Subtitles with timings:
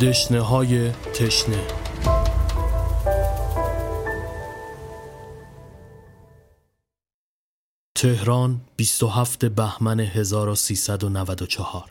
[0.00, 1.66] دشنه های تشنه
[7.94, 11.90] تهران 27 بهمن 1394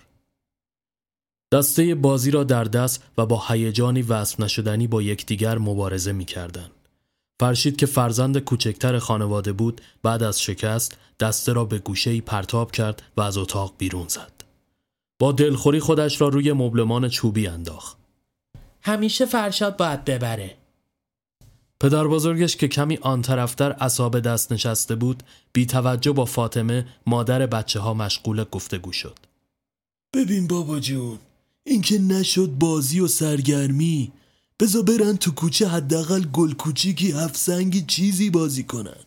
[1.53, 6.69] دسته بازی را در دست و با هیجانی وصف نشدنی با یکدیگر مبارزه می کردن.
[7.39, 13.03] فرشید که فرزند کوچکتر خانواده بود بعد از شکست دسته را به گوشه پرتاب کرد
[13.17, 14.34] و از اتاق بیرون زد.
[15.19, 17.97] با دلخوری خودش را روی مبلمان چوبی انداخت.
[18.81, 20.55] همیشه فرشاد باید ببره
[21.79, 27.45] پدر بزرگش که کمی آن طرفتر اصاب دست نشسته بود بی توجه با فاطمه مادر
[27.45, 29.19] بچه ها مشغول گفتگو شد.
[30.13, 31.19] ببین بابا جون
[31.63, 34.11] این که نشد بازی و سرگرمی
[34.59, 39.03] بزا برن تو کوچه حداقل گل کوچیکی هفت سنگی چیزی بازی کنن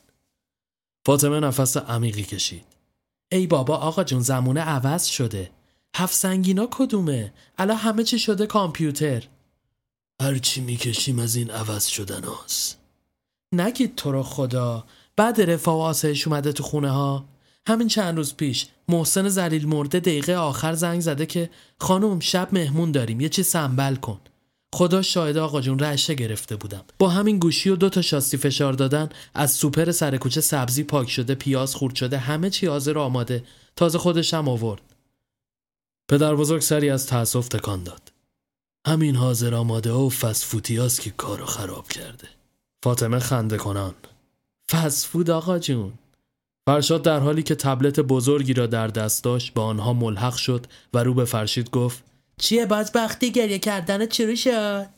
[1.06, 2.64] فاطمه نفس عمیقی کشید.
[3.32, 5.50] ای بابا آقا جون زمونه عوض شده
[5.98, 9.24] هفت سنگینا کدومه؟ الان همه چی شده کامپیوتر.
[10.22, 12.78] هرچی می‌کشیم از این عوض شدن هاست
[13.52, 14.84] نگید تو رو خدا.
[15.16, 17.24] بعد رفاه و آسایش اومده تو خونه ها.
[17.66, 21.50] همین چند روز پیش محسن زلیل مرده دقیقه آخر زنگ زده که
[21.80, 24.20] خانم شب مهمون داریم یه چی سنبل کن.
[24.74, 26.84] خدا شاهد آقا جون رشه گرفته بودم.
[26.98, 31.10] با همین گوشی و دو تا شاستی فشار دادن از سوپر سر کوچه سبزی پاک
[31.10, 33.44] شده پیاز خورد شده همه چی حاضر آماده.
[33.76, 34.80] تازه خودش هم آورد.
[36.08, 38.12] پدر بزرگ سری از تأسف تکان داد.
[38.86, 42.28] همین حاضر آماده و فسفوتی که کارو خراب کرده
[42.84, 43.94] فاطمه خنده کنان.
[44.70, 45.92] فسفود آقا جون
[46.68, 50.98] فرشاد در حالی که تبلت بزرگی را در دست داشت به آنها ملحق شد و
[50.98, 52.04] رو به فرشید گفت
[52.40, 54.88] چیه باز بختی گریه کردن چرو شد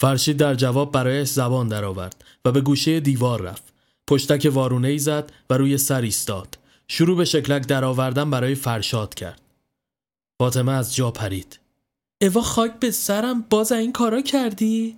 [0.00, 3.62] فرشید در جواب برایش زبان درآورد و به گوشه دیوار رفت.
[4.06, 6.58] پشتک وارونه ای زد و روی سر ایستاد.
[6.88, 9.40] شروع به شکلک درآوردن برای فرشاد کرد.
[10.38, 11.60] فاطمه از جا پرید.
[12.22, 14.96] اوا خاک به سرم باز این کارا کردی؟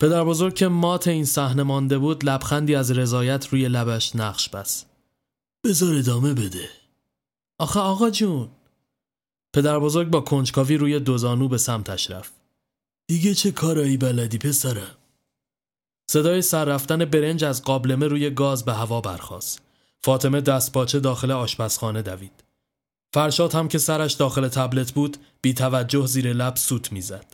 [0.00, 4.86] پدر بزرگ که مات این صحنه مانده بود لبخندی از رضایت روی لبش نقش بست.
[5.64, 6.68] بذار ادامه بده
[7.58, 8.48] آخه آقا جون
[9.54, 12.32] پدر بزرگ با کنجکاوی روی دوزانو به سمتش رفت.
[13.08, 14.96] دیگه چه کارایی بلدی پسرم
[16.10, 19.62] صدای سر رفتن برنج از قابلمه روی گاز به هوا برخاست.
[20.04, 22.49] فاطمه دست باچه داخل آشپزخانه دوید.
[23.14, 27.26] فرشاد هم که سرش داخل تبلت بود بی توجه زیر لب سوت می‌زد.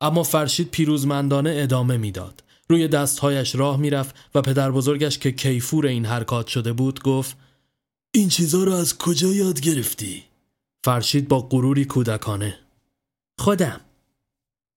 [0.00, 2.44] اما فرشید پیروزمندانه ادامه می‌داد.
[2.68, 7.36] روی دستهایش راه می‌رفت و پدر بزرگش که کیفور این حرکات شده بود گفت
[8.14, 10.24] این چیزا رو از کجا یاد گرفتی؟
[10.84, 12.58] فرشید با غروری کودکانه
[13.38, 13.80] خودم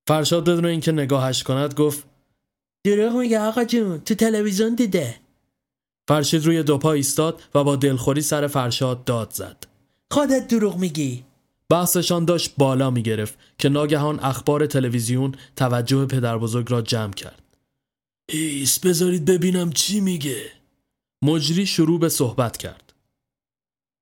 [0.07, 2.03] فرشاد بدون اینکه نگاهش کند گفت
[2.85, 5.15] دروغ میگه آقا جون تو تلویزیون دیده
[6.07, 9.70] فرشید روی دو پا ایستاد و با دلخوری سر فرشاد داد زد.
[10.11, 11.23] خودت دروغ میگی
[11.69, 17.41] بحثشان داشت بالا می گرفت که ناگهان اخبار تلویزیون توجه پدر بزرگ را جمع کرد.
[18.29, 20.51] ایس بذارید ببینم چی میگه
[21.21, 22.93] مجری شروع به صحبت کرد.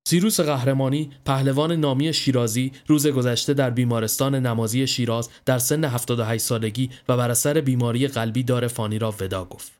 [0.08, 6.90] سیروس قهرمانی پهلوان نامی شیرازی روز گذشته در بیمارستان نمازی شیراز در سن 78 سالگی
[7.09, 9.78] و بر اثر بیماری قلبی دار فانی را ودا گفت.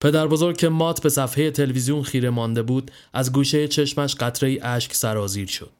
[0.00, 4.94] پدر بزرگ که مات به صفحه تلویزیون خیره مانده بود از گوشه چشمش قطره اشک
[4.94, 5.72] سرازیر شد.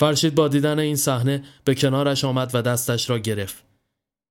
[0.00, 3.64] فرشید با دیدن این صحنه به کنارش آمد و دستش را گرفت.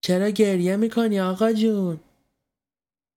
[0.01, 1.99] چرا گریه می‌کنی آقا جون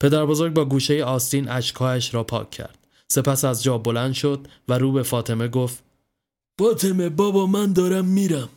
[0.03, 2.79] پدر بزرگ با گوشه آستین اشکهایش را پاک کرد.
[3.13, 5.85] سپس از جا بلند شد و رو به فاطمه گفت
[6.61, 8.49] فاطمه بابا من دارم میرم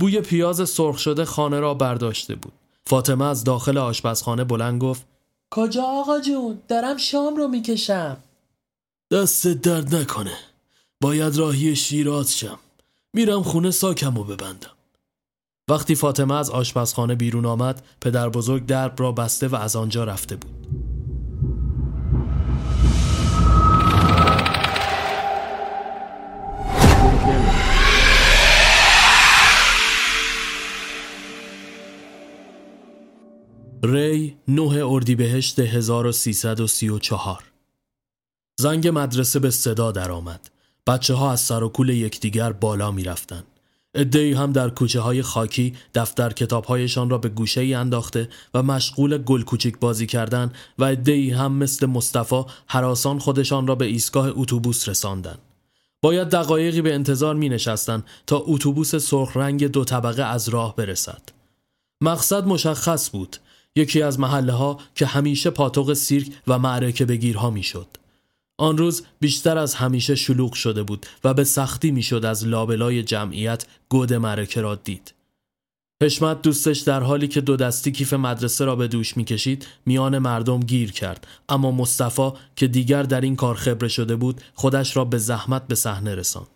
[0.00, 2.52] بوی پیاز سرخ شده خانه را برداشته بود.
[2.86, 5.06] فاطمه از داخل آشپزخانه بلند گفت
[5.50, 8.16] کجا آقا جون؟ دارم شام رو می‌کشم.
[9.12, 10.36] دست درد نکنه.
[11.00, 12.58] باید راهی شیراز شم.
[13.14, 14.70] میرم خونه ساکم و ببندم.
[15.70, 20.36] وقتی فاطمه از آشپزخانه بیرون آمد پدر بزرگ درب را بسته و از آنجا رفته
[20.36, 20.73] بود.
[33.86, 37.44] ری 9 اردیبهشت 1334
[38.60, 40.50] زنگ مدرسه به صدا درآمد.
[40.86, 43.42] بچه ها از سر و کول یکدیگر بالا می رفتن.
[43.94, 48.62] ادهی هم در کوچه های خاکی دفتر کتاب هایشان را به گوشه ای انداخته و
[48.62, 54.32] مشغول گل کوچیک بازی کردن و ادهی هم مثل مصطفی حراسان خودشان را به ایستگاه
[54.34, 55.38] اتوبوس رساندن.
[56.02, 61.22] باید دقایقی به انتظار می نشستن تا اتوبوس سرخ رنگ دو طبقه از راه برسد.
[62.00, 63.36] مقصد مشخص بود
[63.76, 67.86] یکی از محله ها که همیشه پاتوق سیرک و معرکه بگیرها می‌شد.
[68.58, 73.66] آن روز بیشتر از همیشه شلوغ شده بود و به سختی می‌شد از لابلای جمعیت
[73.88, 75.14] گود معرکه را دید.
[76.02, 80.60] حشمت دوستش در حالی که دو دستی کیف مدرسه را به دوش می‌کشید میان مردم
[80.60, 85.18] گیر کرد اما مصطفی که دیگر در این کار خبره شده بود خودش را به
[85.18, 86.46] زحمت به صحنه رساند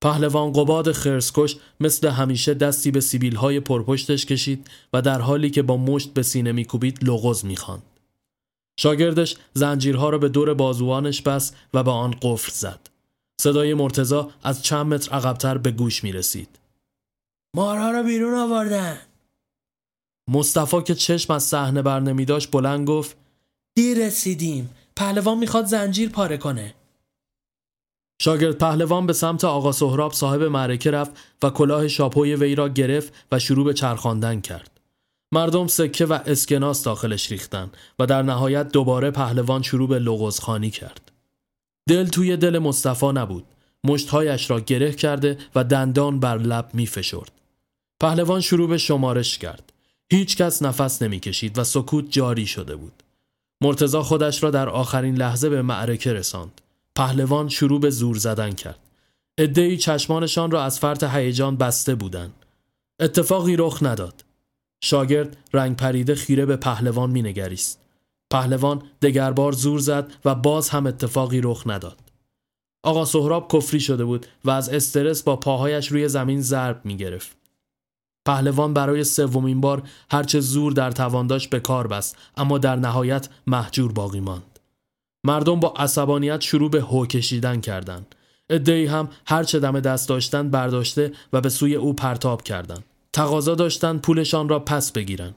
[0.00, 5.62] پهلوان قباد خرسکش مثل همیشه دستی به سیبیل های پرپشتش کشید و در حالی که
[5.62, 7.82] با مشت به سینه میکوبید لغز می‌خواند.
[8.80, 12.80] شاگردش زنجیرها را به دور بازوانش بست و به آن قفل زد.
[13.40, 16.58] صدای مرتزا از چند متر عقبتر به گوش می رسید.
[17.56, 18.98] مارها را بیرون آوردن.
[20.30, 23.16] مصطفی که چشم از صحنه بر نمی داشت بلند گفت
[23.76, 24.70] دیر رسیدیم.
[24.96, 26.74] پهلوان می‌خواد زنجیر پاره کنه.
[28.20, 31.12] شاگرد پهلوان به سمت آقا سهراب صاحب معرکه رفت
[31.42, 34.70] و کلاه شاپوی وی را گرفت و شروع به چرخاندن کرد.
[35.32, 41.12] مردم سکه و اسکناس داخلش ریختن و در نهایت دوباره پهلوان شروع به لغزخانی کرد.
[41.88, 43.44] دل توی دل مصطفی نبود.
[43.84, 47.32] مشتهایش را گره کرده و دندان بر لب می فشرد.
[48.00, 49.72] پهلوان شروع به شمارش کرد.
[50.10, 53.02] هیچ کس نفس نمی کشید و سکوت جاری شده بود.
[53.60, 56.60] مرتزا خودش را در آخرین لحظه به معرکه رساند.
[56.98, 58.78] پهلوان شروع به زور زدن کرد.
[59.38, 62.32] ادهی چشمانشان را از فرط هیجان بسته بودند.
[63.00, 64.24] اتفاقی رخ نداد.
[64.84, 67.80] شاگرد رنگ پریده خیره به پهلوان مینگریست.
[68.32, 71.98] پهلوان دگربار زور زد و باز هم اتفاقی رخ نداد.
[72.84, 77.36] آقا سهراب کفری شده بود و از استرس با پاهایش روی زمین ضرب می گرفت.
[78.26, 83.28] پهلوان برای سومین بار هرچه زور در توان داشت به کار بست اما در نهایت
[83.46, 84.57] محجور باقی ماند.
[85.24, 88.14] مردم با عصبانیت شروع به هو کشیدن کردند.
[88.50, 92.84] ادهی هم هرچه دم دست داشتن برداشته و به سوی او پرتاب کردند.
[93.12, 95.34] تقاضا داشتند پولشان را پس بگیرند.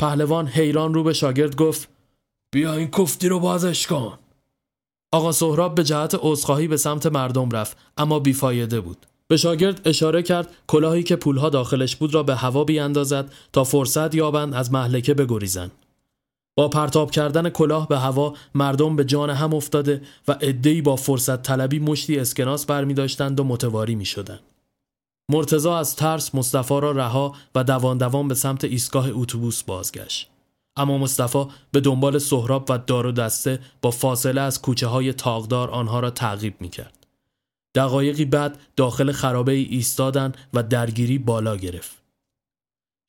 [0.00, 1.88] پهلوان حیران رو به شاگرد گفت
[2.52, 4.18] بیا این کفتی رو بازش کن.
[5.12, 9.06] آقا سهراب به جهت عذرخواهی به سمت مردم رفت اما بیفایده بود.
[9.28, 14.14] به شاگرد اشاره کرد کلاهی که پولها داخلش بود را به هوا بیاندازد تا فرصت
[14.14, 15.70] یابند از محلکه بگریزند.
[16.56, 21.42] با پرتاب کردن کلاه به هوا مردم به جان هم افتاده و عدهای با فرصت
[21.42, 24.40] طلبی مشتی اسکناس برمی داشتند و متواری می شدن.
[25.30, 30.30] مرتزا از ترس مصطفی را رها و دوان دوان به سمت ایستگاه اتوبوس بازگشت.
[30.76, 35.70] اما مصطفی به دنبال سهراب و دار و دسته با فاصله از کوچه های تاغدار
[35.70, 37.06] آنها را تعقیب می کرد.
[37.74, 41.99] دقایقی بعد داخل خرابه ای ایستادن و درگیری بالا گرفت.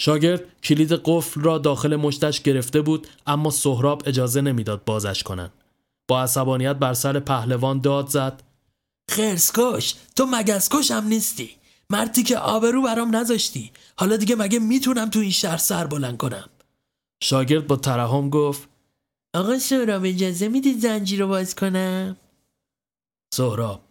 [0.04, 5.52] شاگرد کلید قفل را داخل مشتش گرفته بود اما سهراب اجازه نمی‌داد بازش کنند.
[6.08, 8.44] با عصبانیت بر سر پهلوان داد زد
[9.12, 11.50] خرسکش تو مگسکش هم نیستی.
[11.90, 13.72] مردی که آبرو برام نذاشتی.
[13.98, 16.50] حالا دیگه مگه می‌تونم تو این شهر سر بلند کنم؟
[17.24, 18.68] شاگرد با ترحم گفت
[19.34, 22.18] آقا سهراب اجازه می‌دید زنجیر رو باز کنم؟
[23.34, 23.82] سهراب.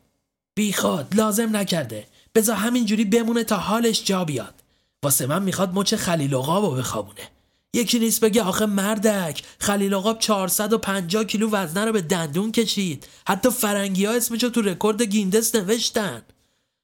[0.55, 2.06] بیخواد لازم نکرده.
[2.35, 4.60] بذار همینجوری بمونه تا حالش جا بیاد.
[5.02, 7.31] واسه من می‌خواد مچ خلیل رو بخوابونه.
[7.75, 13.06] یکی نیست بگه آخه مردک خلیل عقاب 450 کیلو وزنه رو به دندون کشید.
[13.26, 16.23] حتی فرنگی ها اسمشو تو رکورد گیندس نوشتن.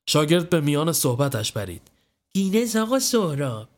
[0.09, 1.83] شاگرد به میان صحبتش برید.
[2.35, 3.69] گینس آقا سهراب.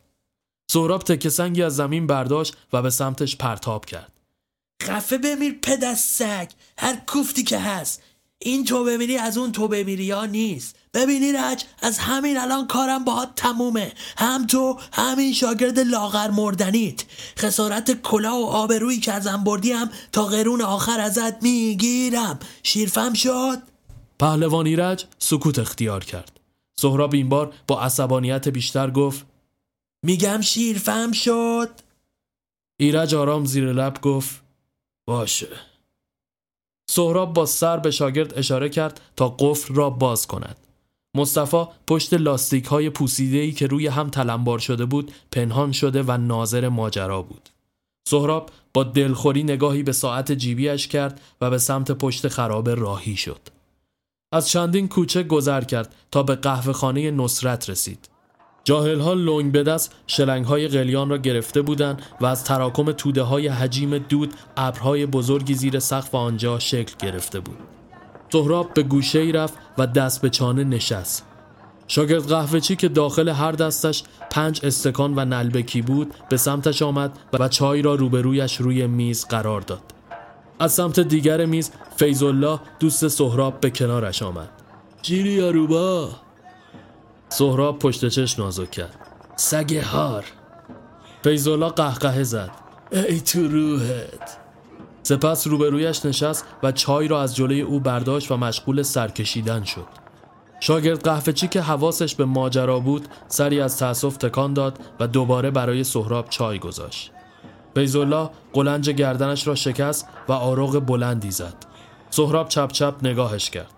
[0.71, 4.11] سهراب تکه سنگی از زمین برداشت و به سمتش پرتاب کرد.
[4.83, 8.03] خفه بمیر پدرسگ هر کوفتی که هست.
[8.39, 10.75] این تو بمیری از اون تو بمیری‌ها نیست.
[10.93, 13.93] ببین ایرج از همین الان کارم باهات تمومه.
[14.17, 17.03] هم تو هم این شاگرد لاغر مردنیت.
[17.37, 22.39] خسارت کلا و آبرویی که ازم بردی هم تا قرون آخر ازت می‌گیرم.
[22.63, 23.57] شیرفم شد؟
[24.19, 26.39] پهلوان ایرج سکوت اختیار کرد.
[26.79, 29.25] سهراب این بار با عصبانیت بیشتر گفت
[30.03, 31.69] میگم شیرفم شد؟
[32.79, 34.41] ایرج آرام زیر لب گفت
[35.07, 35.49] باشه.
[36.89, 40.57] سهراب با سر به شاگرد اشاره کرد تا قفل را باز کند.
[41.15, 46.17] مصطفی پشت لاستیک های پوسیده ای که روی هم تلمبار شده بود پنهان شده و
[46.17, 47.49] ناظر ماجرا بود.
[48.09, 53.39] سهراب با دلخوری نگاهی به ساعت جیبیش کرد و به سمت پشت خرابه راهی شد.
[54.31, 58.09] از چندین کوچه گذر کرد تا به قهوه خانه نصرت رسید.
[58.63, 63.21] جاهل ها لنگ به دست شلنگ های قلیان را گرفته بودند و از تراکم توده
[63.21, 67.78] های حجیم دود ابرهای بزرگی زیر سقف آنجا شکل گرفته بود.
[68.31, 71.25] سهراب به گوشه ای رفت و دست به چانه نشست.
[71.87, 77.19] شاگرد قهوه چی که داخل هر دستش پنج استکان و نلبکی بود به سمتش آمد
[77.33, 79.81] و چای را روبرویش روی میز قرار داد.
[80.59, 84.49] از سمت دیگر میز فیضالله دوست سهراب به کنارش آمد.
[85.01, 86.09] چیری اروبا
[87.29, 88.95] سهراب پشت چش نازک کرد.
[89.35, 90.25] سگ هار.
[91.23, 92.51] فیضالله قهقه زد.
[92.91, 94.37] ای تو روحت.
[95.09, 99.87] سپس روبرویش نشست و چای را از جلوی او برداشت و مشغول سرکشیدن شد.
[100.59, 105.83] شاگرد قهوهچی که حواسش به ماجرا بود سری از تأسف تکان داد و دوباره برای
[105.83, 107.11] سهراب چای گذاشت.
[107.75, 111.55] فیضالله قلنج گردنش را شکست و آروغ بلندی زد.
[112.09, 113.71] سهراب چپ چپ نگاهش کرد.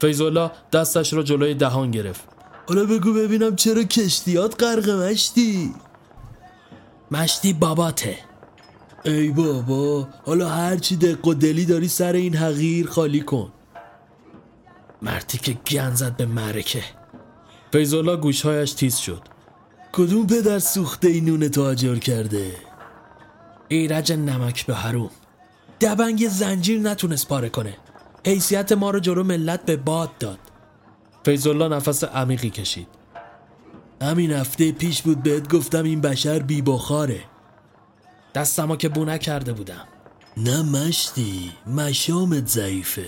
[0.00, 2.24] فیضالله دستش را جلوی دهان گرفت.
[2.68, 5.74] حالا بگو ببینم چرا کشتیات غرق مشتی؟
[7.10, 8.29] مشتی باباته.
[9.04, 13.52] ای بابا حالا هرچی دق و دلی داری سر این حقیر خالی کن.
[15.02, 16.84] مردی که گن زد به مرکه
[17.72, 19.22] فیضالله گوشهایش تیز شد.
[19.92, 22.52] کدوم پدر سوخته این نون تاجر کرده؟
[23.68, 25.10] ایرج نمک به حروم.
[25.80, 27.76] دبنگ زنجیر نتونست پاره کنه.
[28.26, 30.38] حیثیت ما رو جلو ملت به باد داد.
[31.24, 32.88] فیضالله نفس عمیقی کشید.
[34.02, 37.20] همین هفته پیش بود بهت گفتم این بشر بی بخاره.
[38.34, 39.84] دستمو که بو نکرده بودم.
[40.36, 43.06] نه مشتی مشامت ضعیفه.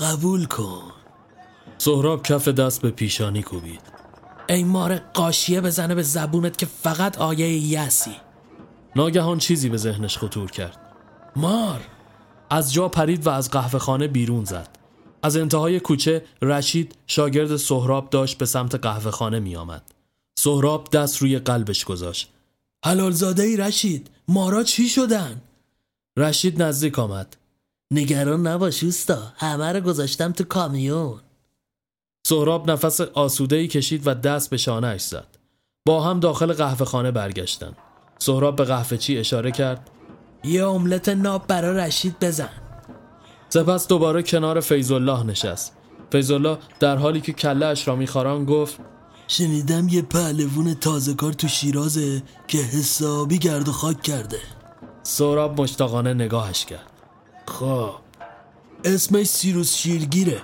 [0.00, 0.82] قبول کن.
[1.78, 3.80] سهراب کف دست به پیشانی کوبید.
[4.48, 8.16] ای مار قاشیه بزنه به زبونت که فقط آیه یسی
[8.96, 10.78] ناگهان چیزی به ذهنش خطور کرد.
[11.36, 11.80] مار!
[12.50, 14.68] از جا پرید و از قهوه خانه بیرون زد.
[15.22, 19.82] از انتهای کوچه رشید شاگرد سهراب داشت به سمت قهوه خانه می آمد.
[20.38, 22.30] سهراب دست روی قلبش گذاشت.
[22.84, 24.10] حلال زاده ای رشید!
[24.28, 25.40] مارا چی شدن؟
[26.16, 27.36] رشید نزدیک آمد.
[27.92, 31.20] نگران نباش اوستا همه رو گذاشتم تو کامیون.
[32.26, 35.26] سهراب نفس آسوده ای کشید و دست به شانهش زد.
[35.86, 37.72] با هم داخل قهوه خانه برگشتن.
[38.18, 39.90] سهراب به قهوه چی اشاره کرد؟
[40.44, 42.62] یه املت ناب برا رشید بزن.
[43.48, 45.76] سپس دوباره کنار فیضالله نشست.
[46.12, 48.80] فیضالله در حالی که کله اش را میخاران گفت
[49.32, 54.38] شنیدم یه پهلوون تازه کار تو شیرازه که حسابی گرد و خاک کرده.
[55.02, 56.90] سهراب مشتاقانه نگاهش کرد.
[57.48, 57.90] خب.
[58.84, 60.42] اسمش سیروس شیرگیره.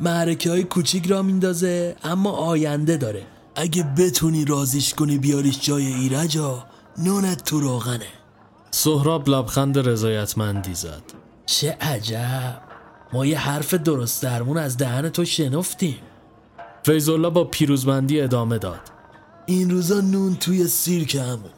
[0.00, 3.26] معرکه های کوچیک را میندازه اما آینده داره.
[3.54, 6.66] اگه بتونی رازیش کنی بیاریش جای ایرجا
[6.98, 8.06] نونت تو روغنه.
[8.70, 11.02] سهراب لبخند رضایتمندی زد.
[11.46, 12.60] چه عجب.
[13.12, 15.98] ما یه حرف درست درمون از دهن تو شنفتیم.
[16.82, 18.80] فیضالله با پیروزمندی ادامه داد.
[19.46, 21.50] این روزا نون توی سیرک همون.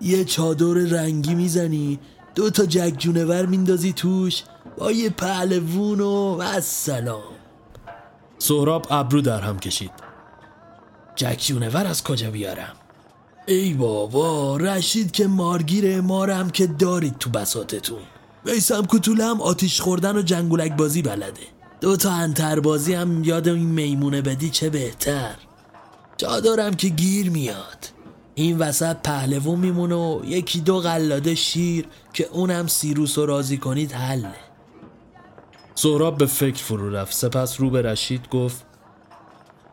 [0.00, 1.98] یه چادر رنگی می‌زنی
[2.34, 4.42] دو تا جک جونور میندازی توش
[4.78, 7.22] با یه پهلوون و سلام
[8.38, 9.90] سهراب ابرو در هم کشید.
[11.16, 12.72] جک جونور از کجا بیارم؟
[13.46, 18.02] ای بابا رشید که مارگیره مارم که دارید تو بساتتون
[18.44, 21.51] میسم کتوله هم آتیش خوردن و جنگولک بازی بلده.
[21.82, 25.34] دو تا انتر بازی هم یاد این میمونه بدی چه بهتر.
[26.16, 27.86] چادرم که گیر میاد.
[28.34, 33.92] این وسط پهلوون میمونه و یکی دو قلاده شیر که اونم سیروس و راضی کنید
[33.92, 34.34] حله.
[35.74, 37.12] سهراب به فکر فرو رفت.
[37.12, 38.64] سپس رو به رشید گفت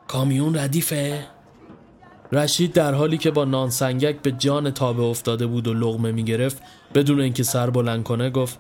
[0.08, 1.26] کامیون ردیفه؟
[2.32, 6.62] رشید در حالی که با نان سنگک به جان تابه افتاده بود و لغمه می‌گرفت
[6.94, 8.60] بدون اینکه سر بلند کنه گفت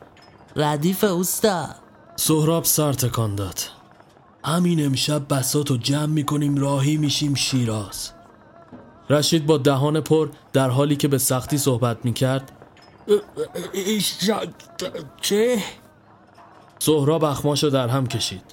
[0.56, 1.89] ردیف اوستا
[2.20, 3.60] سهراب سر تکان داد
[4.46, 8.12] همین امشب بسات رو جمع می‌کنیم راهی میشیم شیراز
[9.10, 12.52] رشید با دهان پر در حالی که به سختی صحبت می‌کرد
[15.22, 15.64] چه؟
[16.80, 18.44] سهراب اخماشو در هم کشید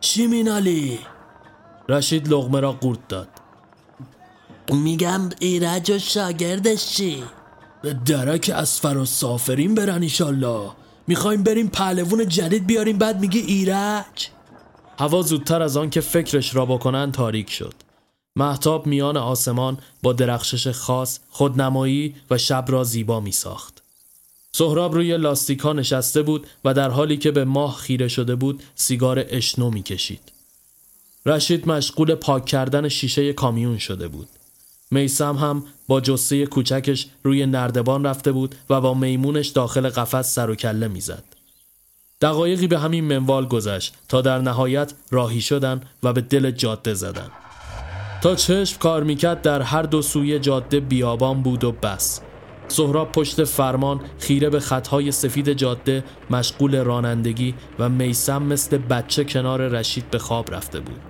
[0.00, 0.98] چی مینالی؟
[1.88, 3.28] رشید لغمه را قورت داد
[4.72, 7.24] میگم ایرج و شاگردش چی؟
[8.06, 10.70] درک از سافرین برن ایشالله
[11.08, 14.28] می‌خوایم بریم پهلوون جدید بیاریم بعد میگی ایرج
[14.98, 17.74] هوا زودتر از آن که فکرش را بکنن تاریک شد
[18.36, 23.82] محتاب میان آسمان با درخشش خاص خودنمایی و شب را زیبا می ساخت.
[24.52, 29.24] سهراب روی لاستیکا نشسته بود و در حالی که به ماه خیره شده بود سیگار
[29.28, 30.32] اشنو می کشید.
[31.26, 34.28] رشید مشغول پاک کردن شیشه کامیون شده بود.
[34.90, 40.50] میسم هم با جسه کوچکش روی نردبان رفته بود و با میمونش داخل قفس سر
[40.50, 41.24] و کله می‌زد.
[42.20, 47.30] دقایقی به همین منوال گذشت تا در نهایت راهی شدن و به دل جاده زدن.
[48.22, 52.20] تا چشم کار می‌کرد در هر دو سوی جاده بیابان بود و بس.
[52.68, 59.68] سهراب پشت فرمان خیره به خطهای سفید جاده مشغول رانندگی و میسم مثل بچه کنار
[59.68, 61.00] رشید به خواب رفته بود.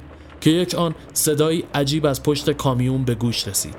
[0.49, 3.75] که یک آن صدایی عجیب از پشت کامیون به گوش رسید.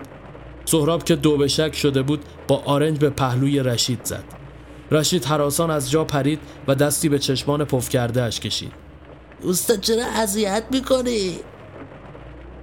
[0.65, 4.23] سهراب که دو شک شده بود با آرنج به پهلوی رشید زد.
[4.91, 8.71] رشید حراسان از جا پرید و دستی به چشمان پف کرده اش کشید.
[9.41, 11.39] اوستا چرا اذیت می‌کنی؟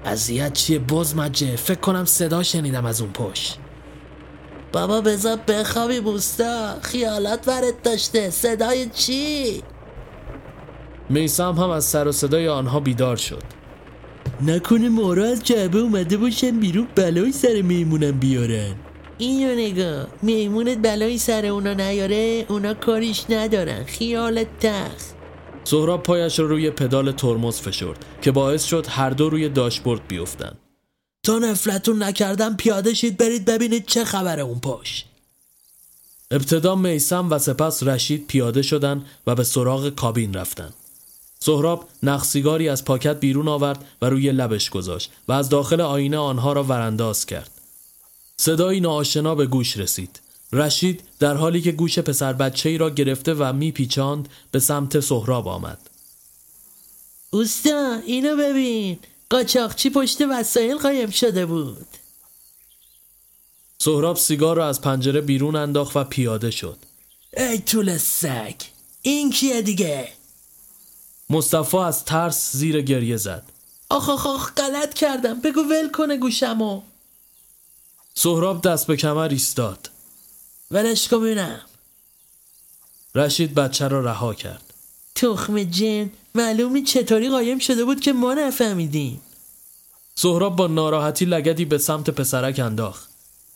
[0.04, 3.58] اذیت چیه بزمجه فکر کنم صدا شنیدم از اون پشت.
[4.72, 6.80] بابا بذار بخوابی بوستا.
[6.82, 8.30] خیالات ورد داشته.
[8.30, 9.62] صدای چی؟
[11.08, 13.55] میسم هم از سر و صدای آنها بیدار شد.
[14.42, 18.74] نکنه مارا از جعبه اومده باشن بیرون بلای سر میمونم بیارن.
[19.18, 20.06] اینو نگاه.
[20.22, 23.84] میمونت بلایی سر اونا نیاره؟ اونا کاریش ندارن.
[23.84, 25.14] خیالت تخت
[25.64, 30.52] سهراب پایش رو روی پدال ترمز فشرد که باعث شد هر دو روی داشبورد بیفتن.
[31.22, 35.04] تا نفلتون نکردم پیاده شید برید ببینید چه خبره اون پاش.
[36.30, 40.74] ابتدا میسم و سپس رشید پیاده شدند و به سراغ کابین رفتند.
[41.46, 46.52] سهراب نخسیگاری از پاکت بیرون آورد و روی لبش گذاشت و از داخل آینه آنها
[46.52, 47.50] را ورانداز کرد.
[48.36, 50.20] صدایی ناآشنا به گوش رسید.
[50.52, 55.48] رشید در حالی که گوش پسر بچه ای را گرفته و میپیچاند به سمت سهراب
[55.48, 55.78] آمد.
[57.30, 58.98] اوستا اینو ببین
[59.30, 61.86] قاچاقچی پشت وسایل قایم شده بود
[63.78, 66.78] سهراب سیگار را از پنجره بیرون انداخت و پیاده شد.
[67.36, 68.54] ای طول سگ
[69.02, 70.08] این کیه دیگه
[71.30, 73.42] مصطفی از ترس زیر گریه زد.
[73.88, 76.82] آخ آخ آخ غلط کردم بگو ول کنه گوشمو
[78.14, 79.90] سهراب دست به کمر ایستاد.
[80.70, 81.60] ولش کن ببینم
[83.14, 84.74] رشید بچه را رها کرد.
[85.14, 89.20] تخم جن معلومی چطوری قایم شده بود که ما نفهمیدیم
[90.14, 93.08] سهراب با ناراحتی لگدی به سمت پسرک انداخت.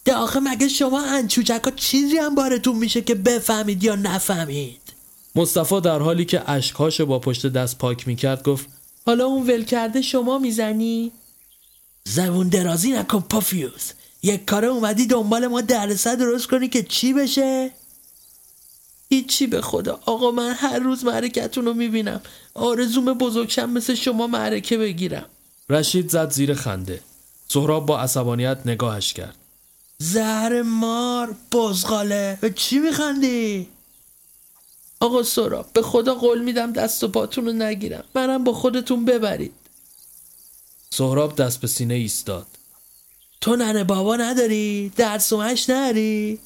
[0.05, 4.90] ده آخه مگه شما انچوچک ها چیزی هم بارتون میشه که بفهمید یا نفهمید
[5.35, 8.69] مصطفی در حالی که اشکهاشو با پشت دست پاک می‌کرد گفت
[9.07, 11.13] حالا اون ول کرده شما می‌زنی؟
[12.05, 17.71] زبون درازی نکن پافیوس یک کاره اومدی دنبال ما درسه درست کنی که چی بشه؟
[19.11, 20.01] هیچی به خدا.
[20.07, 22.21] آقا من هر روز معرکتون رو می‌بینم.
[22.55, 25.27] آرزوم بزرگشم مثل شما معرکه بگیرم.
[25.71, 27.01] رشید زد زیر خنده.
[27.49, 29.35] سهراب با عصبانیت نگاهش کرد.
[29.99, 32.39] زهر مار بزغاله.
[32.41, 33.69] به چی میخندی؟
[35.01, 38.05] آقا سرا به خدا قول میدم دست و پاتون رو نگیرم.
[38.15, 39.53] منم با خودتون ببرید.
[40.91, 42.47] سهراب دست به سینه ایستاد.
[43.41, 46.39] تو ننه بابا نداری؟ درس و مش نداری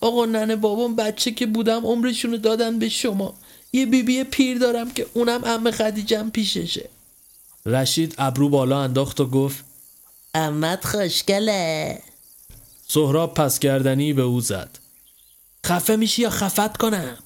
[0.00, 3.34] آقا ننه بابام بچه که بودم عمرشونو دادن به شما.
[3.72, 6.88] یه بیبی پیر دارم که اونم ام خدیجم پیششه.
[7.66, 9.64] رشید ابرو بالا انداخت و گفت
[10.34, 11.98] امت خوشگله.
[12.88, 14.78] سهراب پس گردنی به او زد.
[15.66, 17.18] خفه میشی یا خفت کنم؟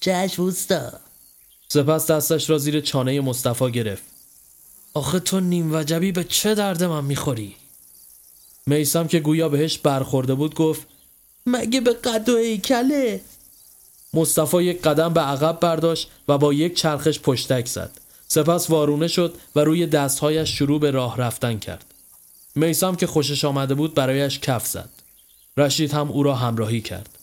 [0.00, 0.92] چشم اوستا
[1.68, 4.02] سپس دستش را زیر چانه مصطفی گرفت.
[4.94, 7.56] آخه تو نیم وجبی به چه درد من می‌خوری
[8.66, 10.86] میسم که گویا بهش برخورده بود گفت
[11.46, 13.20] مگه به قد و هیکله
[14.14, 17.90] مصطفی یک قدم به عقب برداشت و با یک چرخش پشتک زد.
[18.28, 21.84] سپس وارونه شد و روی دستهایش شروع به راه رفتن کرد.
[22.54, 24.88] میسم که خوشش آمده بود برایش کف زد.
[25.56, 27.18] رشید هم او را همراهی کرد.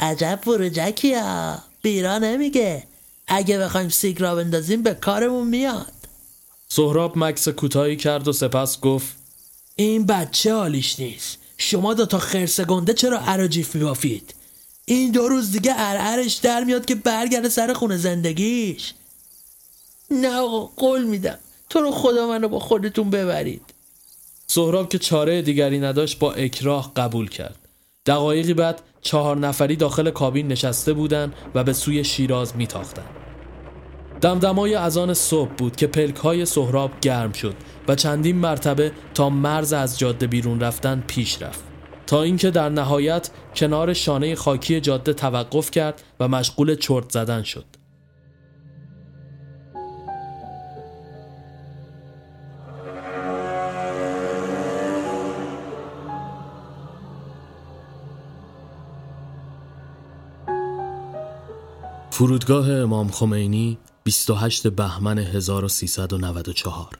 [0.00, 2.82] عجب فروجکی ها بیرا نمیگه.
[3.26, 5.92] اگه بخوایم سیگ را بندازیم به کارمون میاد.
[6.68, 9.16] سهراب مکس کوتاهی کرد و سپس گفت
[9.76, 11.38] این بچه حالیش نیست.
[11.58, 14.34] شما دوتا خرس گنده چرا عراجیف میبافید؟
[14.84, 18.94] این دو روز دیگه ارعرش در میاد که برگرده سر خونه زندگیش.
[20.10, 21.38] نه آقا قول میدم.
[21.70, 23.62] تو رو خدا منو با خودتون ببرید.
[24.46, 27.59] سهراب که چاره دیگری نداشت با اکراه قبول کرد.
[28.06, 33.08] دقایقی بعد چهار نفری داخل کابین نشسته بودند و به سوی شیراز میتاختند.
[34.20, 37.54] دمدمای اذان صبح بود که پلک های سهراب گرم شد
[37.88, 41.64] و چندین مرتبه تا مرز از جاده بیرون رفتن پیش رفت.
[42.06, 47.64] تا اینکه در نهایت کنار شانه خاکی جاده توقف کرد و مشغول چرت زدن شد.
[62.20, 66.98] فرودگاه امام خمینی 28 بهمن 1394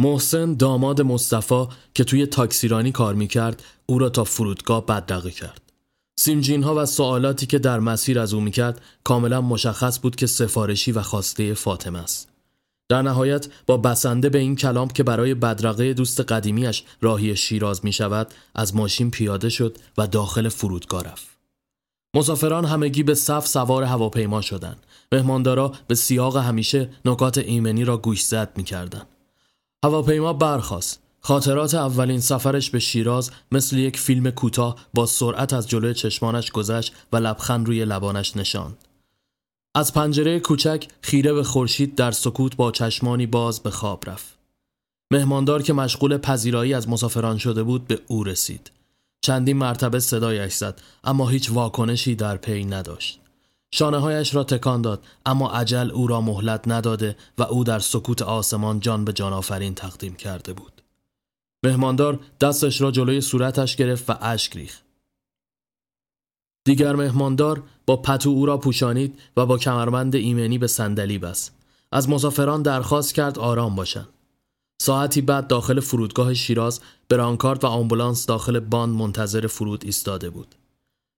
[0.00, 5.72] محسن داماد مصطفی که توی تاکسیرانی کار می‌کرد او را تا فرودگاه بدرقه کرد.
[6.18, 10.92] سیمجین ها و سوالاتی که در مسیر از او می‌کرد کاملا مشخص بود که سفارشی
[10.92, 12.28] و خواسته فاطمه است.
[12.88, 17.92] در نهایت با بسنده به این کلام که برای بدرقه دوست قدیمیش راهی شیراز می
[17.92, 21.31] شود از ماشین پیاده شد و داخل فرودگاه رفت.
[22.14, 24.86] مسافران همگی به صف سوار هواپیما شدند.
[25.12, 29.02] مهماندارا به سیاق همیشه نکات ایمنی را گوش زد می کردن.
[29.84, 31.00] هواپیما برخاست.
[31.20, 36.94] خاطرات اولین سفرش به شیراز مثل یک فیلم کوتاه با سرعت از جلوی چشمانش گذشت
[37.12, 38.76] و لبخند روی لبانش نشاند.
[39.74, 44.38] از پنجره کوچک خیره به خورشید در سکوت با چشمانی باز به خواب رفت.
[45.10, 48.70] مهماندار که مشغول پذیرایی از مسافران شده بود به او رسید.
[49.22, 53.20] چندین مرتبه صدایش زد اما هیچ واکنشی در پی نداشت.
[53.74, 58.22] شانه هایش را تکان داد اما عجل او را مهلت نداده و او در سکوت
[58.22, 60.82] آسمان جان به جان آفرین تقدیم کرده بود.
[61.64, 64.82] مهماندار دستش را جلوی صورتش گرفت و اشک ریخت.
[66.64, 71.54] دیگر مهماندار با پتو او را پوشانید و با کمربند ایمنی به صندلی بست.
[71.92, 74.08] از مسافران درخواست کرد آرام باشند.
[74.82, 80.54] ساعتی بعد داخل فرودگاه شیراز برانکارد و آمبولانس داخل باند منتظر فرود ایستاده بود.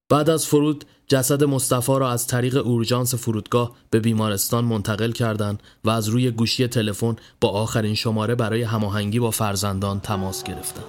[0.09, 5.91] بعد از فرود جسد مصطفی را از طریق اورژانس فرودگاه به بیمارستان منتقل کردند و
[5.91, 10.85] از روی گوشی تلفن با آخرین شماره برای هماهنگی با فرزندان تماس گرفتند.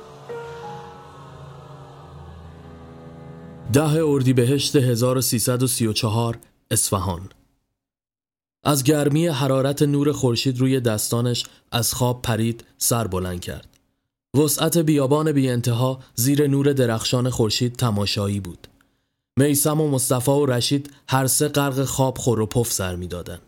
[3.74, 6.38] ده اردیبهشت 1334
[6.72, 7.30] اصفهان
[8.66, 13.68] از گرمی حرارت نور خورشید روی دستانش از خواب پرید سر بلند کرد.
[14.38, 18.68] وسعت بیابان بی انتها زیر نور درخشان خورشید تماشایی بود.
[19.38, 23.42] میسم و مصطفی و رشید هر سه غرق خواب خور و پف سر می‌دادند.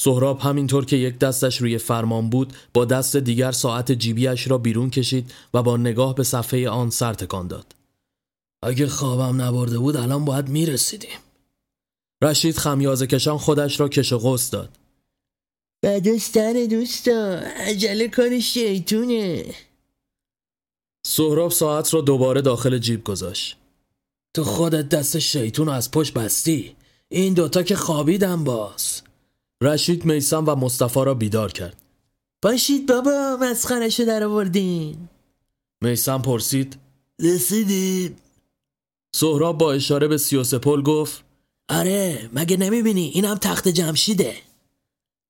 [0.00, 4.90] سهراب همینطور که یک دستش روی فرمان بود با دست دیگر ساعت جیبیش را بیرون
[4.90, 7.74] کشید و با نگاه به صفحه آن سر تکان داد.
[8.62, 11.18] اگه خوابم نبرده بود الان باید می‌رسیدیم.
[12.22, 14.78] رشید خمیازه کشان خودش را کش و قوس داد.
[15.82, 19.44] بدستر دوستا عجله کار شیطونه.
[21.06, 23.56] سهراب ساعت را دوباره داخل جیب گذاشت.
[24.34, 26.76] تو خودت دست شیطون از پشت بستی.
[27.08, 29.02] این دوتا که خوابیدن باز.
[29.62, 31.82] رشید میسم و مصطفی را بیدار کرد.
[32.42, 35.08] باشید بابا مسخرشو در آوردین.
[35.80, 36.76] میسم پرسید.
[37.22, 38.16] رسیدیم.
[39.14, 41.25] سهراب با اشاره به سی پل گفت
[41.68, 44.36] آره مگه نمی‌بینی اینم تخت جمشیده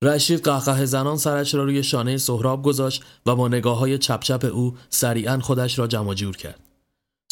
[0.02, 4.50] رشید قهقه زنان سرش را روی شانه سهراب گذاشت و با نگاه های چپ چپ
[4.52, 6.60] او سریعا خودش را جمع جور کرد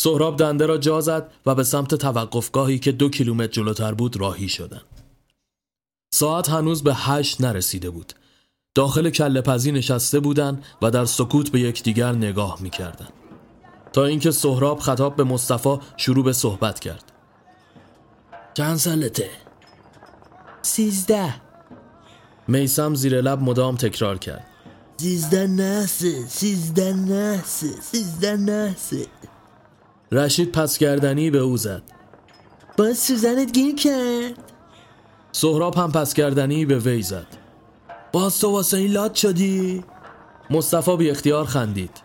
[0.01, 4.49] سهراب دنده را جا زد و به سمت توقفگاهی که دو کیلومتر جلوتر بود راهی
[4.49, 4.87] شدند.
[6.15, 8.13] ساعت هنوز به هشت نرسیده بود.
[8.75, 13.13] داخل کله پزی نشسته بودند و در سکوت به یکدیگر نگاه می‌کردند.
[13.93, 17.14] تا اینکه سهراب خطاب به مصطفی شروع به صحبت کرد.
[18.55, 19.31] چند سالته؟
[20.63, 21.35] سیزده
[22.49, 24.47] میسم زیر لب مدام تکرار کرد.
[24.97, 29.07] سیزده نحسه سیزده نحسه سیزده نحسه
[30.13, 31.83] رشید پسگردنی به او زد.
[32.77, 34.53] باز سوزنت گیر کرد
[35.33, 37.27] سهراب هم پسگردنی به وی زد.
[38.13, 39.85] باز تو واسه این لات شدی؟
[40.51, 42.03] مصطفی بی اختیار خندید.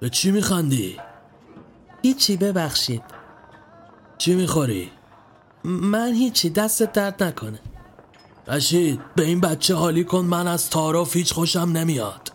[0.00, 0.96] به چی میخندی؟
[2.02, 3.02] هیچی ببخشید
[4.18, 4.90] چی می‌خوری؟
[5.66, 7.58] من هیچی دست درد نکنه.
[8.48, 12.32] رشید به این بچه حالی کن من از تعارف هیچ خوشم نمیاد.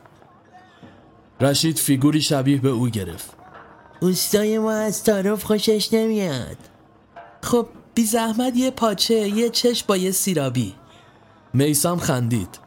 [1.41, 3.37] رشید فیگوری شبیه به او گرفت.
[4.01, 6.57] اوستای ما از تعارف خوشش نمیاد.
[7.43, 10.75] خب بی زحمت یه پاچه یه چش با یه سیرابی.
[11.53, 12.59] میسم خندید.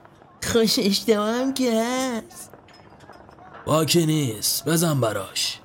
[0.43, 2.51] خوش اشتباه هم که هست.
[3.67, 5.61] باکی نیست بزن براش.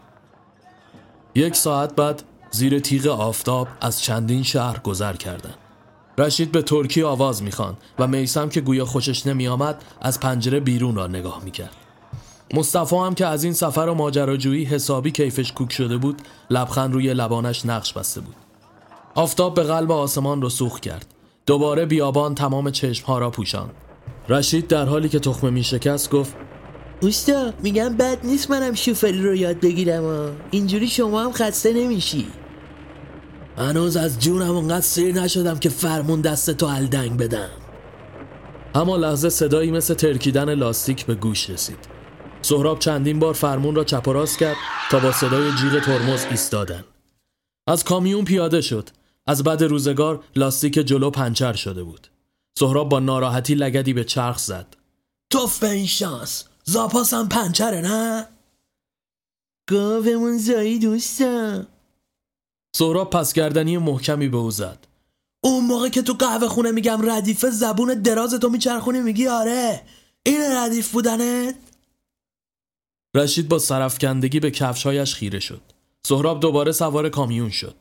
[1.35, 5.57] یک ساعت بعد زیر تیغ آفتاب از چندین شهر گذر کردند.
[6.17, 11.07] رشید به ترکی آواز می‌خوان و میسم که گویا خوشش نمیآمد از پنجره بیرون را
[11.07, 11.75] نگاه می‌کرد.
[12.53, 17.13] مصطفی هم که از این سفر و ماجراجویی حسابی کیفش کوک شده بود لبخند روی
[17.13, 18.35] لبانش نقش بسته بود.
[19.15, 21.05] آفتاب به قلب آسمان رسوخ کرد.
[21.45, 23.71] دوباره بیابان تمام چشمها را پوشاند.
[24.29, 26.35] رشید در حالی که تخمه می شکست گفت
[27.01, 32.27] اوستا میگم بد نیست منم شوفری رو یاد بگیرم و اینجوری شما هم خسته نمیشی
[33.57, 37.49] هنوز از جونم اونقدر سیر نشدم که فرمون دست تو الدنگ بدم
[38.75, 41.77] اما لحظه صدایی مثل ترکیدن لاستیک به گوش رسید.
[42.41, 44.55] سهراب چندین بار فرمون را چپ و راست کرد
[44.91, 46.83] تا با صدای جیغ ترمز ایستادن.
[47.67, 48.89] از کامیون پیاده شد.
[49.27, 52.07] از بعد روزگار لاستیک جلو پنچر شده بود.
[52.59, 54.67] سهراب با ناراحتی لگدی به چرخ زد.
[55.29, 58.27] توف به این شانس زاپاسم پنچره نه؟
[59.69, 61.63] گاومون زایی دوستا
[62.75, 64.87] سهراب پسگردنی محکمی به او زد.
[65.43, 69.81] اون موقع که تو قهوه خونه میگم ردیفه زبون دراز تو میچرخونی میگی آره
[70.23, 71.55] این ردیف بودنت
[73.15, 75.61] رشید با سرفکندگی به کفشایش خیره شد.
[76.07, 77.75] سهراب دوباره سوار کامیون شد.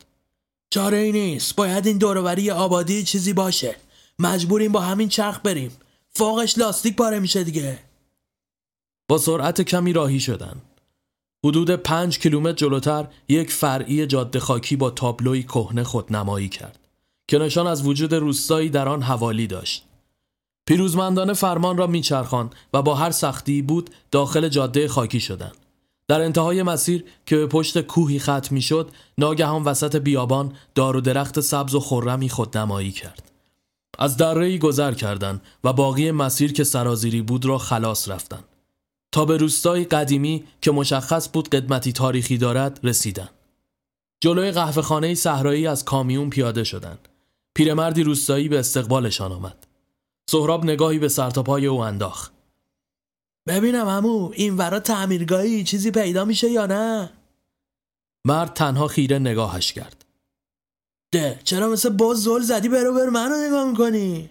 [0.70, 3.76] چاره ای نیست باید این دوروبری آبادی چیزی باشه
[4.18, 5.76] مجبوریم با همین چرخ بریم
[6.14, 7.87] فوقش لاستیک پاره میشه دیگه
[9.08, 10.62] با سرعت کمی راهی شدند.
[11.44, 16.78] حدود پنج کیلومتر جلوتر یک فرعی جاده خاکی با تابلوی کهنه خودنمایی کرد
[17.28, 19.84] که نشان از وجود روستایی در آن حوالی داشت.
[20.66, 25.56] پیروزمندانه فرمان را میچرخان و با هر سختی بود داخل جاده خاکی شدند.
[26.08, 31.40] در انتهای مسیر که به پشت کوهی ختم می‌شد ناگهان وسط بیابان دار و درخت
[31.40, 33.32] سبز و خرمی خودنمایی کرد.
[33.98, 38.44] از درهی گذر کردند و باقی مسیر که سرازیری بود را خلاص رفتند.
[39.12, 43.30] تا به روستای قدیمی که مشخص بود قدمتی تاریخی دارد رسیدند.
[44.20, 47.08] جلوی قهوه خانه صحرایی از کامیون پیاده شدند.
[47.54, 49.66] پیرمردی روستایی به استقبالشان آمد.
[50.30, 52.32] سهراب نگاهی به سرتاپای او انداخت.
[53.48, 57.10] ببینم همو این ورا تعمیرگاهی چیزی پیدا میشه یا نه؟
[58.24, 60.04] مرد تنها خیره نگاهش کرد.
[61.12, 64.30] ده چرا مثل باز زل زدی برو بر منو نگاه می‌کنی؟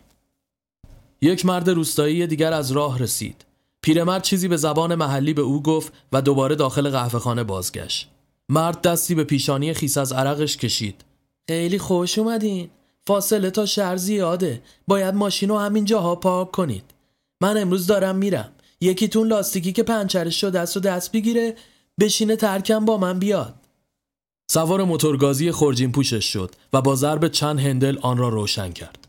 [1.22, 3.47] یک مرد روستایی دیگر از راه رسید.
[3.88, 8.10] پیرمرد چیزی به زبان محلی به او گفت و دوباره داخل قهوه خانه بازگشت.
[8.50, 11.06] مرد دستی به پیشانی خیس از عرقش کشید.
[11.50, 12.70] خیلی خوش اومدین.
[13.08, 14.62] فاصله تا شهر زیاده.
[14.88, 16.84] باید ماشین رو همین جاها پارک کنید.
[17.42, 18.52] من امروز دارم میرم.
[18.82, 21.56] یکیتون لاستیکی که پنچرش شده است و دست بگیره
[22.00, 23.56] بشینه ترکم با من بیاد.
[24.52, 29.07] سوار موتورگازی خورجین پوشش شد و با ضرب چند هندل آن را روشن کرد.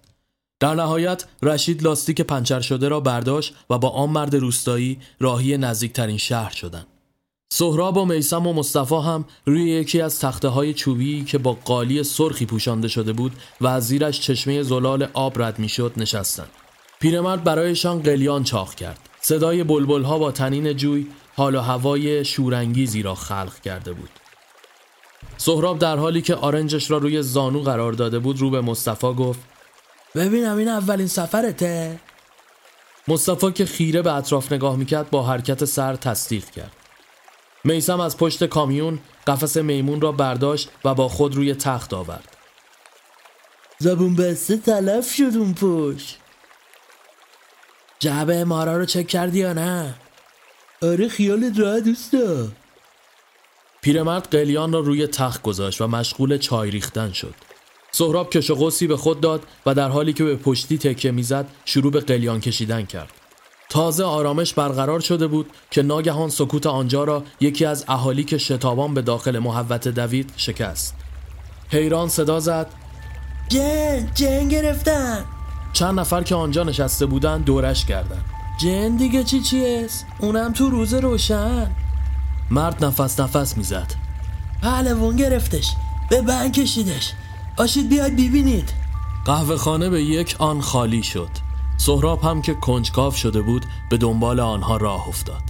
[0.60, 6.18] در نهایت رشید لاستیک پنچر شده را برداشت و با آن مرد روستایی راهی نزدیکترین
[6.18, 6.86] شهر شدند.
[7.52, 12.02] سهراب و میسم و مصطفی هم روی یکی از تخته های چوبی که با قالی
[12.02, 16.48] سرخی پوشانده شده بود و از زیرش چشمه زلال آب رد می‌شد نشستند.
[17.00, 18.98] پیرمرد برایشان قلیان چاخ کرد.
[19.20, 24.10] صدای بلبل ها با تنین جوی حال و هوای شورانگیزی را خلق کرده بود.
[25.36, 29.40] سهراب در حالی که آرنجش را روی زانو قرار داده بود رو به مصطفی گفت
[30.14, 32.00] ببینم این اولین سفرته؟
[33.08, 36.72] مصطفی که خیره به اطراف نگاه می‌کرد با حرکت سر تصدیق کرد.
[37.64, 42.36] میسم از پشت کامیون قفس میمون را برداشت و با خود روی تخت آورد.
[43.78, 46.18] زبون بسته تلف شد اون پشت.
[47.98, 49.94] جعبه مارا رو چک کردی یا نه؟
[50.82, 52.48] آره خیالت راحت دوستا.
[53.80, 57.34] پیرمرد قلیان را روی تخت گذاشت و مشغول چای ریختن شد.
[57.92, 61.92] سهراب کش قوسی به خود داد و در حالی که به پشتی تکیه می‌زد شروع
[61.92, 63.10] به قلیان کشیدن کرد.
[63.68, 68.94] تازه آرامش برقرار شده بود که ناگهان سکوت آنجا را یکی از اهالی که شتابان
[68.94, 70.94] به داخل محوت دوید شکست.
[71.70, 72.66] حیران صدا زد.
[73.48, 75.24] جن جن گرفتن.
[75.72, 78.24] چند نفر که آنجا نشسته بودند دورش کردند.
[78.60, 81.70] جن دیگه چی چیست؟ اونم تو روز روشن.
[82.50, 83.94] مرد نفس نفس می‌زد.
[84.62, 85.70] پهلوون گرفتش.
[86.10, 87.12] به بند کشیدش.
[87.58, 88.72] باشید بیاید ببینید.
[89.24, 91.28] قهوه خانه به یک آن خالی شد.
[91.76, 95.42] سهراب هم که کنجکاو شده بود به دنبال آنها راه افتاد.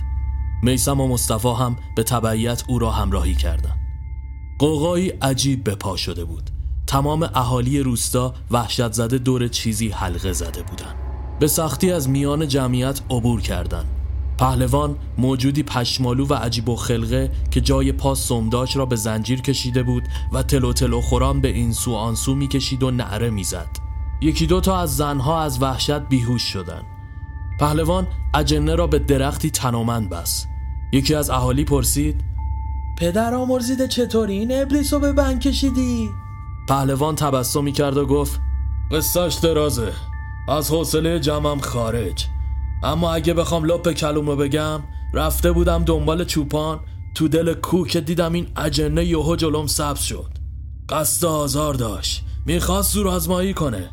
[0.62, 3.78] میسم و مصطفی هم به تبعیت او را همراهی کردند.
[4.58, 6.50] قوقایی عجیب به پا شده بود.
[6.86, 10.94] تمام اهالی روستا وحشت زده دور چیزی حلقه زده بودند.
[11.40, 13.97] به سختی از میان جمعیت عبور کردند.
[14.38, 19.82] پهلوان موجودی پشمالو و عجیب و خلقه که جای پاس سمداش را به زنجیر کشیده
[19.82, 23.68] بود و تلو تلو خوران به این سو آن سو می‌کشید و نعره می‌زد.
[24.20, 26.84] یکی دو تا از زنها از وحشت بیهوش شدند.
[27.60, 30.46] پهلوان اجنه را به درختی تنومند بس
[30.92, 32.24] یکی از اهالی پرسید
[32.98, 36.10] پدر آمرزیده چطوری؟ این ابلیس رو به بند کشیدی؟
[36.68, 38.40] پهلوان تبسمی کرد و گفت
[38.92, 39.92] قصهش درازه.
[40.48, 42.26] از حوصله جمعم خارج.
[42.82, 44.80] اما اگه بخوام لپ کلومو بگم
[45.14, 46.80] رفته بودم دنبال چوپان.
[47.14, 50.30] تو دل کوه که دیدم این اجنه یهو جلوم سبز شد.
[50.88, 52.24] قصد آزار داشت.
[52.46, 53.90] می‌خواست زور آزمایی کنه.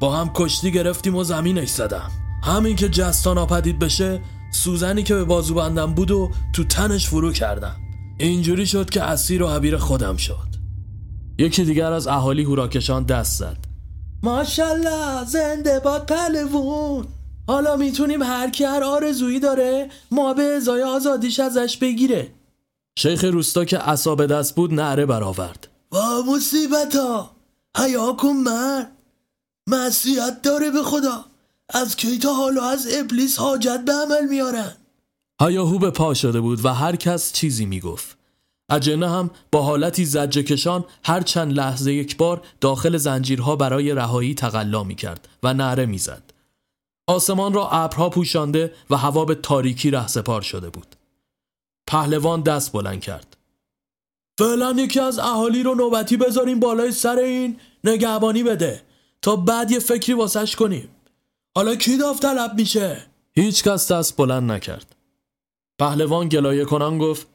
[0.00, 2.10] با هم کشتی گرفتیم و زمینش زدم.
[2.44, 4.20] همین که جستان آپدید بشه
[4.52, 7.76] سوزنی که به بازو بندم بود و تو تنش فرو کردم.
[8.18, 10.48] اینجوری شد که اسیر و عبیر خودم شد.
[11.38, 13.56] یکی دیگر از اهالی هوراکشان دست زد.
[14.22, 17.06] ماشالله زنده باد پهلوون
[17.48, 22.30] حالا می‌تونیم هر کی هر آرزویی داره ما به ازای آزادیش ازش بگیره.
[22.98, 25.68] شیخ روستا که عصا دست بود نعره برآورد.
[25.92, 27.30] و مصیبت ها
[27.78, 28.92] حیا کن مرد!
[29.68, 31.24] مسیحت داره به خدا!
[31.68, 34.72] از کی تا حالا از ابلیس حاجت به عمل میارن؟
[35.42, 38.18] هیاهو به پا شده بود و هر کس چیزی می‌گفت.
[38.70, 44.34] اجنه هم با حالتی زجه کشان هر چند لحظه یک بار داخل زنجیرها برای رهایی
[44.34, 46.22] تقلا می کرد و نعره می‌زد.
[47.08, 50.96] آسمان را ابرها پوشانده و هوا به تاریکی رهسپار شده بود.
[51.86, 53.36] پهلوان دست بلند کرد.
[54.38, 58.82] فعلا یکی از اهالی رو نوبتی بذاریم بالای سر این نگهبانی بده
[59.22, 60.88] تا بعد یه فکری واسش کنیم.
[61.56, 64.96] حالا کی داوطلب میشه؟ هیچ کس دست بلند نکرد.
[65.78, 67.26] پهلوان گلایه کنان گفت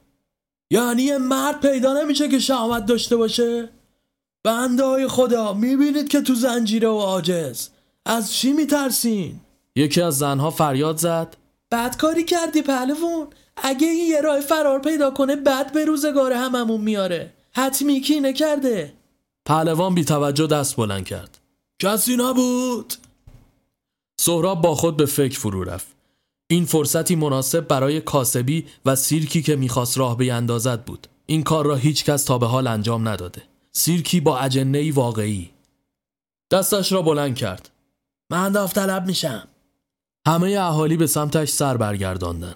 [0.71, 3.69] یعنی یه مرد پیدا نمیشه که شهامت داشته باشه؟
[4.43, 7.69] بنده های خدا می‌بینید که تو زنجیره و عاجز
[8.05, 9.39] از چی میترسین؟
[9.75, 11.37] یکی از زنها فریاد زد.
[11.71, 17.33] بدکاری کردی پهلوون اگه این یه راه فرار پیدا کنه بعد به روزگار هممون میاره.
[17.51, 18.93] حتمی کینه کرده؟
[19.45, 21.37] پهلوان بی توجه دست بلند کرد.
[21.81, 22.93] کسی نبود.
[24.19, 25.87] سهراب با خود به فکر فرو رفت.
[26.47, 31.07] این فرصتی مناسب برای کاسبی و سیرکی که می‌خواست راه بیندازد بود.
[31.25, 33.41] این کار را هیچ کس تا به حال انجام نداده.
[33.71, 35.49] سیرکی با اجنه واقعی.
[36.51, 37.69] دستش را بلند کرد.
[38.29, 39.47] من داوطلب میشم.
[40.27, 42.55] همه اهالی به سمتش سر برگرداندن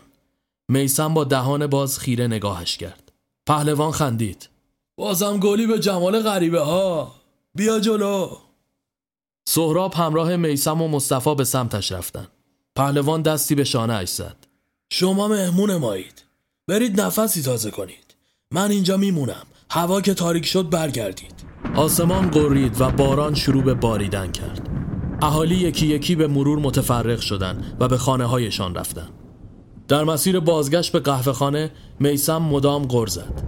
[0.70, 3.12] میسم با دهان باز خیره نگاهش کرد.
[3.48, 4.50] پهلوان خندید.
[4.98, 7.16] بازم گلی به جمال غریبه ها.
[7.56, 8.30] بیا جلو.
[9.48, 12.28] سهراب همراه میسم و مصطفی به سمتش رفتن
[12.76, 14.48] پهلوان دستی به شانه اش زد.
[14.90, 16.24] شما مهمون مایید.
[16.68, 18.16] برید نفسی تازه کنید.
[18.52, 19.46] من اینجا میمونم.
[19.72, 21.34] هوا که تاریک شد برگردید.
[21.76, 24.77] آسمان قرید و باران شروع به باریدن کرد.
[25.22, 29.10] اهالی یکی یکی به مرور متفرق شدند و به خانه هایشان رفتن
[29.88, 33.42] در مسیر بازگشت به قهوه خانه میسم مدام غر زد.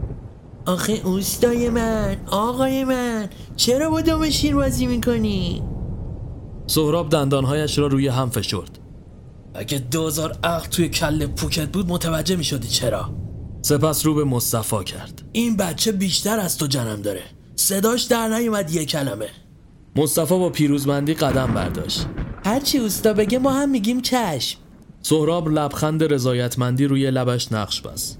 [0.65, 5.63] آخه اوستای من آقای من چرا با دام شیر بازی می‌کنی؟
[6.67, 8.79] سهراب دندانهایش را روی هم فشرد.
[9.53, 13.09] اگه دوزار عقل توی کل پوکت بود متوجه می شدی چرا؟
[13.61, 15.23] سپس رو به مصطفی کرد.
[15.31, 17.23] این بچه بیشتر از تو جنم داره.
[17.55, 19.29] صداش در نیومد یه کلمه.
[19.95, 22.05] مصطفی با پیروزمندی قدم برداشت
[22.45, 24.59] هرچی اوستا بگه ما هم میگیم چشم
[25.01, 28.19] سهراب لبخند رضایتمندی روی لبش نقش بست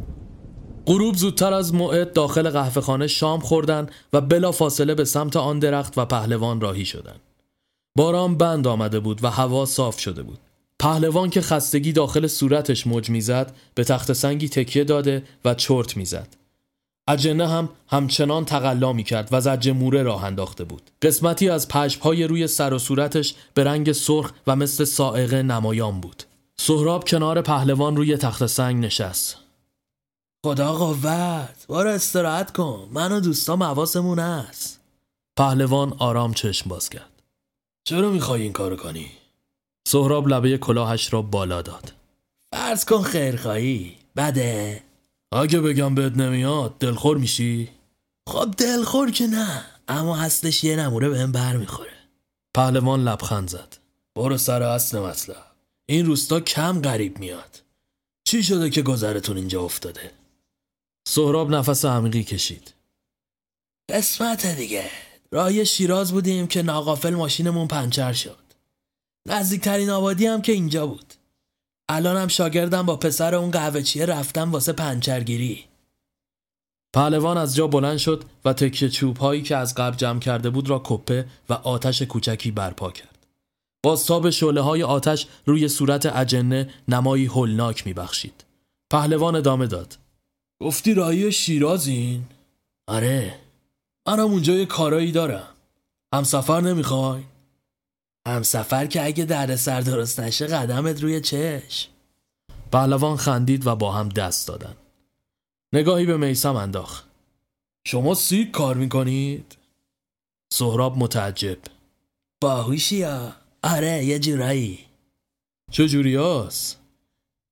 [0.86, 5.60] غروب زودتر از موعد داخل قهوه خانه شام خوردن و بلا فاصله به سمت آن
[5.60, 7.20] درخت و پهلوان راهی شدند.
[7.96, 10.40] باران بند آمده بود و هوا صاف شده بود.
[10.80, 16.39] پهلوان که خستگی داخل صورتش موج می‌زد به تخت سنگی تکیه داده و چرت می‌زد.
[17.10, 20.82] اجنه هم همچنان تقلا می کرد و زج موره راه انداخته بود.
[21.02, 26.24] قسمتی از پشمهای روی سر و صورتش به رنگ سرخ و مثل سائقه نمایان بود.
[26.58, 29.38] سهراب کنار پهلوان روی تخت سنگ نشست.
[30.46, 34.80] خدا قوت بارو استراحت کن من و دوستام حواسمون هست
[35.38, 37.24] پهلوان آرام چشم باز کرد
[37.84, 39.12] چرا می‌خوای این کارو کنی؟
[39.88, 41.94] سهراب لبه کلاهش را بالا داد
[42.52, 44.84] فرض کن خیرخواهی بده
[45.32, 47.70] اگه بگم بهت نمیاد دلخور میشی؟
[48.30, 51.94] خب دلخور که نه اما هستش یه نموره بهم بر می‌خوره
[52.56, 53.78] پهلوان لبخند زد.
[54.16, 55.46] برو سر اصل مطلب.
[55.90, 57.62] این روستا کم غریب میاد.
[58.24, 60.12] چی شده که گذرتون اینجا افتاده؟
[61.08, 62.74] سهراب نفس عمیقی کشید.
[63.90, 64.92] قسمت دیگه.
[65.32, 68.44] راه شیراز بودیم که ناقافل ماشینمون پنچر شد.
[69.28, 71.14] نزدیکترین آبادی هم که اینجا بود.
[71.90, 75.66] الانم شاگردم با پسر اون قهوه چیه رفتم واسه پنچرگیری
[76.94, 80.70] پهلوان از جا بلند شد و تکه چوب هایی که از قبل جمع کرده بود
[80.70, 83.28] را کپه و آتش کوچکی برپا کرد.
[83.84, 88.46] بازتاب شعله های آتش روی صورت اجنه نمایی هولناک میبخشید.
[88.92, 89.98] پهلوان ادامه داد.
[90.62, 92.24] گفتی راهی شیرازین؟
[92.88, 93.40] آره
[94.08, 95.48] منم اونجا یه کارایی دارم
[96.14, 97.24] همسفر نمی‌خوای؟
[98.30, 101.90] همسفر که اگه درد سر درست نشه قدمت روی چشم
[102.72, 104.76] پهلوان خندید و با هم دست دادن.
[105.74, 107.06] نگاهی به میسم انداخت.
[107.88, 109.58] شما سیک کار می‌کنید؟
[110.54, 111.58] سهراب متعجب.
[112.42, 114.80] باهوشی ها آره یه جورایی.
[115.72, 116.80] چه جوری هست؟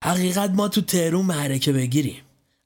[0.04, 2.22] حقیقت ما تو تهرون معرکه بگیریم.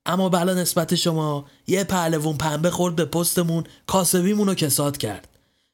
[0.06, 5.28] اما بلا نسبت شما یه پهلوون پنبه خورد به پستمون کاسبیمون رو کساد کرد.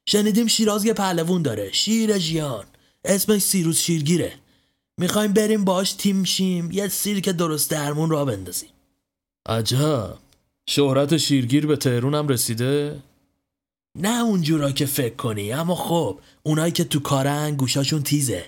[0.09, 1.71] شنیدیم شیراز یه پهلوون داره.
[1.71, 2.65] شیر ژیان
[3.05, 4.33] اسمش سیروس شیرگیره.
[4.97, 6.71] می‌خوایم بریم باش تیم شیم.
[6.71, 8.69] یه سیرک درست درمون را بندازیم.
[9.49, 10.17] عجب.
[10.69, 12.99] شهرت شیرگیر به تهرون هم رسیده؟
[13.97, 18.45] نه اونجورا که فکر کنی اما خب اونایی که تو کارن گوشاشون تیزه.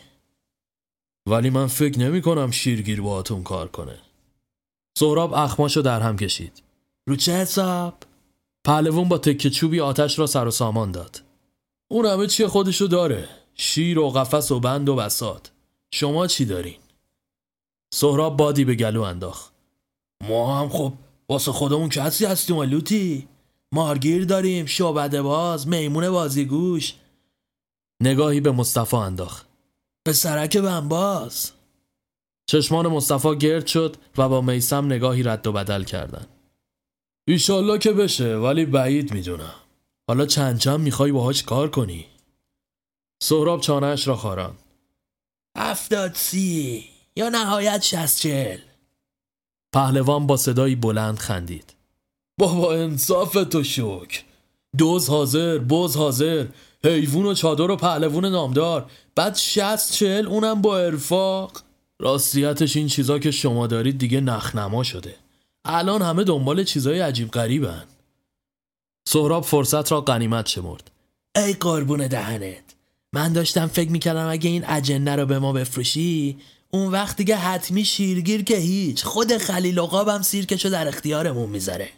[1.27, 3.99] ولی من فکر نمی کنم شیرگیر باهاتون کار کنه.
[4.97, 6.63] سهراب اخماشو در هم کشید.
[7.07, 8.03] رو چه حساب؟
[8.65, 11.28] پهلوون با تکه چوبی آتش را سر و سامان داد.
[11.91, 13.29] اون همه چی خودشو داره.
[13.55, 15.51] شیر و قفس و بند و بسات
[15.93, 16.77] شما چی دارین؟
[17.93, 19.53] سهراب بادی به گلو انداخت.
[20.23, 20.93] ما هم خب
[21.29, 23.27] واسه خودمون کسی هستیم لوتی.
[23.71, 24.65] مارگیر داریم.
[24.65, 26.93] شعبده باز میمون بازیگوش
[28.01, 29.47] نگاهی به مصطفی انداخت.
[30.03, 31.51] به سرک بنباز
[32.49, 36.25] چشمان مصطفی گرد شد و با میسم نگاهی رد و بدل کردن.
[37.27, 39.58] ایشالله که بشه ولی بعید می‌دونم.
[40.09, 42.05] حالا چند چند می‌خوای باهاش کار کنی؟
[43.23, 44.55] سهراب چانهش را خاران.
[45.57, 46.85] هفتاد سی
[47.15, 48.57] یا نهایت شست چل
[49.73, 51.73] پهلوان با صدایی بلند خندید.
[52.39, 54.23] بابا انصاف تو شک
[54.77, 56.45] دوز حاضر بز حاضر.
[56.83, 58.91] حیوون و چادر و پهلوون نامدار.
[59.15, 61.61] بعد شست چل اونم با ارفاق.
[61.99, 65.15] راستیتش این چیزا که شما دارید دیگه نخنما شده.
[65.65, 67.83] الان همه دنبال چیزای عجیب غریبن.
[69.11, 70.91] سهراب فرصت را قنیمت شمرد.
[71.35, 72.63] ای قربون دهنت
[73.13, 76.37] من داشتم فکر می‌کردم اگه این اجنه رو به ما بفروشی
[76.71, 79.03] اون وقت دیگه حتمی شیرگیر که هیچ.
[79.05, 81.89] خود خلیل عقابم سیرکشو در اختیارمون می‌ذاره.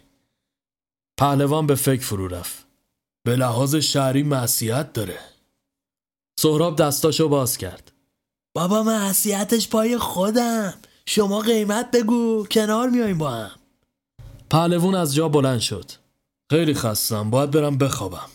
[1.20, 2.66] پهلوان به فکر فرو رفت.
[3.24, 5.20] به لحاظ شهری معصیت داره.
[6.40, 7.92] سهراب دستاشو باز کرد.
[8.56, 10.74] بابا معصیتش پای خودم.
[11.06, 13.52] شما قیمت بگو کنار میایم با هم.
[14.50, 16.01] پهلوون از جا بلند شد.
[16.52, 18.30] خیلی خستم باید برم بخوابم.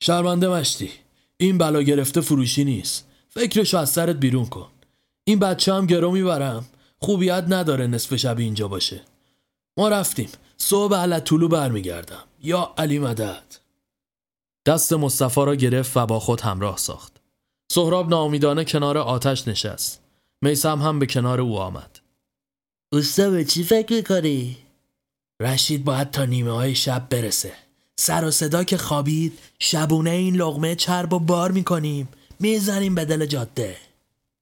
[0.00, 0.90] شرمنده مشتی
[1.36, 3.06] این بلا گرفته فروشی نیست.
[3.28, 4.68] فکرشو از سرت بیرون کن.
[5.24, 6.66] این بچه هم گرو می‌برم.
[6.98, 9.00] خوبیت نداره نصف شب اینجا باشه.
[9.76, 10.28] ما رفتیم.
[10.56, 12.24] صبح علت طولو برمیگردم.
[12.42, 13.44] یا علی مدد.
[14.66, 17.12] دست مصطفی را گرفت و با خود همراه ساخت.
[17.72, 20.00] سهراب ناامیدانه کنار آتش نشست.
[20.42, 22.00] میسم هم به کنار او آمد.
[22.92, 24.56] اوستا به چی فکر می‌کنی؟
[25.40, 27.52] رشید باید تا نیمه های شب برسه.
[27.96, 32.08] سر و صدا که خوابید شبونه این لغمه چرب و بار می‌کنیم.
[32.40, 33.76] می‌زنیم به دل جاده.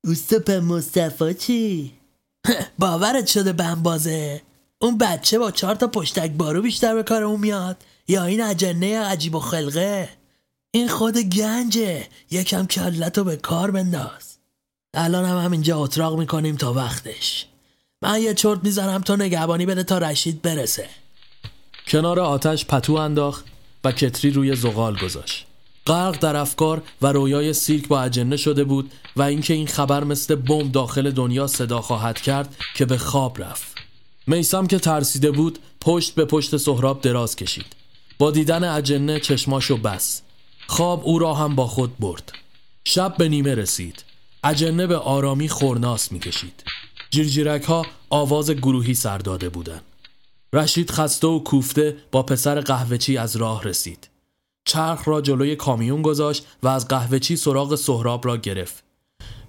[0.05, 1.92] اوستا به مصطفی چی؟
[2.78, 4.42] باورت شده بمبازه
[4.78, 7.76] اون بچه با چهار تا پشتک بارو بیشتر به کار اون میاد.
[8.09, 10.09] یا این اجنه عجیب و خلقه.
[10.70, 12.07] این خود گنجه.
[12.30, 14.36] یکم کلتو به کار بنداز.
[14.94, 17.47] الان هم همینجا اتراق می‌کنیم تا وقتش.
[18.03, 20.88] من یه چرت می‌زنم تو نگهبانی بده تا رشید برسه.
[21.88, 23.44] کنار آتش پتو انداخت
[23.84, 25.47] و کتری روی زغال گذاشت.
[25.86, 30.34] غرق در افکار و رویای سیرک با اجنه شده بود و اینکه این خبر مثل
[30.34, 33.74] بمب داخل دنیا صدا خواهد کرد که به خواب رفت.
[34.26, 37.66] میسم که ترسیده بود پشت به پشت سهراب دراز کشید.
[38.18, 40.22] با دیدن اجنه چشماشو بس
[40.66, 42.32] خواب او را هم با خود برد.
[42.84, 44.05] شب به نیمه رسید.
[44.44, 46.62] اجنه به آرامی خورناس می‌کشید.
[47.17, 49.83] جیرجیرک ها آواز گروهی سر داده بودند.
[50.53, 54.09] رشید خسته و کوفته با پسر قهوهچی از راه رسید.
[54.64, 58.85] چرخ را جلوی کامیون گذاشت و از قهوهچی سراغ سهراب را گرفت.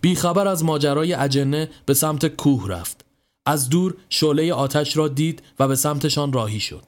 [0.02, 3.06] بیخبر از ماجرای اجنه به سمت کوه رفت.
[3.46, 6.84] از دور شعله آتش را دید و به سمتشان راهی شد.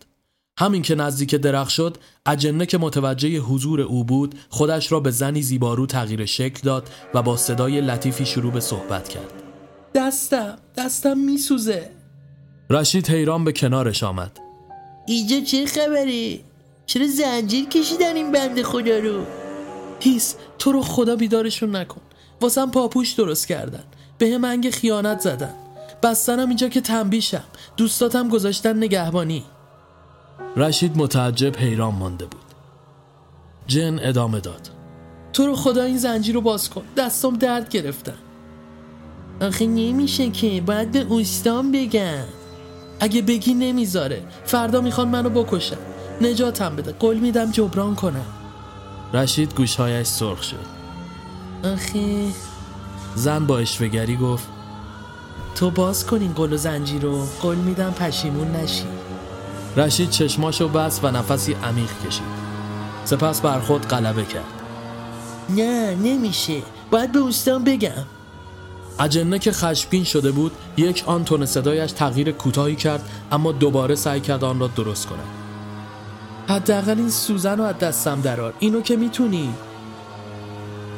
[0.59, 5.41] همین که نزدیک درخت شد اجنه که متوجه حضور او بود خودش را به زنی
[5.41, 9.48] زیبارو تغییر شکل داد و با صدای لطیفی شروع به صحبت کرد.
[9.93, 11.89] دستم دستم میسوزه.
[12.69, 14.39] رشید حیران به کنارش آمد.
[15.07, 16.43] اینجا چه خبری؟
[16.85, 19.25] چرا زنجیر کشیدن این بند خدا رو؟
[19.99, 22.01] هیس تو رو خدا بیدارشون نکن.
[22.41, 23.83] واسم پاپوش درست کردن.
[24.17, 25.53] به هم انگ خیانت زدن.
[26.03, 27.43] بستنم اینجا که تنبیشم.
[27.77, 29.43] دوستاتم گذاشتن نگهبانی.
[30.57, 32.41] رشید متعجب حیران مانده بود.
[33.67, 34.69] جن ادامه داد.
[35.33, 36.83] تو رو خدا این زنجیر رو باز کن.
[36.97, 38.17] دستم درد گرفتن.
[39.41, 42.23] آخه نمیشه که باید به اوستان بگم.
[42.99, 44.23] اگه بگی نمی‌ذاره.
[44.45, 45.77] فردا می‌خوان منو بکشن.
[46.21, 46.91] نجاتم بده.
[46.91, 48.25] قول میدم جبران کنم.
[49.13, 50.65] رشید گوشهایش سرخ شد.
[51.63, 52.25] آخه.
[53.15, 54.47] زن با اشوگری گفت
[55.55, 57.25] تو باز کن این قل و زنجیر رو.
[57.41, 58.83] قول میدم پشیمون نشی.
[59.77, 62.23] رشید چشماشو بست و نفسی عمیق کشید.
[63.05, 64.43] سپس بر خود غلبه کرد.
[65.49, 66.61] نه نمیشه.
[66.91, 68.05] باید به اوستان بگم.
[68.99, 74.19] اجنه که خشمگین شده بود یک آن تون صدایش تغییر کوتاهی کرد اما دوباره سعی
[74.19, 75.27] کرد آن را درست کند.
[76.47, 79.53] حداقل این سوزن رو از دستم درار اینو که می‌تونی؟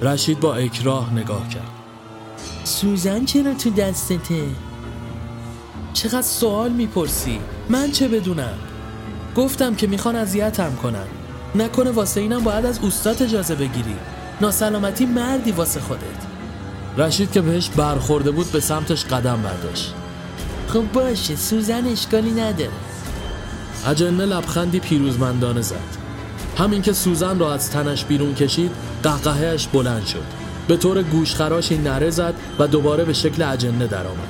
[0.01, 1.71] رشید با اکراه نگاه کرد.
[2.63, 4.43] سوزن چرا تو دستته؟
[5.93, 7.39] چقدر سوال می‌پرسی؟
[7.69, 8.57] من چه بدونم؟
[9.35, 11.07] گفتم که می‌خوان اذیتم کنن.
[11.55, 13.95] نکنه واسه اینم باید از اوستات اجازه بگیری.
[14.41, 16.30] ناسلامتی مردی واسه خودت.
[16.97, 19.93] رشید که بهش برخورده بود به سمتش قدم برداشت.
[20.67, 22.69] خب باشه سوزن اشکالی نداره.
[23.87, 25.97] اجنه لبخندی پیروزمندانه زد.
[26.57, 28.71] همین که سوزن را از تنش بیرون کشید
[29.03, 30.23] قهقهش بلند شد.
[30.67, 34.29] به طور گوشخراشی نره زد و دوباره به شکل اجنه درآمد.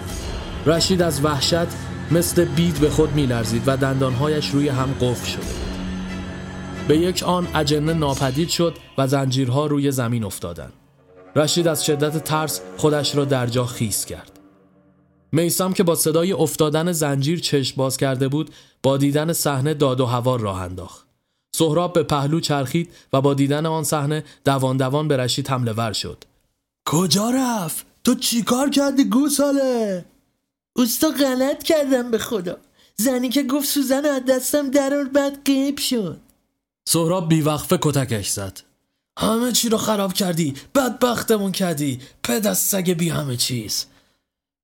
[0.66, 1.68] رشید از وحشت
[2.12, 5.72] مثل بید به خود میلرزید و دندانهایش روی هم قفل شده بود.
[6.88, 10.74] به یک آن اجنه ناپدید شد و زنجیرها روی زمین افتادند.
[11.36, 14.40] رشید از شدت ترس خودش را در جا خیس کرد.
[15.32, 18.50] میسم که با صدای افتادن زنجیر چشم باز کرده بود
[18.84, 21.08] با دیدن صحنه داد و هوار راه انداخت.
[21.56, 25.94] سهراب به پهلو چرخید و با دیدن آن صحنه دوان دوان به رشید حمله ور
[25.94, 26.24] شد.
[26.86, 30.06] کجا رفت؟ تو چیکار کردی گوساله؟
[30.76, 32.58] اوستا غلط کردم به خدا.
[32.96, 36.18] زنی که گفت سوزن از دستم در بعد قیب شد.
[36.88, 38.71] سهراب بیوقفه کتکش زد.
[39.20, 43.86] همه چی رو خراب کردی بدبختمون کردی پدست سگ بی همه چیز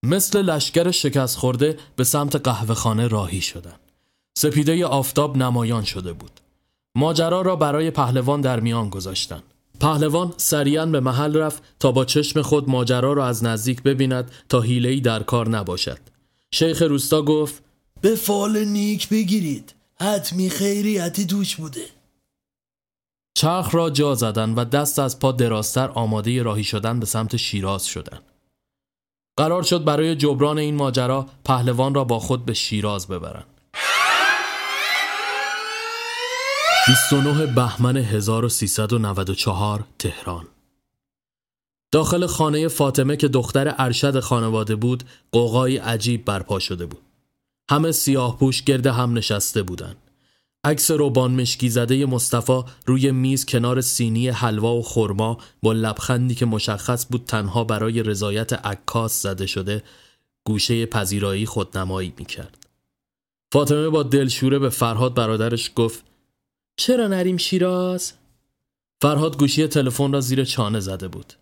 [0.04, 3.80] مثل لشکر شکست خورده به سمت قهوه خانه راهی شدند.
[4.38, 6.32] سپیده آفتاب نمایان شده بود.
[6.96, 9.44] ماجرا را برای پهلوان در میان گذاشتند.
[9.80, 14.62] پهلوان سریعا به محل رفت تا با چشم خود ماجرا را از نزدیک ببیند تا
[14.62, 16.00] حیله‌ای در کار نباشد
[16.52, 17.64] شیخ روستا گفت
[18.02, 21.86] به فال نیک بگیرید حتمی خیریتی توش بوده
[23.38, 27.86] چرخ را جا زدن و دست از پا دراستر آماده راهی شدن به سمت شیراز
[27.86, 28.24] شدند.
[29.38, 33.46] قرار شد برای جبران این ماجرا پهلوان را با خود به شیراز ببرند.
[36.88, 40.48] 29 بهمن 1394 تهران
[41.92, 47.02] داخل خانه فاطمه که دختر ارشد خانواده بود قوقایی عجیب برپا شده بود
[47.72, 50.07] همه سیاه پوش گرد هم نشسته بودند
[50.68, 56.46] عکس روبان مشکی زده مصطفی روی میز کنار سینی حلوا و خرما با لبخندی که
[56.46, 59.84] مشخص بود تنها برای رضایت عکاس زده شده
[60.46, 62.68] گوشه پذیرایی خودنمایی می‌کرد.
[63.54, 66.04] فاطمه با دلشوره به فرهاد برادرش گفت
[66.80, 68.14] چرا نریم شیراز؟
[69.02, 71.34] فرهاد گوشی تلفن را زیر چانه زده بود.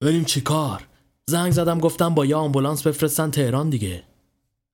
[0.00, 0.86] بریم چیکار؟
[1.26, 4.02] زنگ زدم گفتم با یه آمبولانس بفرستن تهران دیگه.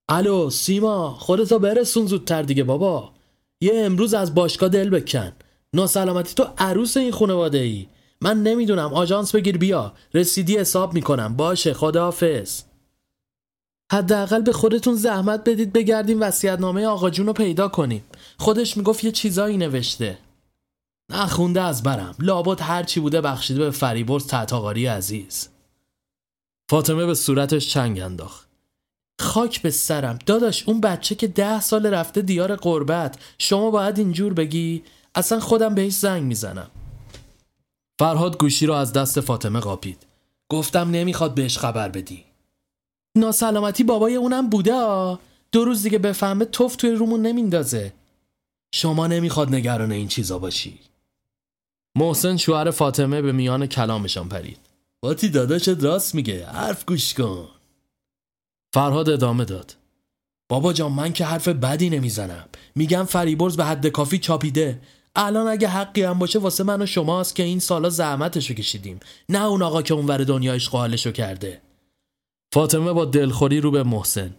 [0.08, 3.17] الو سیما خودتو برسون زودتر دیگه بابا.
[3.60, 5.32] یه امروز از باشگاه دل بکن.
[5.74, 7.86] ناسلامتی تو عروس این خانواده ای
[8.20, 8.94] من نمی‌دونم.
[8.94, 9.92] آژانس بگیر بیا.
[10.14, 11.36] رسیدی حساب می‌کنم.
[11.36, 11.74] باشه.
[11.74, 12.62] خداحافظ.
[13.92, 18.04] حداقل به خودتون زحمت بدید بگردیم وصیت‌نامه آقا جون رو پیدا کنیم.
[18.38, 20.18] خودش می‌گفت یه چیزایی نوشته.
[21.12, 22.14] نخونده از برم.
[22.18, 25.48] لابد هر چی بوده بخشیده به فریبرز تحتاقاری عزیز.
[26.70, 28.47] فاطمه به صورتش چنگ انداخت.
[29.20, 30.18] خاک به سرم.
[30.26, 33.18] داداش اون بچه که ده سال رفته دیار قربت.
[33.38, 34.82] شما باید اینجور بگی؟
[35.14, 36.70] اصلا خودم بهش زنگ می‌زنم.
[37.98, 40.06] فرهاد گوشی رو از دست فاطمه قاپید.
[40.48, 42.24] گفتم نمی‌خواد بهش خبر بدی.
[43.16, 45.16] ناسلامتی بابای اونم بوده آ.
[45.52, 47.92] دو روز دیگه بفهمه توف توی رومون نمیندازه.
[48.74, 50.78] شما نمی‌خواد نگران این چیزا باشی.
[51.96, 54.58] محسن شوهر فاطمه به میان کلامشان پرید.
[55.00, 56.46] باتی داداشت راست میگه.
[56.46, 57.48] حرف گوش کن.
[58.78, 59.76] فرهاد ادامه داد.
[60.48, 62.48] بابا جان من که حرف بدی نمی‌زنم.
[62.74, 64.80] میگم فریبرز به حد کافی چاپیده.
[65.16, 69.00] الان اگه حقی هم باشه واسه من و شماست که این سالا زحمتشو کشیدیم.
[69.28, 71.60] نه اون آقا که اونور دنیایش قالشو کرده.
[72.52, 74.34] فاطمه با دلخوری رو به محسن.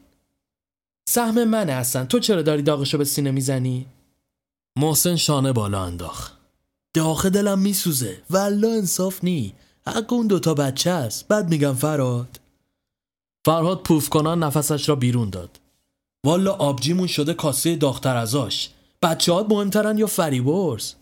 [1.09, 3.85] سهم منه هستن تو چرا داری داغشو به سینه می‌زنی؟
[4.77, 6.37] محسن شانه بالا انداخت.
[6.93, 8.21] داخل دلم میسوزه.
[8.29, 9.53] والله انصاف نی.
[9.87, 11.27] حق اون دوتا بچه است.
[11.27, 12.38] بعد میگم فراد
[13.45, 15.59] فرهاد پوف کنان نفسش را بیرون داد.
[16.25, 18.69] والا آبجیمون شده کاسه داختر ازاش.
[19.01, 20.93] بچه هات مهمترن یا فریبرز؟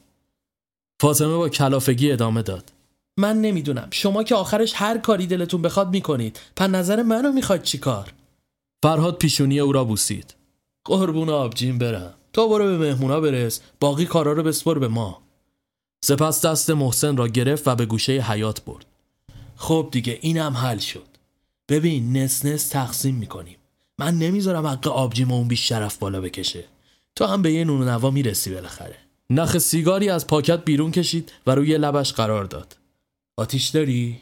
[1.01, 2.71] فاطمه با کلافگی ادامه داد.
[3.19, 3.87] من نمی‌دونم.
[3.91, 6.39] شما که آخرش هر کاری دلتون بخواد می‌کنید.
[6.55, 8.13] پن نظر منو می‌خواد چی کار؟
[8.83, 10.35] فرهاد پیشونی او را بوسید.
[10.85, 12.13] قربون آبجیم برم.
[12.33, 13.61] تو برو به مهمونا برس.
[13.79, 15.21] باقی کارا رو بسپر به ما.
[16.05, 18.85] سپس دست محسن را گرفت و به گوشه حیات برد.
[19.55, 21.06] خب دیگه اینم حل شد.
[21.69, 23.57] ببین نس نس تقسیم می‌کنیم.
[23.99, 26.63] من نمی‌ذارم حق آبجیم اون بیش شرف بالا بکشه.
[27.15, 28.95] تو هم به یه نون نوا می‌رسی بالاخره.
[29.29, 32.77] نخ سیگاری از پاکت بیرون کشید و روی لبش قرار داد.
[33.37, 34.21] آتیش داری؟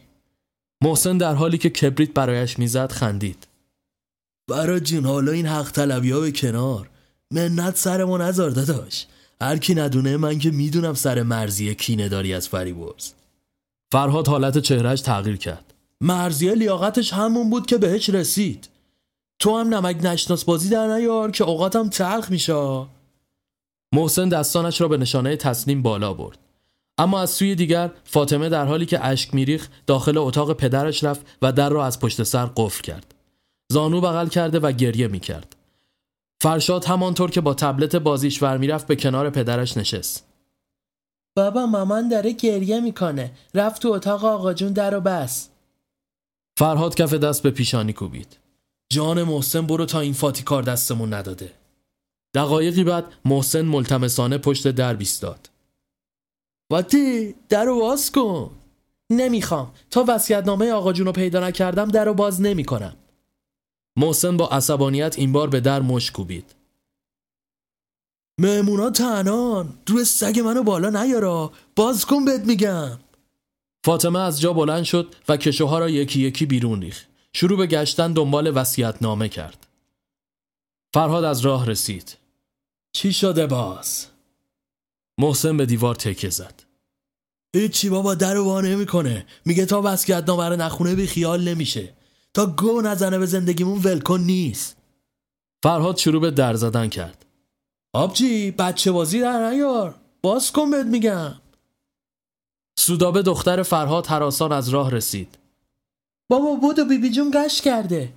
[0.84, 3.48] محسن در حالی که کبریت برایش می‌زد خندید.
[4.50, 6.89] برا جون حالا این حق طلبی ها به کنار.
[7.32, 9.06] منت سرمو نزار داداش.
[9.41, 13.12] هر کی ندونه من که می‌دونم سر مرزی کینه داری از فریبرز.
[13.91, 15.74] فرهاد حالت چهرهش تغییر کرد.
[16.02, 18.70] مرزیه لیاقتش همون بود که بهش رسید.
[19.39, 22.86] تو هم نمک نشناس بازی در نیار که اوقاتم تلخ میشه.
[23.93, 26.38] محسن دستانش را به نشانه تسلیم بالا برد.
[26.98, 31.52] اما از سوی دیگر فاطمه در حالی که اشک میریخ داخل اتاق پدرش رفت و
[31.52, 33.16] در را از پشت سر قفل کرد.
[33.72, 35.56] زانو بغل کرده و گریه می‌کرد.
[36.41, 40.26] فرشاد همانطور که با تبلت بازیش ور می‌رفت به کنار پدرش نشست.
[41.36, 43.32] بابا مامان داره گریه می‌کنه.
[43.54, 45.50] رفت تو اتاق آقا جون در و بس.
[46.58, 48.38] فرهاد کف دست به پیشانی کوبید.
[48.93, 51.51] جان محسن برو تا این فاتی کار دستمون نداده.
[52.36, 55.49] دقایقی بعد محسن ملتمسانه پشت در بیستاد.
[56.72, 58.51] فاتی در رو باز کن.
[59.10, 59.72] نمی‌خوام.
[59.89, 62.95] تا وصیت‌نامه آقا جون رو پیدا نکردم در رو باز نمی‌کنم.
[63.97, 66.56] محسن با عصبانیت این بار به در مش کوبید.
[68.39, 69.74] مهمونا تنان.
[69.88, 71.51] روی سگ منو بالا نیارا.
[71.76, 72.99] باز کن بهت میگم.
[73.86, 77.07] فاطمه از جا بلند شد و کشوها را یکی یکی بیرون ریخت.
[77.33, 79.67] شروع به گشتن دنبال وسیعت نامه کرد.
[80.93, 82.17] فرهاد از راه رسید.
[82.95, 84.07] چی شده باز؟
[85.17, 86.63] محسن به دیوار تکه زد.
[87.55, 89.25] هیچی بابا در وا نمی‌کنه.
[89.45, 91.93] میگه تا وصیت نامه رو نخونه بی خیال نمیشه.
[92.33, 94.77] تا گو نزنه به زندگیمون ولکن نیست.
[95.63, 97.25] فرهاد شروع به در زدن کرد.
[97.93, 99.95] آبجی بچه بازی در نیار.
[100.21, 101.33] باز کن بهت میگم.
[102.76, 105.38] سودابه دختر فرهاد حراسان از راه رسید.
[106.30, 108.09] بابا بودو بیبی جون گشت کرده.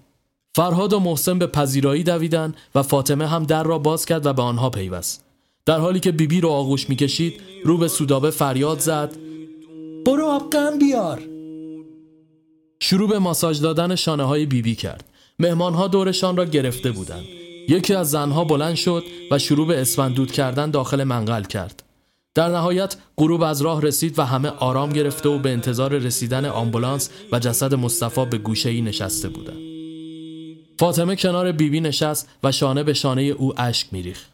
[0.55, 4.43] فرهاد و محسن به پذیرایی دویدن و فاطمه هم در را باز کرد و به
[4.43, 5.25] آنها پیوست.
[5.67, 9.17] در حالی که بیبی رو آغوش می‌کشید رو به سودابه فریاد زد.
[10.07, 11.23] برو آبقم بیار.
[12.81, 15.05] شروع به ماساژ دادن شانه های بیبی کرد.
[15.39, 17.25] مهمان ها دورشان را گرفته بودند.
[17.69, 21.83] یکی از زنها بلند شد و شروع به اسفندود کردن داخل منقل کرد.
[22.39, 27.11] در نهایت غروب از راه رسید و همه آرام گرفته و به انتظار رسیدن آمبولانس
[27.33, 29.59] و جسد مصطفی به گوشه ای نشسته بودند.
[30.79, 34.25] فاطمه کنار بیبی نشست و شانه به شانه او اشک میریخ.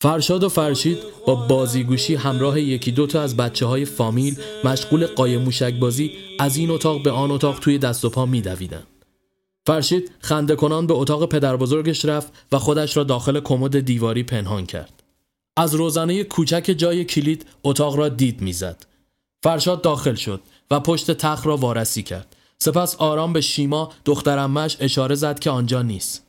[0.00, 5.74] فرشاد و فرشید با بازیگوشی همراه یکی دوتا از بچه های فامیل مشغول قایم موشک
[5.74, 8.86] بازی از این اتاق به آن اتاق توی دست و پا میدویدند.
[9.66, 14.66] فرشید خنده کنان به اتاق پدر بزرگش رفت و خودش را داخل کمد دیواری پنهان
[14.66, 14.97] کرد.
[15.58, 18.86] از روزنه کوچک جای کلید اتاق را دید می‌زد.
[19.42, 20.40] فرشاد داخل شد
[20.70, 22.36] و پشت تخت را وارسی کرد.
[22.58, 26.26] سپس آرام به شیما دخترمش اشاره زد که آنجا نیست.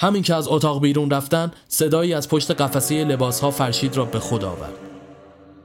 [0.00, 4.44] همین که از اتاق بیرون رفتن صدایی از پشت قفسه لباسها فرشید را به خود
[4.44, 4.74] آورد.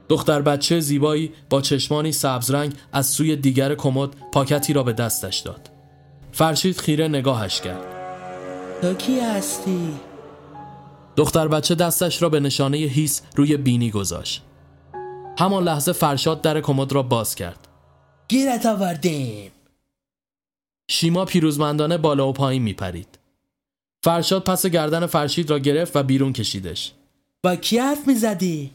[0.08, 5.70] دختر بچه زیبایی با چشمانی سبزرنگ از سوی دیگر کمد پاکتی را به دستش داد.
[6.32, 7.84] فرشید خیره نگاهش کرد.
[8.82, 10.05] تو کی هستی؟
[11.16, 14.42] دختر بچه دستش را به نشانه هیس روی بینی گذاشت.
[15.38, 17.68] همان لحظه فرشاد در کمد را باز کرد.
[18.28, 19.52] گیرت آوردیم.
[20.90, 23.18] شیما پیروزمندانه بالا و پایین میپرید.
[24.04, 26.92] فرشاد پس گردن فرشید را گرفت و بیرون کشیدش.
[27.42, 28.70] با کی حرف می‌زدی؟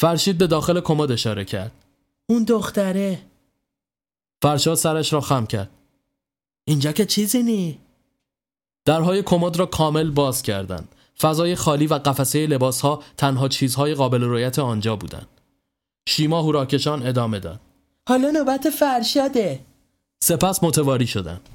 [0.00, 1.72] فرشید به داخل کمد اشاره کرد.
[2.28, 3.22] اون دختره.
[4.42, 5.70] فرشاد سرش را خم کرد.
[6.64, 7.78] اینجا که چیزی نی؟
[8.84, 10.94] درهای کمد را کامل باز کردند.
[11.20, 15.28] فضای خالی و قفسه لباس ها تنها چیزهای قابل رویت آنجا بودند.
[16.08, 17.60] شیما هوراکشان ادامه داد.
[18.08, 19.60] حالا نوبت فرشاده.
[20.22, 21.48] سپس متواری شدند.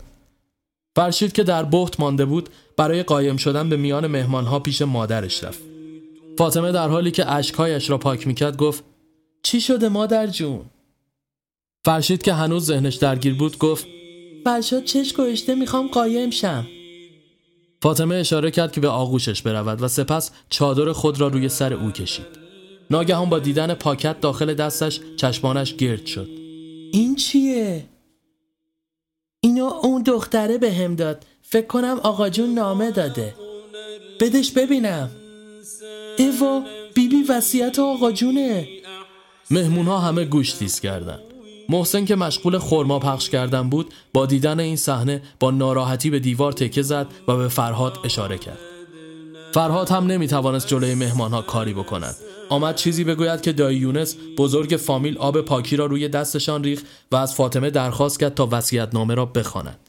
[0.96, 5.60] فرشید که در بحت مانده بود برای قایم شدن به میان مهمانها پیش مادرش رفت.
[6.38, 8.84] فاطمه در حالی که اشکهایش را پاک می‌کرد گفت
[9.44, 10.66] چی شده مادر جون؟
[11.86, 13.88] فرشید که هنوز ذهنش درگیر بود گفت
[14.44, 16.68] فرشاد چش گوشته می‌خوام قایم شم.
[17.86, 21.92] فاطمه اشاره کرد که به آغوشش برود و سپس چادر خود را روی سر او
[21.92, 22.26] کشید.
[22.92, 26.30] ناگهان با دیدن پاکت داخل دستش چشمانش گرد شد.
[26.92, 27.86] این چیه؟
[29.40, 31.26] اینو اون دختره به هم داد.
[31.42, 33.36] فکر کنم آقا جون نامه داده.
[34.20, 35.10] بدش ببینم.
[36.18, 36.64] ایوا
[36.94, 38.68] بیبی وصیت آقا جونه.
[39.52, 41.35] مهمون ها همه گوش تیز کردند.
[41.70, 46.52] محسن که مشغول خورما پخش کردن بود با دیدن این صحنه با ناراحتی به دیوار
[46.52, 48.60] تکه زد و به فرهاد اشاره کرد
[49.54, 52.16] فرهاد هم نمی‌توانست جلوی مهمان ها کاری بکند
[52.50, 57.16] آمد چیزی بگوید که دایی یونس بزرگ فامیل آب پاکی را روی دستشان ریخ و
[57.16, 58.50] از فاطمه درخواست کرد تا
[58.94, 59.80] نامه را بخواند.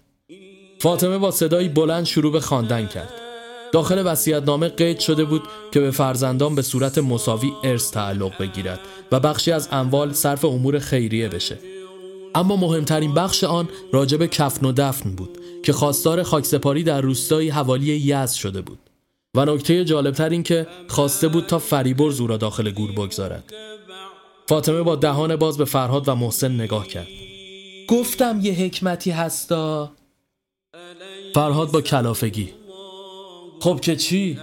[0.80, 3.25] فاطمه با صدایی بلند شروع به خواندن کرد.
[3.72, 4.14] داخل
[4.46, 5.42] نامه قید شده بود
[5.72, 8.80] که به فرزندان به صورت مساوی ارث تعلق بگیرد
[9.12, 11.58] و بخشی از اموال صرف امور خیریه بشه.
[12.34, 17.86] اما مهمترین بخش آن راجب کفن و دفن بود که خواستار خاکسپاری در روستایی حوالی
[17.86, 18.78] یز شده بود.
[19.36, 23.52] و نکته جالبتر این که خواسته بود تا فریبرز او را داخل گور بگذارد
[24.48, 27.06] فاطمه با دهان باز به فرهاد و محسن نگاه کرد
[27.88, 29.92] گفتم یه حکمتی هستا
[31.34, 32.52] فرهاد با کلافگی
[33.60, 34.38] خب که چی؟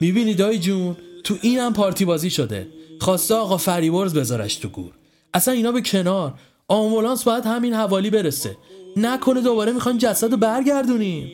[0.00, 2.68] می‌بینی دایی جون تو اینم پارتی بازی شده.
[3.00, 4.92] خواسته آقا فریبرز بذارش تو گور.
[5.34, 6.34] اصلا اینا به کنار.
[6.68, 8.56] آمبولانس باید همین حوالی برسه.
[8.96, 11.32] نکنه دوباره می‌خوان جسد رو برگردونیم.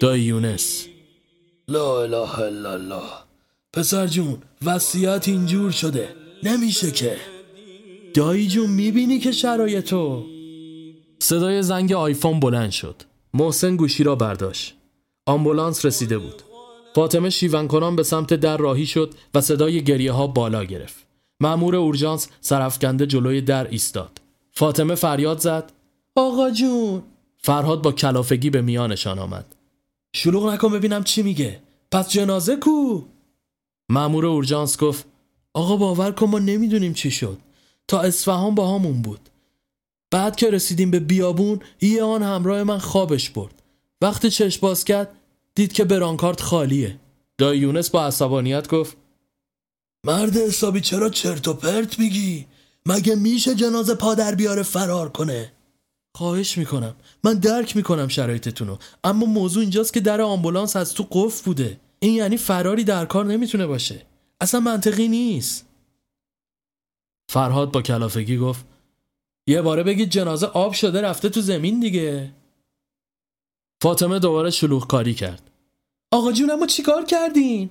[0.00, 0.86] دایی یونس.
[1.68, 3.02] لا اله الا الله.
[3.72, 6.08] پسر جون وصیت اینجور شده.
[6.42, 7.16] نمیشه که.
[8.14, 10.24] دایی جون می‌بینی که شرایطو
[11.18, 13.02] صدای زنگ آیفون بلند شد.
[13.34, 14.75] محسن گوشی را برداشت.
[15.26, 16.42] آمبولانس رسیده بود.
[16.94, 21.06] فاطمه شیون کنان به سمت در راهی شد و صدای گریه ها بالا گرفت.
[21.40, 24.20] مأمور اورژانس سرفکنده جلوی در ایستاد.
[24.52, 25.72] فاطمه فریاد زد.
[26.14, 27.02] آقا جون.
[27.38, 29.54] فرهاد با کلافگی به میانشان آمد.
[30.14, 31.62] شلوغ نکن ببینم چی میگه.
[31.92, 33.02] پس جنازه کو.
[33.88, 35.04] مامور اورژانس گفت.
[35.54, 37.38] آقا باور کن ما نمی‌دونیم چی شد.
[37.88, 39.20] تا اصفهان با همون بود.
[40.10, 43.62] بعد که رسیدیم به بیابون یه آن همراه من خوابش برد.
[44.00, 45.15] وقتی چشم باز کرد
[45.56, 47.00] دید که برانکارت خالیه.
[47.38, 48.96] دای یونس با عصبانیت گفت
[50.06, 52.46] مرد حسابی چرا چرت و پرت میگی؟
[52.86, 55.52] مگه میشه جنازه پادر بیاره فرار کنه؟
[56.16, 56.94] خواهش می‌کنم.
[57.24, 61.80] من درک می‌کنم شرایطتون رو اما موضوع اینجاست که در آمبولانس از تو قفل بوده.
[61.98, 64.06] این یعنی فراری در کار نمی‌تونه باشه.
[64.40, 65.66] اصلا منطقی نیست.
[67.28, 68.64] فرهاد با کلافگی گفت
[69.46, 72.32] یه باره بگید جنازه آب شده رفته تو زمین دیگه.
[73.82, 75.45] فاطمه دوباره شلوغ کاری کرد.
[76.16, 77.70] آقا جون اما چیکار کردین؟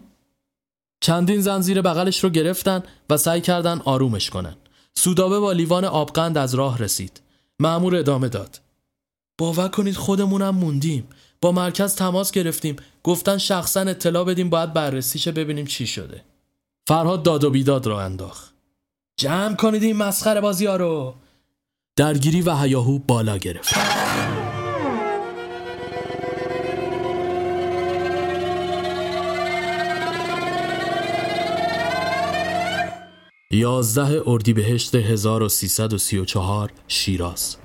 [1.02, 4.56] چندین زن زیر بغلش رو گرفتن و سعی کردن آرومش کنن.
[4.94, 7.22] سودابه با لیوان آبقند از راه رسید.
[7.60, 8.62] معمور ادامه داد.
[9.38, 11.08] باور کنید خودمونم موندیم.
[11.42, 12.76] با مرکز تماس گرفتیم.
[13.04, 16.24] گفتن شخصا اطلاع بدیم باید بررسیشه ببینیم چی شده.
[16.88, 18.54] فرهاد داد و بیداد را انداخت.
[19.18, 21.16] جمع کنید این مسخره بازی ها رو.
[21.96, 24.05] درگیری و هیاهو بالا گرفت.
[33.56, 37.56] یازده اردیبهشت 1334 شیراز.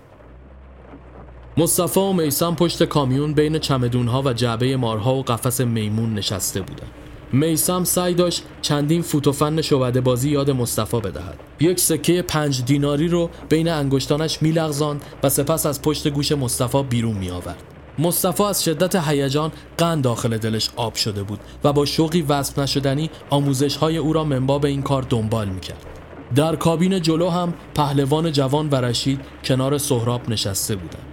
[1.56, 6.90] مصطفی و میسم پشت کامیون بین چمدونها و جعبه مارها و قفس میمون نشسته بودند.
[7.32, 11.38] میسم سعی داشت چندین فوتوفن شعبده بازی یاد مصطفی بدهد.
[11.60, 17.16] یک سکه پنج دیناری رو بین انگشتانش میلغزاند و سپس از پشت گوش مصطفی بیرون
[17.16, 17.62] می آورد
[18.00, 23.10] مصطفی از شدت هیجان قند داخل دلش آب شده بود و با شوقی وصف نشدنی
[23.30, 25.86] آموزش های او را منباب این کار دنبال می کرد.
[26.34, 31.06] در کابین جلو هم پهلوان جوان و رشید کنار سهراب نشسته بودند.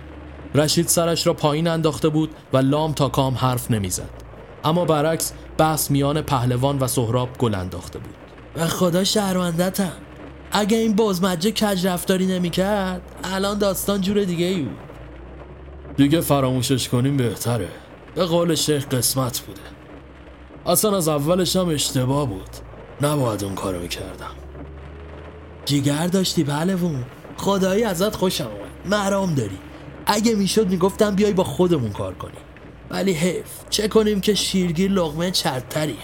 [0.56, 4.10] رشید سرش را پایین انداخته بود و لام تا کام حرف نمی‌زد.
[4.64, 8.16] اما برعکس بحث میان پهلوان و سهراب گل انداخته بود.
[8.56, 9.92] و خدا شهروندتم
[10.52, 14.87] اگه این بازمجه کج رفتاری نمی‌کرد الان داستان جور دیگه ای بود
[15.98, 17.68] دیگه فراموشش کنیم بهتره.
[18.16, 19.62] به قول شیخ قسمت بوده.
[20.66, 22.50] اصلا از اولش هم اشتباه بود.
[23.02, 24.32] نباید اون کارو می‌کردم.
[25.66, 27.04] جیگر داشتی پهلوون
[27.38, 28.98] خدایی ازت خوشم اومد.
[28.98, 29.58] مرام داری.
[30.06, 32.41] اگه می‌شد می‌گفتم بیای با خودمون کار کنیم
[32.89, 33.45] ولی حیف.
[33.70, 35.95] چه کنیم که شیرگیر لغمه چرتریه.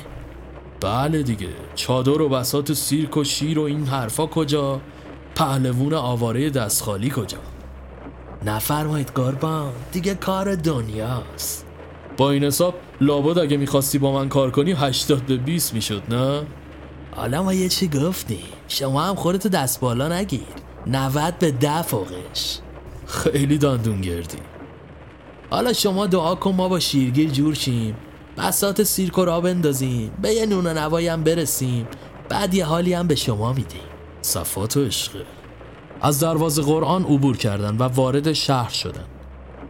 [0.82, 1.50] بله دیگه.
[1.76, 4.82] چادر و بسات و سیرک و شیر و این حرفا کجا؟
[5.36, 7.38] پهلوون آواره دستخالی کجا؟
[8.46, 11.66] نفرمایید قربان دیگه کار دنیاست.
[12.18, 16.44] با این حساب لابد اگه می‌خواستی با من کار کنی 80 به 20 می‌شد نه؟
[17.16, 20.42] حالا ما یه چی گفتیم شما هم خودتو دست بالا نگیر.
[20.88, 22.60] 90 به ده فوقش.
[23.08, 24.38] خیلی دندون گردی.
[25.50, 27.96] حالا شما دعا کن ما با شیرگیر جور شیم.
[28.38, 30.12] بسات سیرک و را بندازیم.
[30.22, 31.88] به یه نون و نوایی هم برسیم.
[32.30, 33.82] بعد یه حالی هم به شما میدیم.
[34.22, 35.26] صفات و عشقه
[36.04, 39.08] از دروازه قرآن عبور کردند و وارد شهر شدند.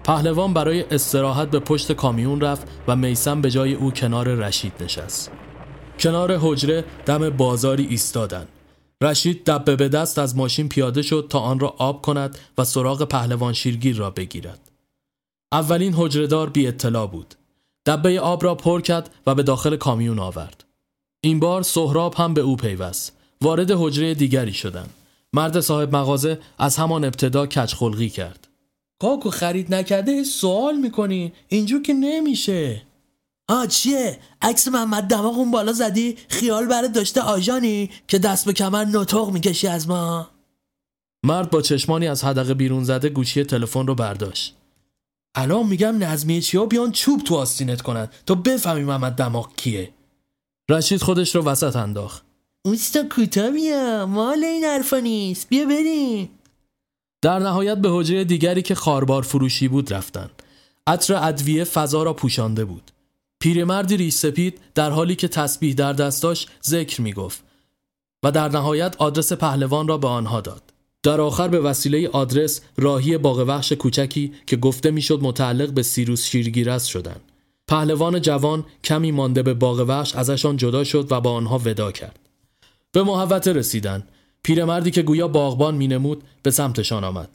[0.04, 5.32] پهلوان برای استراحت به پشت کامیون رفت و میسم به جای او کنار رشید نشست.
[6.00, 8.48] کنار حجره دم بازاری ایستادند.
[9.02, 13.04] رشید دبه به دست از ماشین پیاده شد تا آن را آب کند و سراغ
[13.04, 14.60] پهلوان شیرگیر را بگیرد.
[15.52, 17.36] اولین حجردار بی اطلاع بود.
[17.86, 20.64] دبه آب را پر کرد و به داخل کامیون آورد.
[21.22, 23.18] این بار سهراب هم به او پیوست.
[23.42, 24.94] وارد حجره دیگری شدند.
[25.34, 28.48] مرد صاحب مغازه از همان ابتدا کچ خلقی کرد.
[29.02, 32.82] کاکو خرید نکرده سوال می‌کنی؟ اینجور که نمیشه.
[33.50, 38.54] آ چیه؟ عکس محمد دماغ اون بالا زدی؟ خیال برات داشته آژانی که دست به
[38.54, 40.30] کمر نطق می‌کشی از ما؟
[41.26, 44.56] مرد با چشمانی از حدقه بیرون زده گوشی تلفن رو برداشت.
[45.36, 48.08] الان میگم نظمیه چیا بیان چوب تو آستینت کنن.
[48.26, 49.94] تا بفهمی محمد دماغ کیه.
[50.70, 52.23] رشید خودش رو وسط انداخت.
[52.66, 55.50] اوستا کوتا بیا مال این حرفا نیست.
[55.50, 56.30] بیا بریم.
[57.22, 60.30] در نهایت به حجره دیگری که خاربار فروشی بود رفتن.
[60.88, 62.92] عطر ادویه فضا را پوشانده بود.
[63.40, 67.44] پیرمردی ریش سپید در حالی که تسبیح در دست داشت ذکر می گفت
[68.24, 70.62] و در نهایت آدرس پهلوان را به آنها داد.
[71.04, 76.26] در آخر به وسیله آدرس راهی باغ وحش کوچکی که گفته می‌شد متعلق به سیروس
[76.26, 77.22] شیرگیرست شدند
[77.68, 82.23] پهلوان جوان کمی مانده به باغ وحش ازشان جدا شد و با آنها ودا کرد.
[82.94, 84.08] به محوطه رسیدن.
[84.44, 87.30] پیرمردی که گویا باغبان مینمود به سمتشان آمد.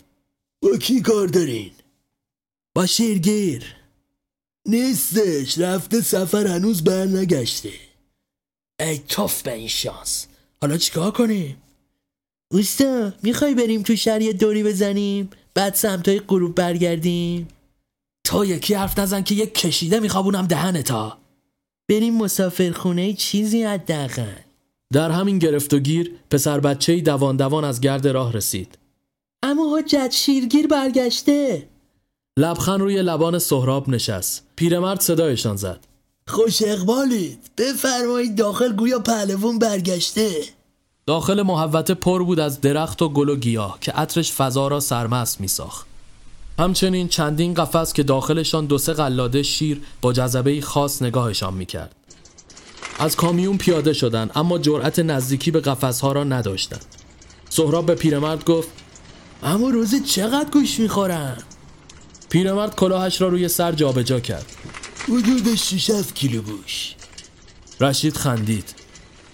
[0.62, 1.70] با کی کار دارین؟
[2.74, 3.64] با شیرگیر.
[4.66, 7.72] نیستش رفته سفر هنوز بر نگشته
[8.80, 10.26] ای توف به این شانس.
[10.60, 11.62] حالا چیکار کنیم؟
[12.52, 17.48] اوستا می‌خوای بریم تو شهر یه دوری بزنیم؟ بعد سمتای غروب برگردیم؟
[18.24, 21.18] تا یکی حرف نزن که یک کشیده میخوابونم دهنتا.
[21.88, 24.47] بریم مسافرخونه چیزی حداقل.
[24.92, 28.78] در همین گرفت و گیر پسر بچه دوان دوان از گرد راه رسید.
[29.42, 31.68] اما حجت شیرگیر برگشته.
[32.38, 34.46] لبخند روی لبان سهراب نشست.
[34.56, 35.80] پیرمرد صدایشان زد.
[36.26, 37.38] خوش اقبالید.
[37.58, 40.30] بفرمایید داخل گویا پهلوون برگشته.
[41.06, 45.40] داخل محوطه پر بود از درخت و گل و گیاه که عطرش فضا را سرمست
[45.40, 45.86] می ساخت.
[46.58, 51.94] همچنین چندین قفس که داخلشان دو سه قلاده شیر با جذبه خاص نگاهشان می کرد.
[52.98, 56.84] از کامیون پیاده شدند اما جرأت نزدیکی به قفسها را نداشتند.
[57.50, 58.68] سهراب به پیرمرد گفت
[59.42, 61.36] اما روزی چقدر گوش می‌خورن؟
[62.30, 64.46] پیرمرد کلاهش را روی سر جابجا کرد.
[65.08, 66.94] حدود 6 کیلو گوش.
[67.80, 68.74] رشید خندید.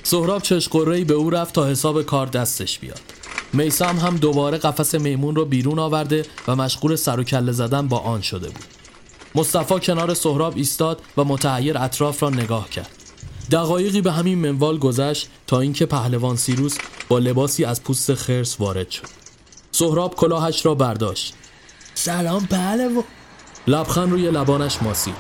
[0.03, 3.01] سهراب چشقرهی به او رفت تا حساب کار دستش بیاد.
[3.53, 7.99] میسم هم دوباره قفس میمون رو بیرون آورده و مشغول سر و کله زدن با
[7.99, 8.65] آن شده بود.
[9.35, 13.04] مصطفی کنار سهراب ایستاد و متعیر اطراف را نگاه کرد.
[13.51, 16.79] دقایقی به همین منوال گذشت تا اینکه پهلوان سیروس
[17.09, 19.09] با لباسی از پوست خرس وارد شد.
[19.71, 21.35] سهراب کلاهش را برداشت.
[21.95, 23.05] سلام پهلوان.
[23.67, 25.15] لبخند روی لبانش ماسید.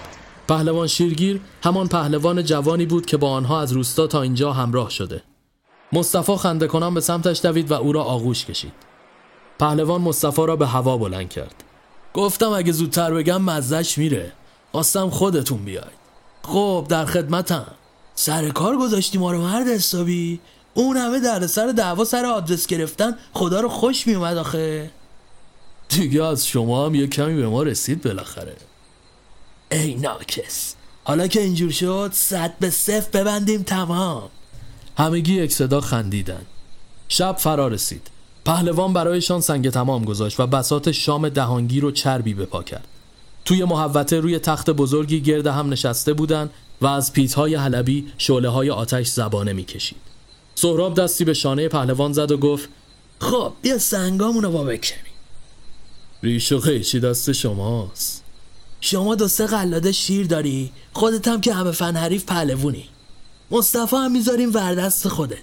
[0.48, 5.22] پهلوان شیرگیر همان پهلوان جوانی بود که با آنها از روستا تا اینجا همراه شده.
[5.92, 8.72] مصطفی خنده کنان به سمتش دوید و او را آغوش کشید.
[9.58, 11.64] پهلوان مصطفی را به هوا بلند کرد.
[12.14, 14.32] گفتم اگه زودتر بگم مزش میره.
[14.72, 16.04] خواستم خودتون بیاید.
[16.42, 17.66] خب در خدمتم.
[18.14, 20.40] سر کار گذاشتی ما رو مرد حسابی.
[20.74, 23.16] اون همه در سر دعوا سر آدرس گرفتن.
[23.32, 24.90] خدا رو خوش میومد آخه.
[25.88, 28.56] دیگه از شما هم یه کمی به ما رسید بالاخره.
[29.72, 30.74] ای ناکس.
[31.04, 34.28] حالا که اینجور شد صد به صف ببندیم تمام.
[34.98, 36.42] همگی یک صدا خندیدن.
[37.08, 38.10] شب فرا رسید.
[38.44, 42.88] پهلوان برایشان سنگ تمام گذاشت و بسات شام دهانگیر و چربی به پا کرد.
[43.44, 46.50] توی محوته روی تخت بزرگی گرد هم نشسته بودند
[46.80, 49.98] و از پیتهای حلبی شعله های آتش زبانه می‌کشید.
[50.54, 52.68] سهراب دستی به شانه پهلوان زد و گفت
[53.18, 54.98] خب بیا سنگامونو با بکنی.
[56.22, 58.22] ریش و قیچی دست شماست.
[58.80, 62.88] شما دو سه قلاده شیر داری؟ خودت هم که همه فن حریف پهلوونی
[63.50, 65.38] مصطفی هم می‌ذاریم وردست خودت.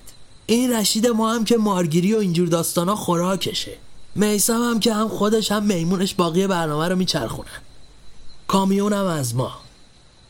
[0.46, 3.78] این رشید ما هم که مارگیری و اینجور داستانا خوراکشه.
[4.16, 7.62] میسم هم که هم خودش هم میمونش باقی برنامه رو میچرخونن.
[8.48, 9.52] کامیون هم از ما.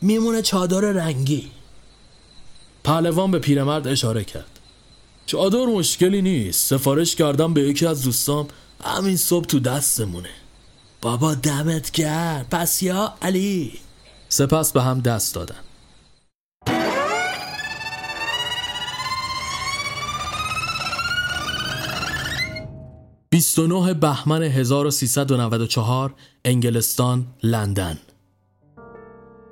[0.01, 1.51] میمونه چادر رنگی.
[2.83, 4.59] پهلوان به پیرمرد اشاره کرد.
[5.25, 6.69] چادر مشکلی نیست.
[6.69, 8.47] سفارش کردم به یکی از دوستام.
[8.83, 10.29] همین صبح تو دستمونه.
[11.01, 13.79] بابا دمت کرد پس یا علی؟
[14.29, 15.55] سپس به هم دست دادن.
[23.31, 26.13] 29 بهمن 1394
[26.45, 27.97] انگلستان لندن.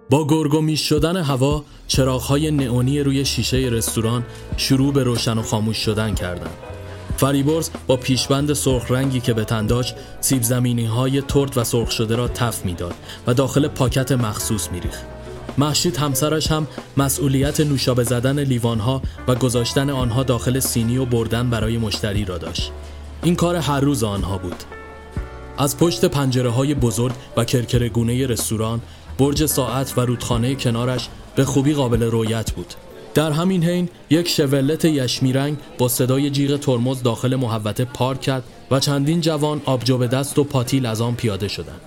[0.10, 4.26] با گرگومیش شدن هوا چراغهای نئونی روی شیشه رستوران
[4.58, 6.56] شروع به روشن و خاموش شدن کردند.
[7.18, 12.16] فریبرز با پیشبند سرخ رنگی که به تنداش سیب زمینی های ترد و سرخ شده
[12.16, 12.94] را تف می‌داد
[13.28, 15.06] و داخل پاکت مخصوص میریخت.
[15.58, 21.78] محشید همسرش هم مسئولیت نوشابه زدن لیوانها و گذاشتن آنها داخل سینی و بردن برای
[21.78, 22.72] مشتری را داشت.
[23.24, 24.64] این کار هر روز آنها بود
[25.58, 28.82] از پشت پنجره های بزرگ و کرکرگونه رستوران
[29.20, 32.74] برج ساعت و رودخانه کنارش به خوبی قابل رویت بود.
[33.14, 38.44] در همین حین یک شولت یشمی رنگ با صدای جیغ ترمز داخل محوطه پارک کرد
[38.72, 41.82] و چندین جوان آبجو به دست و پاتیل از آن پیاده شدند.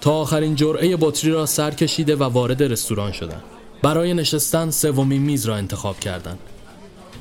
[0.00, 3.42] تا آخرین جرعه بطری را سر کشیده و وارد رستوران شدند.
[3.82, 6.38] برای نشستن سومین میز را انتخاب کردند.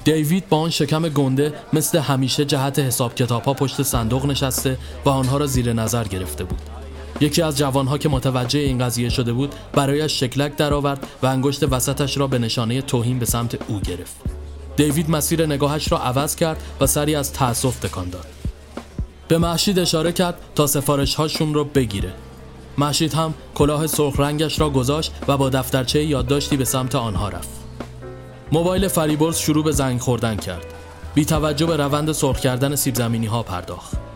[0.04, 5.10] دیوید با آن شکم گنده مثل همیشه جهت حساب کتاب ها پشت صندوق نشسته و
[5.10, 6.77] آنها را زیر نظر گرفته بود.
[7.22, 12.18] یکی از جوانها که متوجه این قضیه شده بود برایش شکلک درآورد و انگشت وسطش
[12.18, 14.16] را به نشانه توهین به سمت او گرفت.
[14.76, 18.26] دیوید مسیر نگاهش را عوض کرد و سری از تأسف تکان داد.
[19.28, 22.14] به محشید اشاره کرد تا سفارش هاشون رو بگیره.
[22.78, 27.50] محشید هم کلاه سرخ رنگش را گذاشت و با دفترچه یادداشتی به سمت آنها رفت.
[28.52, 30.66] موبایل فریبرز شروع به زنگ خوردن کرد.
[31.16, 34.07] بی توجه به روند سرخ کردن سیب زمینی ها پرداخت.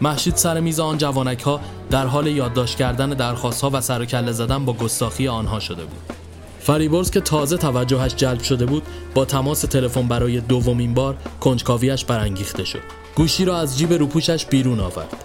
[0.00, 4.04] محشید سر میز آن جوانک ها در حال یادداشت کردن درخواست ها و سر و
[4.04, 6.00] کله زدن با گستاخی آنها شده بود.
[6.60, 8.82] فریبرز که تازه توجهش جلب شده بود
[9.14, 12.82] با تماس تلفن برای دومین بار کنجکاویش برانگیخته شد.
[13.16, 15.24] گوشی را از جیب روپوشش بیرون آورد.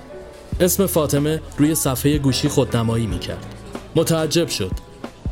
[0.59, 3.45] اسم فاطمه روی صفحه گوشی خودنمایی می‌کرد.
[3.95, 4.71] متعجب شد.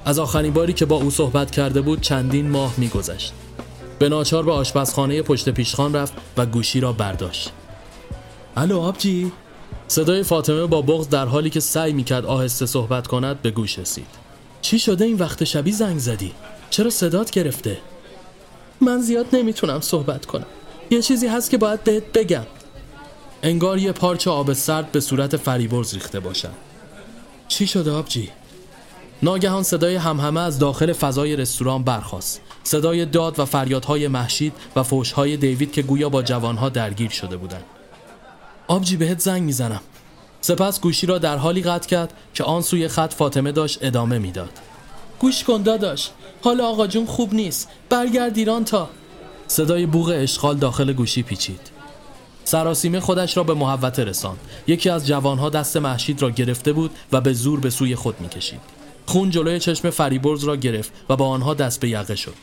[0.06, 3.34] از آخرین باری که با او صحبت کرده بود چندین ماه میگذشت.
[4.00, 7.52] به ناچار به آشپزخانه پشت پیشخان رفت و گوشی را برداشت.
[8.58, 9.32] الو آبجی؟
[9.88, 14.08] صدای فاطمه با بغض در حالی که سعی می‌کرد آهسته صحبت کند به گوش رسید.
[14.62, 16.32] چی شده این وقت شبی زنگ زدی؟
[16.70, 17.78] چرا صدات گرفته؟
[18.82, 20.46] من زیاد نمی‌تونم صحبت کنم.
[20.92, 22.46] یه چیزی هست که باید بهت بگم.
[23.44, 26.70] انگار یه پارچه آب سرد به صورت فریبرز ریخته باشد
[27.48, 28.30] چی شده آبجی؟
[29.24, 32.42] ناگهان صدای همهمه از داخل فضای رستوران برخاست.
[32.64, 37.64] صدای داد و فریادهای محشید و فوشهای دیوید که گویا با جوانها درگیر شده بودند.
[38.70, 39.82] آبجی بهت زنگ می‌زنم.
[40.42, 44.50] سپس گوشی را در حالی قطع کرد که آن سوی خط فاطمه داشت ادامه می‌داد.
[45.20, 46.10] گوش کن داداش
[46.42, 47.70] حال آقا جون خوب نیست.
[47.90, 48.90] برگرد ایران تا.
[49.48, 51.60] صدای بوغ اشغال داخل گوشی پیچید.
[52.44, 54.40] سراسیمه خودش را به محوته رساند.
[54.68, 58.62] یکی از جوانها دست محشید را گرفته بود و به زور به سوی خود می‌کشید.
[59.06, 62.36] خون جلوی چشم فریبرز را گرفت و با آنها دست به یقه شد.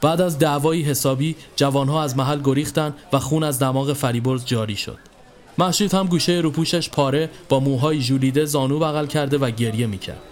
[0.00, 5.09] بعد از دعوایی حسابی جوانها از محل گریختند و خون از دماغ فریبرز جاری شد.
[5.58, 10.22] محشید هم گوشه روپوشش پاره با موهای ژولیده زانو بغل کرده و گریه می‌کرد.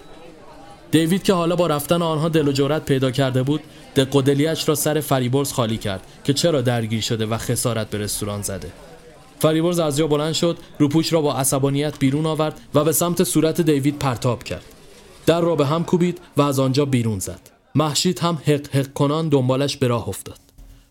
[0.90, 3.60] دیوید که حالا با رفتن آنها دل و جرأت پیدا کرده بود
[3.96, 8.72] دق را سر فریبرز خالی کرد که چرا درگیر شده و خسارت به رستوران زده.
[9.38, 13.60] فریبرز از جا بلند شد روپوش را با عصبانیت بیرون آورد و به سمت صورت
[13.60, 14.64] دیوید پرتاب کرد.
[15.26, 17.40] در را به هم کوبید و از آنجا بیرون زد.
[17.74, 20.38] محشید هم حق حق کنان دنبالش به راه افتاد.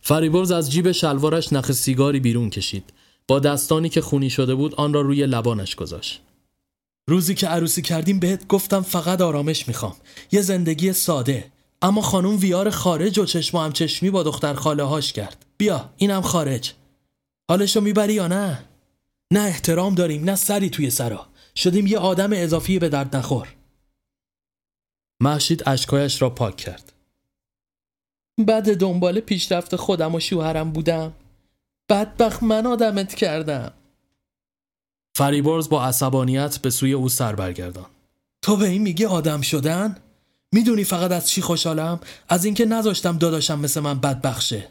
[0.02, 2.84] فریبرز از جیب شلوارش نخ سیگاری بیرون کشید.
[3.28, 6.22] با دستانی که خونی شده بود آن را روی لبانش گذاشت.
[7.10, 9.96] روزی که عروسی کردیم بهت گفتم فقط آرامش می‌خوام.
[10.32, 11.52] یه زندگی ساده.
[11.82, 15.46] اما خانوم ویار خارج و چشم هم چشمی با دختر خاله هاش کرد.
[15.58, 16.74] بیا اینم خارج.
[17.50, 18.64] حالشو می‌بری یا نه؟
[19.32, 21.28] نه احترام داریم نه سری توی سرا.
[21.56, 23.56] شدیم یه آدم اضافی به درد نخور.
[25.22, 26.94] محشید اشکایش را پاک کرد.
[28.38, 31.14] بعد دنبال پیشرفت خودم و شوهرم بودم.
[31.90, 33.72] بدبخت من آدمت کردم.
[35.16, 37.86] فریبرز با عصبانیت به سوی او سر برگردان.
[38.42, 39.98] تو به این میگی آدم شدن؟
[40.52, 44.68] می‌دونی فقط از چی خوشحالم؟ از اینکه نذاشتم داداشم مثل من بدبخشه.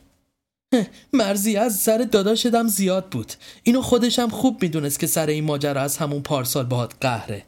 [1.12, 3.32] مرزی از سر داداشدم زیاد بود.
[3.62, 7.44] اینو خودشم خوب می‌دونست که سر این ماجرا از همون پارسال باهات قهره.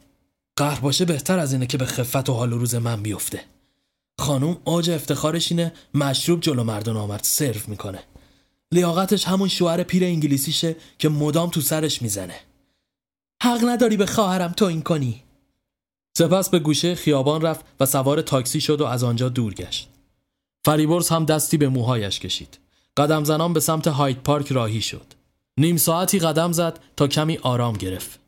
[0.55, 3.41] قهر باشه بهتر از اینه که به خفت و حال و روز من بیفته.
[4.19, 7.99] خانوم آج افتخارش اینه مشروب جلو مردان آمد سرو می‌کنه.
[8.71, 12.39] لیاقتش همون شوهر پیر انگلیسیشه که مدام تو سرش می‌زنه.
[13.43, 15.23] حق نداری به خواهرم تو این کنی.
[16.17, 19.89] سپس به گوشه خیابان رفت و سوار تاکسی شد و از آنجا دور گشت.
[20.65, 22.59] فریبرز هم دستی به موهایش کشید.
[22.97, 25.13] قدم زنان به سمت هایت پارک راهی شد.
[25.57, 28.19] نیم ساعتی قدم زد تا کمی آرام گرفت.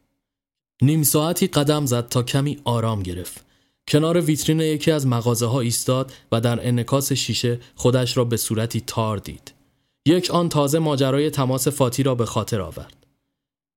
[0.82, 3.46] نیم ساعتی قدم زد تا کمی آرام گرفت.
[3.88, 8.82] کنار ویترین یکی از مغازه ها ایستاد و در انکاس شیشه خودش را به صورتی
[8.82, 9.61] تار دید.
[10.06, 13.08] یک آن تازه ماجرای تماس فاتی را به خاطر آورد.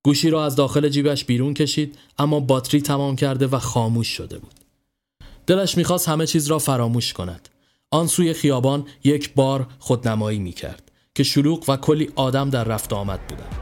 [0.05, 4.53] گوشی را از داخل جیبش بیرون کشید اما باتری تمام کرده و خاموش شده بود.
[5.47, 7.49] دلش می‌خواست همه چیز را فراموش کند.
[7.91, 13.27] آن سوی خیابان یک بار خودنمایی می‌کرد که شلوغ و کلی آدم در رفت آمد
[13.27, 13.55] بودند.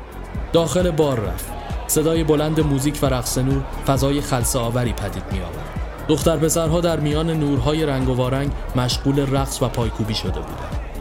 [0.53, 1.45] داخل بار رفت.
[1.88, 6.05] صدای بلند موزیک و رقص نور فضای خلصه آوری پدید می آورد.
[6.07, 10.92] دختر پسرها در میان نورهای رنگ و وارنگ مشغول رقص و پایکوبی شده بودند.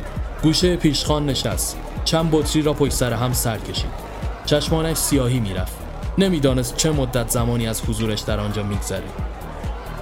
[0.43, 1.79] گوشه پیشخان نشست.
[2.05, 3.91] چند بطری را پشت سر هم سر کشید.
[4.47, 5.77] چشمانش سیاهی می‌رفت.
[6.19, 9.03] نمی‌دانست چه مدت زمانی از حضورش در آنجا میگذره.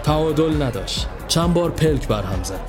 [0.03, 1.07] تعادل نداشت.
[1.29, 2.61] چند بار پلک برهم زد.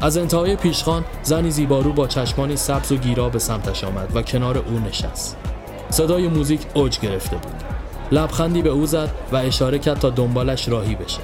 [0.00, 4.58] از انتهای پیشخان زنی زیبارو با چشمانی سبز و گیرا به سمتش آمد و کنار
[4.58, 5.36] او نشست.
[5.90, 7.62] صدای موزیک اوج گرفته بود.
[8.12, 11.20] لبخندی به او زد و اشاره کرد تا دنبالش راهی بشه.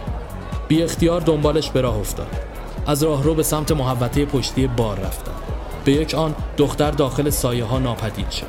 [0.69, 2.29] بی اختیار دنبالش به راه افتاد.
[2.87, 5.44] از راهرو به سمت محوطه پشتی بار رفتن.
[5.85, 8.47] به یک آن دختر داخل سایه ها ناپدید شد.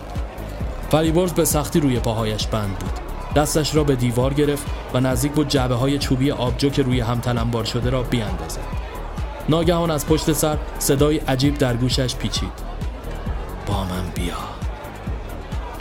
[0.91, 2.99] فریبرز به سختی روی پاهایش بند بود.
[3.35, 7.19] دستش را به دیوار گرفت و نزدیک بود جعبه های چوبی آبجو که روی هم
[7.19, 8.85] تلمبار شده را بیاندازد.
[9.49, 12.51] ناگهان از پشت سر صدای عجیب در گوشش پیچید
[13.67, 14.37] با من بیا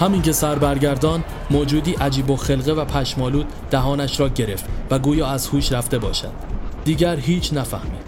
[0.01, 5.27] همین که سر برگردان موجودی عجیب و خلقه و پشمالود دهانش را گرفت و گویا
[5.27, 6.33] از هوش رفته باشد
[6.85, 8.04] دیگر هیچ نفهمید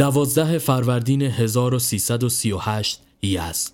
[0.00, 3.72] دوازده فروردین 1338 یزد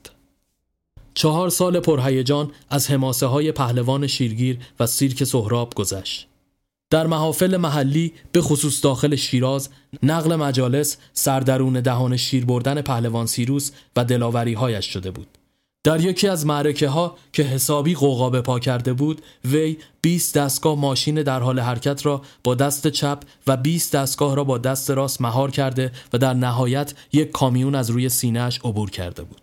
[1.15, 6.29] چهار سال پرهیجان از حماسه های پهلوان شیرگیر و سیرک سهراب گذشت.
[6.91, 9.69] در محافل محلی به خصوص داخل شیراز
[10.03, 15.36] نقل مجالس سردرون دهان شیر بردن پهلوان سیروس و دلاوری هایش شده بود.
[15.87, 20.79] در یکی از معرکه ها که حسابی قوقا به پا کرده بود وی 20 دستگاه
[20.79, 25.21] ماشین در حال حرکت را با دست چپ و 20 دستگاه را با دست راست
[25.21, 29.41] مهار کرده و در نهایت یک کامیون از روی سینهش عبور کرده بود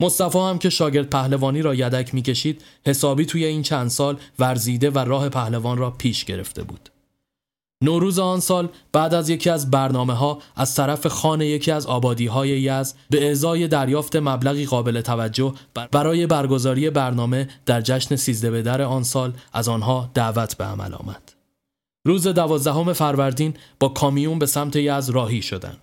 [0.00, 4.98] مصطفی هم که شاگرد پهلوانی را یدک می‌کشید حسابی توی این چند سال ورزیده و
[4.98, 6.90] راه پهلوان را پیش گرفته بود.
[7.82, 12.26] نوروز آن سال بعد از یکی از برنامه ها از طرف خانه یکی از آبادی
[12.26, 15.54] های یز به ازای دریافت مبلغی قابل توجه
[15.92, 20.94] برای برگزاری برنامه در جشن سیزده به در آن سال از آنها دعوت به عمل
[20.94, 21.32] آمد.
[22.06, 25.78] روز دوازدهم فروردین با کامیون به سمت یز راهی شدند.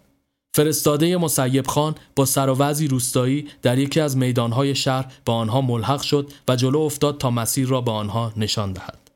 [0.56, 6.32] فرستاده مسیب خان با سروزی روستایی در یکی از میدانهای شهر با آنها ملحق شد
[6.48, 9.07] و جلو افتاد تا مسیر را به آنها نشان دهد.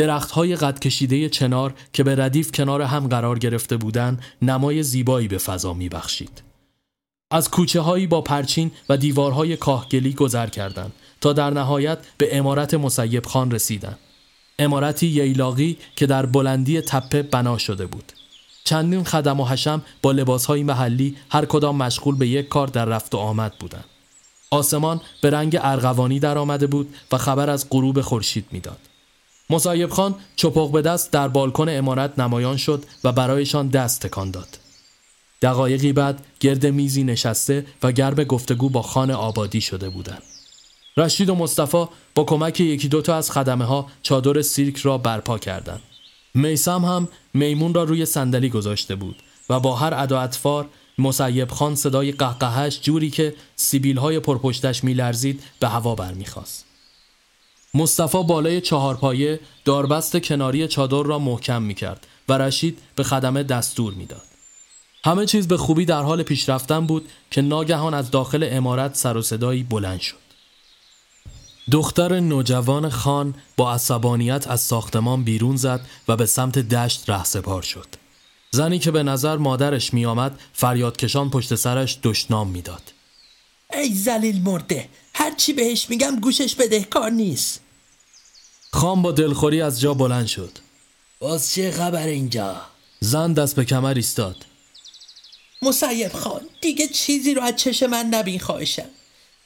[0.00, 5.38] درختهای قد کشیده چنار که به ردیف کنار هم قرار گرفته بودند نمای زیبایی به
[5.38, 6.42] فضا می بخشید.
[7.30, 12.74] از کوچه هایی با پرچین و دیوارهای کاهگلی گذر کردند تا در نهایت به امارت
[12.74, 13.98] مسیب خان رسیدند.
[14.58, 18.12] امارتی ییلاقی که در بلندی تپه بنا شده بود.
[18.64, 23.14] چندین خدم و حشم با لباسهای محلی هر کدام مشغول به یک کار در رفت
[23.14, 23.84] و آمد بودند.
[24.50, 28.89] آسمان به رنگ ارغوانی در آمده بود و خبر از غروب خورشید می‌داد.
[29.50, 34.58] مصایب خان چپق به دست در بالکن امارت نمایان شد و برایشان دست تکان داد.
[35.42, 40.22] دقایقی بعد گرد میزی نشسته و گرم گفتگو با خان آبادی شده بودند.
[40.96, 41.84] رشید و مصطفی
[42.14, 45.82] با کمک یکی دوتا از خدمه ها چادر سیرک را برپا کردند.
[46.34, 49.16] میسم هم میمون را روی صندلی گذاشته بود
[49.50, 55.42] و با هر ادا اطفار مسیب خان صدای قهقهش جوری که سیبیل های پرپشتش میلرزید
[55.60, 56.69] به هوا برمیخواست.
[57.74, 64.22] مصطفی بالای چهارپایه داربست کناری چادر را محکم می‌کرد و رشید به خدمه دستور می‌داد.
[65.04, 69.22] همه چیز به خوبی در حال پیشرفتن بود که ناگهان از داخل امارت سر و
[69.22, 70.16] صدایی بلند شد.
[71.70, 77.86] دختر نوجوان خان با عصبانیت از ساختمان بیرون زد و به سمت دشت رهسپار شد.
[78.50, 82.82] زنی که به نظر مادرش می آمد فریادکشان پشت سرش دشنام می‌داد.
[83.72, 87.60] ای زلیل مرده هرچی بهش میگم گوشش بدهکار نیست.
[88.72, 90.58] خان با دلخوری از جا بلند شد.
[91.18, 92.60] باز چه خبر اینجا؟
[93.00, 94.36] زن دست به کمر ایستاد.
[95.62, 98.88] مسیب خان دیگه چیزی رو از چش من نبین خواهشم.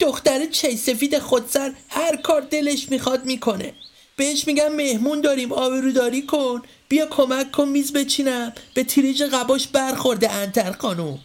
[0.01, 3.75] دختر چی سفید خودسر هر کار دلش می‌خواد می‌کنه.
[4.17, 6.63] بهش میگم مهمون داریم آبروداری کن.
[6.89, 8.53] بیا کمک کن میز بچینم.
[8.75, 11.19] به تیریج قباش برخورده انتر خانوم.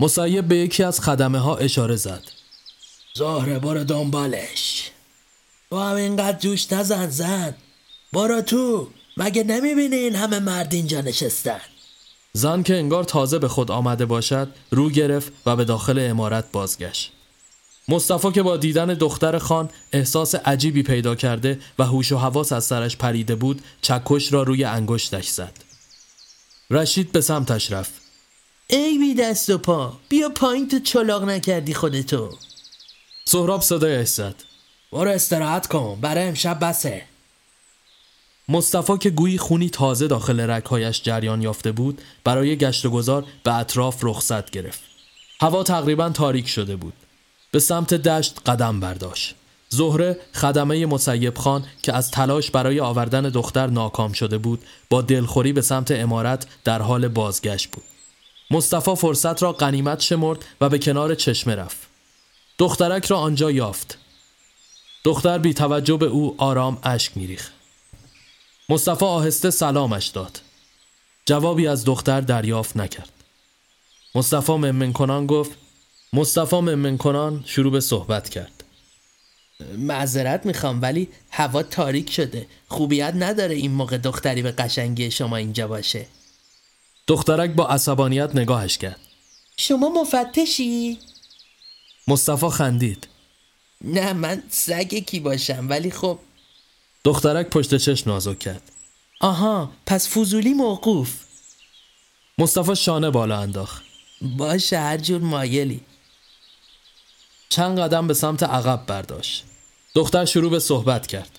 [0.00, 2.22] مسیب به یکی از خدمه ها اشاره زد.
[3.14, 4.90] زهره برو دنبالش.
[5.70, 7.54] با هم اینقدر جوش نزن زن.
[8.12, 8.88] برو تو.
[9.16, 11.60] مگه نمی‌بینی این همه مرد اینجا نشستن؟
[12.32, 17.12] زن که انگار تازه به خود آمده باشد رو گرفت و به داخل امارت بازگشت.
[17.88, 22.64] مصطفی که با دیدن دختر خان احساس عجیبی پیدا کرده و هوش و حواس از
[22.64, 25.52] سرش پریده بود چکش را روی انگشتش زد.
[26.70, 27.92] رشید به سمتش رفت.
[28.66, 32.30] ای بی دست و پا بیا پایین تو چلاق نکردی خودتو.
[33.32, 34.34] سهراب صدایش زد.
[34.92, 37.02] برو استراحت کن برای امشب بسه.
[38.48, 43.54] مصطفی که گویی خونی تازه داخل رکهایش جریان یافته بود برای گشت و گذار به
[43.54, 44.80] اطراف رخصت گرفت.
[45.40, 46.92] هوا تقریبا تاریک شده بود.
[47.50, 49.34] به سمت دشت قدم برداشت.
[49.68, 55.52] زهره خدمه مسیب خان که از تلاش برای آوردن دختر ناکام شده بود با دلخوری
[55.52, 57.84] به سمت امارت در حال بازگشت بود.
[58.50, 61.91] مصطفی فرصت را قنیمت شمرد و به کنار چشمه رفت.
[62.62, 63.98] دخترک را آنجا یافت.
[65.04, 67.50] دختر بی توجه به او آرام اشک میریخ
[68.68, 70.40] مصطفی آهسته سلامش داد.
[71.26, 73.12] جوابی از دختر دریافت نکرد.
[74.14, 75.50] مصطفی ممن کنان گفت
[76.12, 78.64] مصطفی ممن کنان شروع به صحبت کرد.
[79.78, 82.46] معذرت می‌خوام ولی هوا تاریک شده.
[82.68, 86.06] خوبیت نداره این موقع دختری به قشنگی شما اینجا باشه.
[87.06, 89.00] دخترک با عصبانیت نگاهش کرد.
[89.56, 90.98] شما مفتشی؟
[92.08, 93.08] مصطفی خندید.
[93.84, 96.18] نه من سگ کی باشم ولی خب
[97.04, 98.72] دخترک پشت چش نازک کرد.
[99.20, 101.14] آها پس فضولی موقوف.
[102.38, 103.82] مصطفی شانه بالا انداخت.
[104.22, 105.80] باشه هر جور مایلی.
[107.48, 109.44] چند قدم به سمت عقب برداشت.
[109.94, 111.38] دختر شروع به صحبت کرد.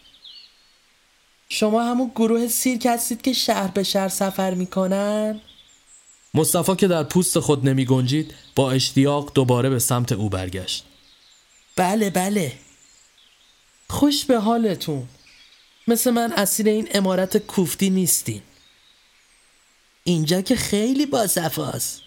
[1.50, 5.42] شما همون گروه سیرک هستید که شهر به شهر سفر می‌کنن؟
[6.34, 10.86] مصطفی که در پوست خود نمی گنجید با اشتیاق دوباره به سمت او برگشت.
[11.76, 12.54] بله بله.
[13.90, 15.08] خوش به حالتون.
[15.88, 18.42] مثل من اسیر این امارت کوفتی نیستین.
[20.04, 22.02] اینجا که خیلی با صفاست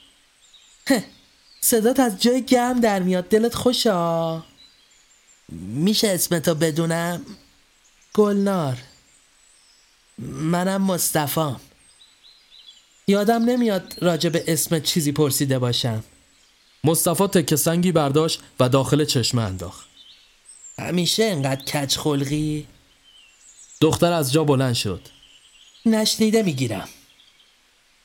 [1.60, 3.28] صدات از جای گرم در میاد.
[3.28, 4.42] دلت خوشا
[5.48, 7.26] میشه اسمتو بدونم؟
[8.14, 8.78] گلنار.
[10.18, 11.60] منم مصطفام
[13.08, 16.04] یادم نمیاد راجع به اسم چیزی پرسیده باشم.
[16.84, 19.88] مصطفی تکه سنگی برداشت و داخل چشمه انداخت.
[20.78, 22.66] همیشه انقدر کچ خلقی؟
[23.80, 25.00] دختر از جا بلند شد.
[25.86, 26.88] نشنیده می‌گیرم.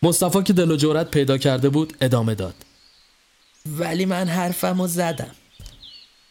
[0.02, 2.56] مصطفی که دل و جورت پیدا کرده بود ادامه داد.
[3.65, 5.36] ولی من حرفمو زدم.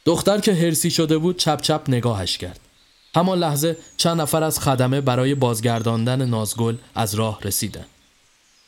[0.05, 2.61] دختر که هرسی شده بود چپ چپ نگاهش کرد.
[3.15, 7.87] همان لحظه چند نفر از خدمه برای بازگرداندن نازگل از راه رسیدند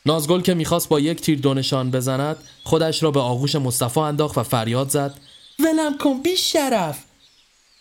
[0.05, 4.43] نازگل که می‌خواست با یک تیر دونشان بزند خودش را به آغوش مصطفی انداخت و
[4.43, 5.13] فریاد زد.
[5.59, 7.03] ولم کن بی شرف.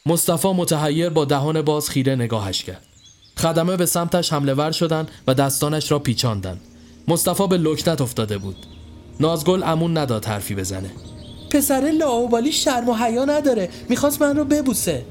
[0.07, 2.87] مصطفی متحیر با دهان باز خیره نگاهش کرد.
[3.39, 6.61] خدمه به سمتش حمله ور شدند و دستانش را پیچاندند.
[7.09, 8.57] مصطفی به لکنت افتاده بود.
[9.21, 10.91] نازگل امون نداد حرفی بزنه.
[11.51, 13.71] پسر لاوبالی شرم و حیا نداره.
[13.89, 15.05] می‌خواست من رو ببوسه.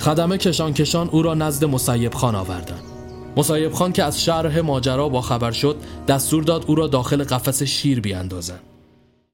[0.00, 2.95] خدمه کشان کشان او را نزد مسیب خان آوردن
[3.36, 5.76] مسیب خان که از شرح ماجرا با خبر شد
[6.08, 8.60] دستور داد او را داخل قفس شیر بیاندازند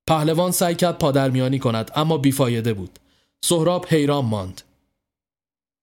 [0.06, 2.98] پهلوان سعی کرد پادرمیانی کند اما بیفایده بود.
[3.44, 4.60] سهراب حیران ماند.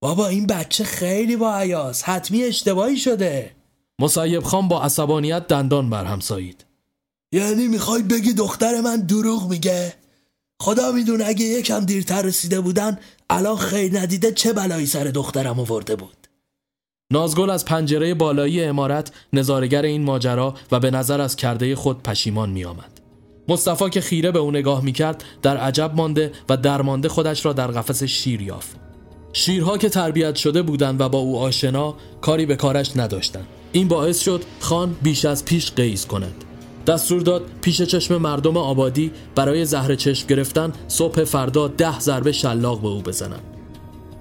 [0.02, 3.50] بابا این بچه خیلی با عیاس حتمی اشتباهی شده.
[3.98, 6.64] مسیب خان با عصبانیت دندان برهم سایید.
[7.32, 9.94] یعنی می‌خوای بگی دختر من دروغ میگه؟
[10.62, 12.98] خدا می‌دونه اگه یکم دیرتر رسیده بودن
[13.30, 16.19] الان خیر ندیده چه بلایی سر دخترم آورده بود؟
[17.12, 22.50] نازگل از پنجره بالایی امارت نظارگر این ماجرا و به نظر از کرده خود پشیمان
[22.50, 23.00] می آمد.
[23.48, 27.52] مصطفی که خیره به او نگاه می کرد در عجب مانده و درمانده خودش را
[27.52, 28.76] در قفس شیر یافت.
[29.32, 33.46] شیرها که تربیت شده بودند و با او آشنا کاری به کارش نداشتند.
[33.72, 36.44] این باعث شد خان بیش از پیش قیز کند.
[36.86, 42.80] دستور داد پیش چشم مردم آبادی برای زهر چشم گرفتن صبح فردا ده ضربه شلاق
[42.80, 43.59] به او بزنند.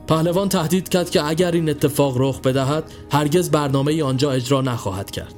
[0.09, 5.35] پهلوان تهدید کرد که اگر این اتفاق رخ بدهد هرگز برنامه آنجا اجرا نخواهد کرد.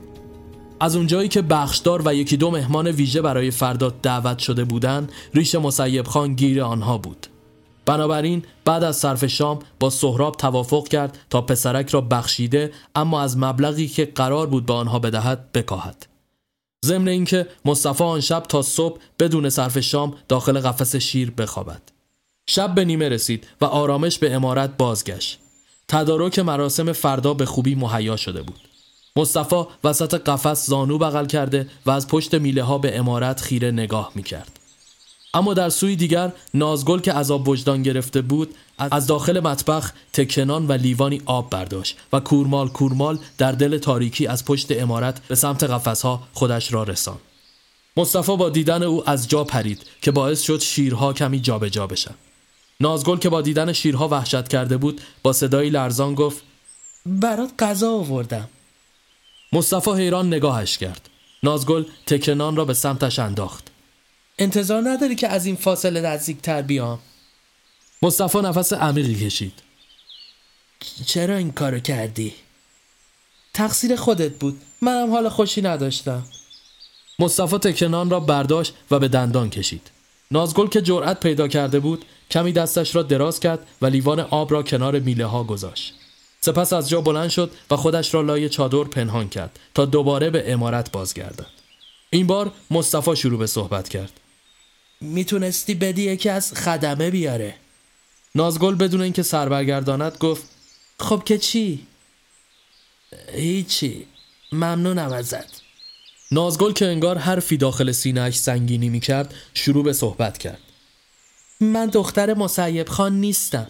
[0.80, 5.56] از اونجایی که بخشدار و یکی دو مهمان ویژه برای فردا دعوت شده بودند، ریش
[5.56, 7.27] مسیب خان گیر آنها بود.
[7.85, 13.38] بنابراین بعد از صرف شام با سهراب توافق کرد تا پسرک را بخشیده اما از
[13.38, 16.06] مبلغی که قرار بود به آنها بدهد بکاهد.
[16.85, 21.81] ضمن اینکه مصطفی آن شب تا صبح بدون صرف شام داخل قفس شیر بخوابد.
[22.48, 25.40] شب به نیمه رسید و آرامش به امارت بازگشت.
[25.88, 28.60] تدارک مراسم فردا به خوبی مهیا شده بود.
[29.16, 34.12] مصطفی وسط قفس زانو بغل کرده و از پشت میله ها به امارت خیره نگاه
[34.16, 34.60] می کرد.
[35.34, 40.72] اما در سوی دیگر نازگل که عذاب وجدان گرفته بود از داخل مطبخ تکنان و
[40.72, 46.24] لیوانی آب برداشت و کورمال کورمال در دل تاریکی از پشت امارت به سمت قفسها
[46.34, 47.18] خودش را رسان.
[47.98, 52.16] مصطفی با دیدن او از جا پرید که باعث شد شیرها کمی جابجا جا بشن.
[52.82, 56.44] نازگل که با دیدن شیرها وحشت کرده بود با صدایی لرزان گفت
[57.06, 58.49] برات غذا آوردم.
[59.53, 61.10] مصطفی حیران نگاهش کرد.
[61.44, 63.68] نازگل تکنان را به سمتش انداخت.
[64.40, 66.99] انتظار نداری که از این فاصله نزدیکتر بیام؟
[68.02, 69.53] مصطفی نفس عمیقی کشید.
[71.06, 72.34] چرا این کارو کردی؟
[73.53, 74.62] تقصیر خودت بود.
[74.82, 76.24] منم حال خوشی نداشتم.
[77.20, 79.91] مصطفی تکنان را برداشت و به دندان کشید.
[80.32, 84.64] نازگل که جرأت پیدا کرده بود کمی دستش را دراز کرد و لیوان آب را
[84.64, 85.94] کنار میله ها گذاشت.
[86.41, 90.53] سپس از جا بلند شد و خودش را لای چادر پنهان کرد تا دوباره به
[90.53, 91.48] امارت بازگردد.
[92.10, 94.20] این بار مصطفی شروع به صحبت کرد.
[95.02, 97.56] می‌تونستی بدی یکی از خدمه بیاره؟
[98.36, 100.44] نازگل بدون اینکه سر برگرداند گفت
[100.99, 101.88] خب که چی؟
[103.34, 104.06] هیچی.
[104.52, 105.62] ممنونم ازت.
[106.32, 110.60] نازگل که انگار حرفی داخل سینهش سنگینی می‌کرد شروع به صحبت کرد.
[111.62, 113.68] من دختر مسیب خان نیستم.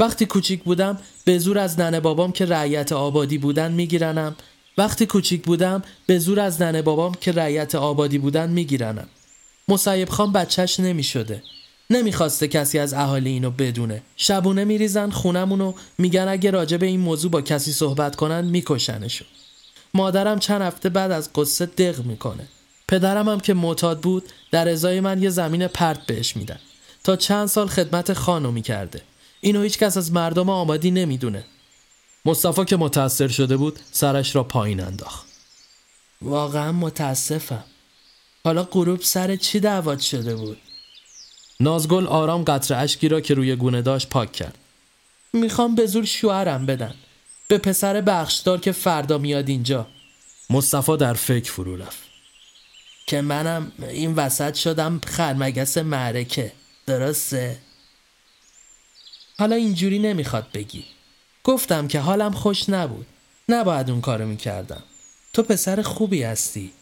[0.00, 4.36] وقتی کوچیک بودم به زور از ننه بابام که رعیت آبادی بودن میگیرنم.
[4.78, 9.08] وقتی کوچیک بودم به زور از ننه بابام که رعیت آبادی بودن میگیرنم.
[9.68, 11.42] مسیب خان بچهش نمی‌شده.
[11.90, 14.02] نمی‌خواسته کسی از اهالی اینو بدونه.
[14.16, 19.28] شبونه میریزن خونمونو میگن اگه راجع به این موضوع با کسی صحبت کنن میکشنشون.
[19.94, 22.48] مادرم چند هفته بعد از قصه دق می‌کنه.
[22.88, 26.58] پدرم هم که معتاد بود در ازای من یه زمین پرت بهش میدن.
[27.06, 29.02] تا چند سال خدمت خانو می‌کرده.
[29.40, 31.44] اینو هیچ کس از مردم آمادی نمی‌دونه.
[32.24, 35.26] مصطفی که متأثر شده بود سرش را پایین انداخت.
[36.22, 37.64] واقعا متاسفم
[38.44, 40.58] حالا غروب سر چی دعوت شده بود؟
[41.60, 44.58] نازگل آرام قطر اشکی را که روی گونه داشت پاک کرد.
[45.32, 46.94] می‌خوام به زور شوهرم بدن.
[47.48, 49.86] به پسر بخشدار که فردا میاد اینجا.
[50.50, 52.02] مصطفی در فکر فرو رفت.
[53.06, 56.52] که منم این وسط شدم خرمگس معرکه.
[56.86, 57.58] درسته؟
[59.38, 60.84] حالا اینجوری نمی‌خواد بگی.
[61.44, 63.06] گفتم که حالم خوش نبود.
[63.48, 64.82] نباید اون کارو می‌کردم.
[65.32, 66.72] تو پسر خوبی هستی.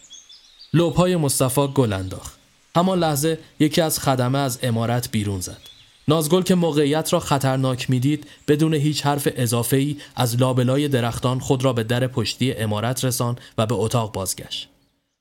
[0.74, 2.39] لبهای مصطفی گل انداخت.
[2.76, 5.60] همان لحظه یکی از خدمه از امارت بیرون زد.
[6.09, 11.64] نازگل که موقعیت را خطرناک می‌دید بدون هیچ حرف اضافه ای از لابلای درختان خود
[11.64, 14.68] را به در پشتی امارت رسان و به اتاق بازگشت.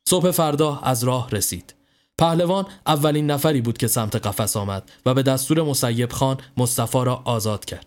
[0.10, 1.74] صبح فردا از راه رسید.
[2.18, 7.22] پهلوان اولین نفری بود که سمت قفس آمد و به دستور مسیب خان مصطفی را
[7.26, 7.86] آزاد کرد.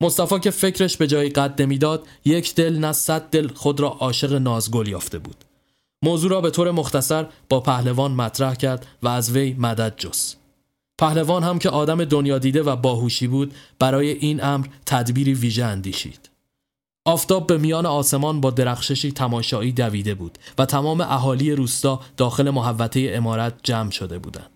[0.00, 4.32] مصطفی که فکرش به جای قد نمی‌داد یک دل نه صد دل خود را عاشق
[4.32, 5.44] نازگل یافته بود.
[6.02, 10.36] موضوع را به طور مختصر با پهلوان مطرح کرد و از وی مدد جس.
[10.98, 16.30] پهلوان هم که آدم دنیا دیده و باهوشی بود برای این امر تدبیری ویژه اندیشید.
[17.06, 23.10] آفتاب به میان آسمان با درخششی تماشایی دویده بود و تمام اهالی روستا داخل محوطه
[23.14, 24.50] امارت جمع شده بودند.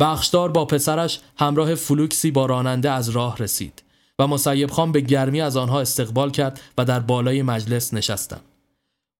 [0.00, 3.82] بخشدار با پسرش همراه فلوکسی با راننده از راه رسید
[4.18, 8.44] و مسیب خان به گرمی از آنها استقبال کرد و در بالای مجلس نشستند.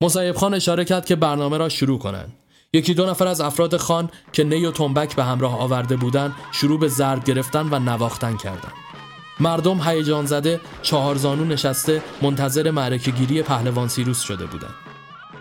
[0.02, 2.32] مسیب خان اشاره کرد که برنامه را شروع کنند.
[2.72, 6.80] یکی دو نفر از افراد خان که نی و تنبک به همراه آورده بودند شروع
[6.80, 8.91] به ضرب گرفتن و نواختن کردند.
[9.40, 14.74] مردم هیجان زده چهار زانو نشسته منتظر معرکه گیری پهلوان سیروس شده بودند.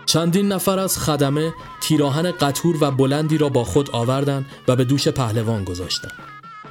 [0.06, 5.08] چندین نفر از خدمه تیراهن قطور و بلندی را با خود آوردند و به دوش
[5.08, 6.12] پهلوان گذاشتند.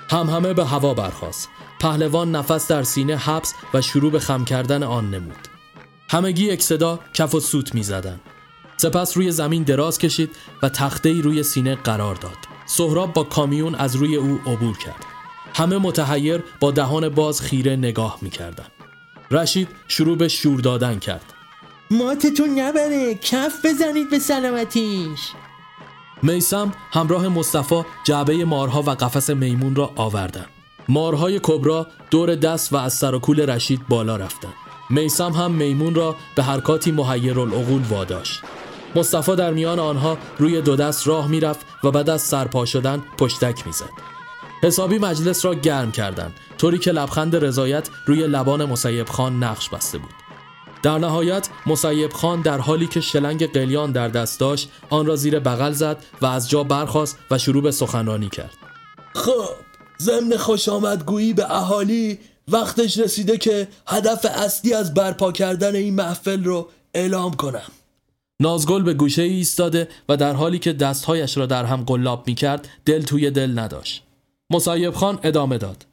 [0.10, 1.50] هم همه به هوا برخاست.
[1.80, 5.48] پهلوان نفس در سینه حبس و شروع به خم کردن آن نمود.
[6.10, 8.20] همگی یک صدا کف و سوت می زدن.
[8.78, 12.38] سپس روی زمین دراز کشید و تخته روی سینه قرار داد.
[12.66, 15.11] سهراب با کامیون از روی او عبور کرد.
[15.54, 18.66] همه متحیر با دهان باز خیره نگاه می کردن.
[19.32, 21.34] رشید شروع به شور دادن کرد.
[21.92, 25.20] ماتتون نبره کف بزنید به سلامتیش.
[26.24, 30.46] میسم همراه مصطفی جعبه مارها و قفس میمون را آوردن.
[30.90, 34.54] مارهای کبرا دور دست و از سر و کول رشید بالا رفتن.
[34.90, 38.42] میسم هم میمون را به حرکاتی محیر العقول واداشت.
[38.96, 43.68] مصطفی در میان آنها روی دو دست راه می‌رفت و بعد از سرپا شدن پشتک
[43.68, 43.90] می‌زد.
[44.64, 46.34] حسابی مجلس را گرم کردند.
[46.58, 50.12] طوری که لبخند رضایت روی لبان مسیب خان نقش بسته بود.
[50.84, 55.40] در نهایت مسیب خان در حالی که شلنگ قلیان در دست داشت آن را زیر
[55.40, 58.58] بغل زد و از جا برخاست و شروع به سخنرانی کرد.
[59.16, 59.50] خب
[60.02, 66.44] ضمن خوش آمدگویی به اهالی وقتش رسیده که هدف اصلی از برپا کردن این محفل
[66.44, 67.72] رو اعلام کنم.
[68.40, 72.70] نازگل به گوشه ایستاده و در حالی که دستهایش را در هم قلاب می کرد
[72.86, 74.04] دل توی دل نداشت.
[74.52, 75.86] مسایب خان ادامه داد.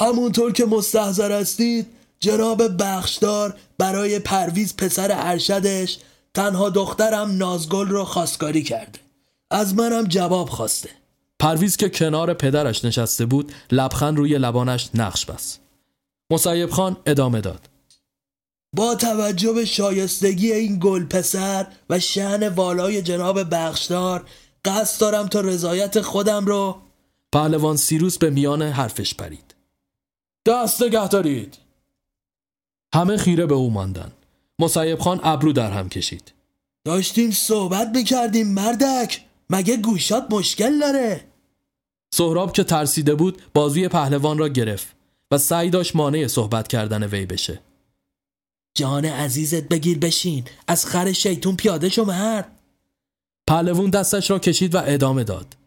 [0.00, 1.86] همونطور که مستحضر هستید
[2.20, 5.98] جناب بخشدار برای پرویز پسر ارشدش
[6.34, 8.98] تنها دخترم نازگل رو خواستگاری کرده.
[9.50, 10.90] از منم جواب خواسته.
[11.40, 15.60] پرویز که کنار پدرش نشسته بود لبخند روی لبانش نقش بست.
[16.30, 17.68] مسیب خان ادامه داد.
[18.76, 24.26] با توجه به شایستگی این گل پسر و شعن والای جناب بخشدار
[24.64, 26.76] قصد دارم تا رضایت خودم رو
[27.34, 29.54] پهلوان سیروس به میان حرفش پرید.
[30.46, 31.58] دست نگه دارید.
[32.94, 34.12] همه خیره به او ماندن.
[34.58, 36.32] مسیب خان ابرو در هم کشید.
[36.84, 39.24] داشتیم صحبت می‌کردیم مردک.
[39.50, 41.24] مگه گوشات مشکل داره؟
[42.14, 44.86] سهراب که ترسیده بود بازوی پهلوان را گرفت
[45.30, 47.60] و سعی داشت مانع صحبت کردن وی بشه.
[48.74, 50.44] جان عزیزت بگیر بشین.
[50.68, 52.58] از خر شیطون پیاده شو مرد
[53.48, 55.63] پهلوان دستش را کشید و ادامه داد.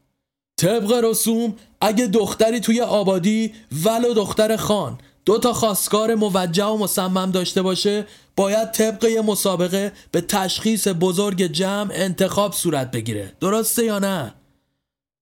[0.58, 3.54] طبق رسوم اگه دختری توی آبادی
[3.86, 4.98] ولو دختر خان.
[5.26, 11.44] دو تا خواستگار موجه و مصمم داشته باشه باید طبق یه مسابقه به تشخیص بزرگ
[11.44, 13.34] جمع انتخاب صورت بگیره.
[13.40, 14.34] درسته یا نه؟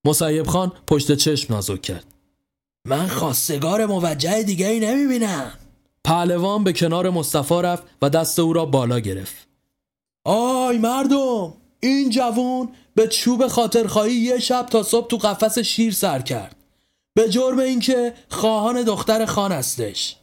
[0.06, 2.06] مسیب خان پشت چشم نازک کرد.
[2.88, 5.52] من خواستگار موجه دیگه ای نمی‌بینم.
[6.04, 9.48] پهلوان به کنار مصطفی رفت و دست او را بالا گرفت.
[10.26, 16.20] آی مردم این جوون به چوب خاطرخواهی یه شب تا صبح تو قفس شیر سر
[16.20, 16.56] کرد.
[17.14, 20.16] به جرم اینکه خواهان دختر خان هستش.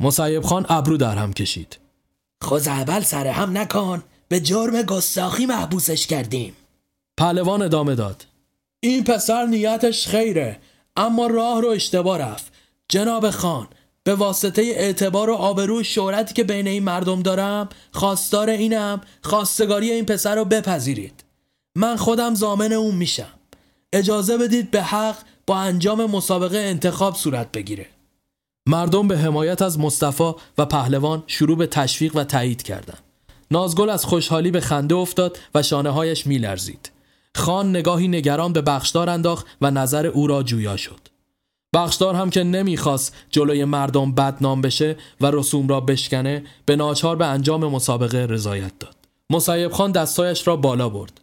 [0.00, 1.78] مسیب خان ابرو در هم کشید.
[2.52, 6.56] اول سر هم نکن به جرم گستاخی محبوسش کردیم.
[7.18, 8.26] پهلوان ادامه داد.
[8.80, 10.58] این پسر نیتش خیره
[10.96, 12.52] اما راه رو اشتباه رفت.
[12.88, 13.68] جناب خان
[14.04, 20.06] به واسطه اعتبار و آبرو شهرتی که بین این مردم دارم خواستار اینم خواستگاری این
[20.06, 21.23] پسر رو بپذیرید.
[21.76, 23.32] من خودم زامن اون میشم
[23.92, 27.86] اجازه بدید به حق با انجام مسابقه انتخاب صورت بگیره
[28.66, 33.02] مردم به حمایت از مصطفی و پهلوان شروع به تشویق و تایید کردند.
[33.50, 36.90] نازگل از خوشحالی به خنده افتاد و شانه هایش می لرزید.
[37.36, 41.00] خان نگاهی نگران به بخشدار انداخت و نظر او را جویا شد.
[41.74, 47.26] بخشدار هم که نمی‌خواست جلوی مردم بدنام بشه و رسوم را بشکنه به ناچار به
[47.26, 48.96] انجام مسابقه رضایت داد.
[49.30, 51.20] مسیب خان دستایش را بالا برد.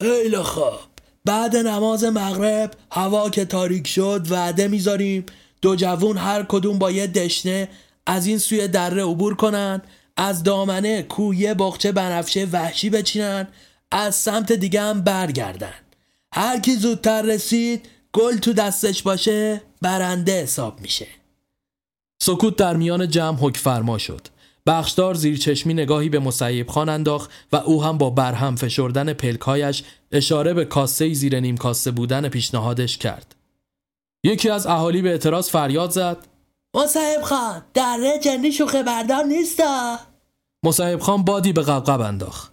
[0.00, 0.80] ایلا خواب
[1.24, 5.26] بعد نماز مغرب هوا که تاریک شد وعده می‌ذاریم
[5.62, 7.68] دو جوون هر کدوم با یه دشنه
[8.06, 9.82] از این سوی دره عبور کنن
[10.16, 13.48] از دامنه کویه بخچه بنفشه وحشی بچینن
[13.90, 15.74] از سمت دیگه هم برگردن.
[16.34, 21.06] هر کی زودتر رسید گل تو دستش باشه برنده حساب میشه.
[22.22, 24.28] سکوت در میان جمع حک فرما شد.
[24.66, 29.82] بخشدار زیر چشمی نگاهی به مسیب خان انداخت و او هم با برهم فشردن پلکایش
[30.12, 33.34] اشاره به کاسه زیر نیم کاسه بودن پیشنهادش کرد.
[34.24, 36.26] یکی از اهالی به اعتراض فریاد زد.
[36.74, 39.98] مصاحب خان دره جنی شوخه بردار نیستا؟
[40.64, 42.52] مصاحب خان بادی به قبقب انداخت.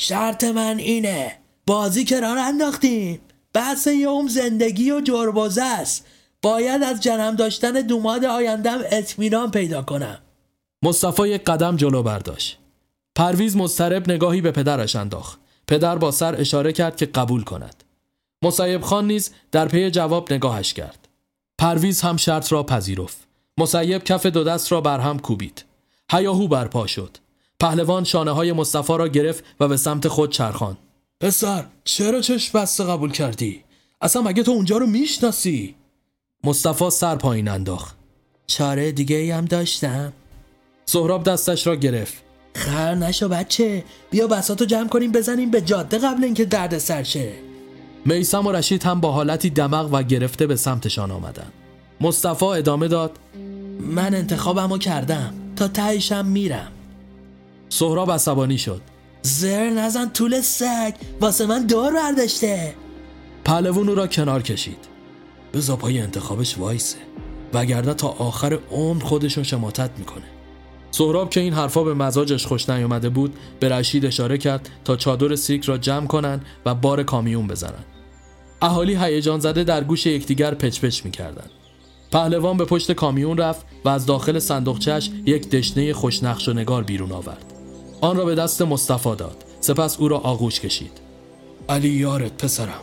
[0.00, 3.20] شرط من اینه بازی که ران انداختیم.
[3.52, 6.06] بحث یه زندگی و جربازه است.
[6.42, 10.18] باید از جنم داشتن دوماد آیندم اطمینان پیدا کنم.
[10.82, 12.58] مصطفی یک قدم جلو برداشت.
[13.14, 15.38] پرویز مضطرب نگاهی به پدرش انداخت.
[15.66, 17.84] پدر با سر اشاره کرد که قبول کند.
[18.42, 21.08] مسیب خان نیز در پی جواب نگاهش کرد.
[21.58, 23.26] پرویز هم شرط را پذیرفت.
[23.58, 25.64] مسیب کف دو دست را بر هم کوبید.
[26.12, 27.16] هیاهو برپا شد.
[27.60, 30.76] پهلوان شانه های مصطفی را گرفت و به سمت خود چرخاند
[31.20, 33.64] پسر چرا چشم بسته قبول کردی؟
[34.00, 35.74] اصلا مگه تو اونجا رو می‌شناسی؟
[36.44, 37.96] مصطفی سر پایین انداخت.
[38.46, 40.12] چاره دیگه هم داشتم.
[40.88, 42.14] سهراب دستش را گرفت.
[42.54, 47.32] خر نشو بچه بیا بساتو جمع کنیم بزنیم به جاده قبل اینکه درد سرشه
[48.04, 51.52] میسم و رشید هم با حالتی دماغ و گرفته به سمتشان آمدند.
[52.00, 53.18] مصطفی ادامه داد
[53.80, 55.34] من انتخابمو کردم.
[55.56, 56.72] تا تهشم میرم.
[57.68, 58.80] سهراب عصبانی شد.
[59.22, 62.74] زر نزن طول سگ واسه من دار برداشته.
[63.44, 64.88] پهلوون او را کنار کشید.
[65.54, 66.98] بزا پای انتخابش وایسه.
[67.54, 70.37] وگرنه تا آخر عمر خودشو شماتت می‌کنه.
[70.90, 75.36] سهراب که این حرفا به مزاجش خوش نیامده بود به رشید اشاره کرد تا چادر
[75.36, 77.84] سیک را جمع کنند و بار کامیون بزنند
[78.62, 81.50] اهالی هیجان زده در گوش یکدیگر پچ پچ می‌کردند.
[82.12, 87.12] پهلوان به پشت کامیون رفت و از داخل صندوقچش یک دشنه خوشنقش و نگار بیرون
[87.12, 87.52] آورد.
[88.00, 89.44] آن را به دست مصطفی داد.
[89.60, 90.92] سپس او را آغوش کشید.
[91.68, 92.82] علی یارت پسرم.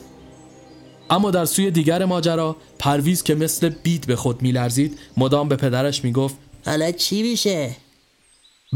[1.09, 6.03] اما در سوی دیگر ماجرا پرویز که مثل بید به خود میلرزید مدام به پدرش
[6.03, 7.75] می‌گفت حالا چی میشه؟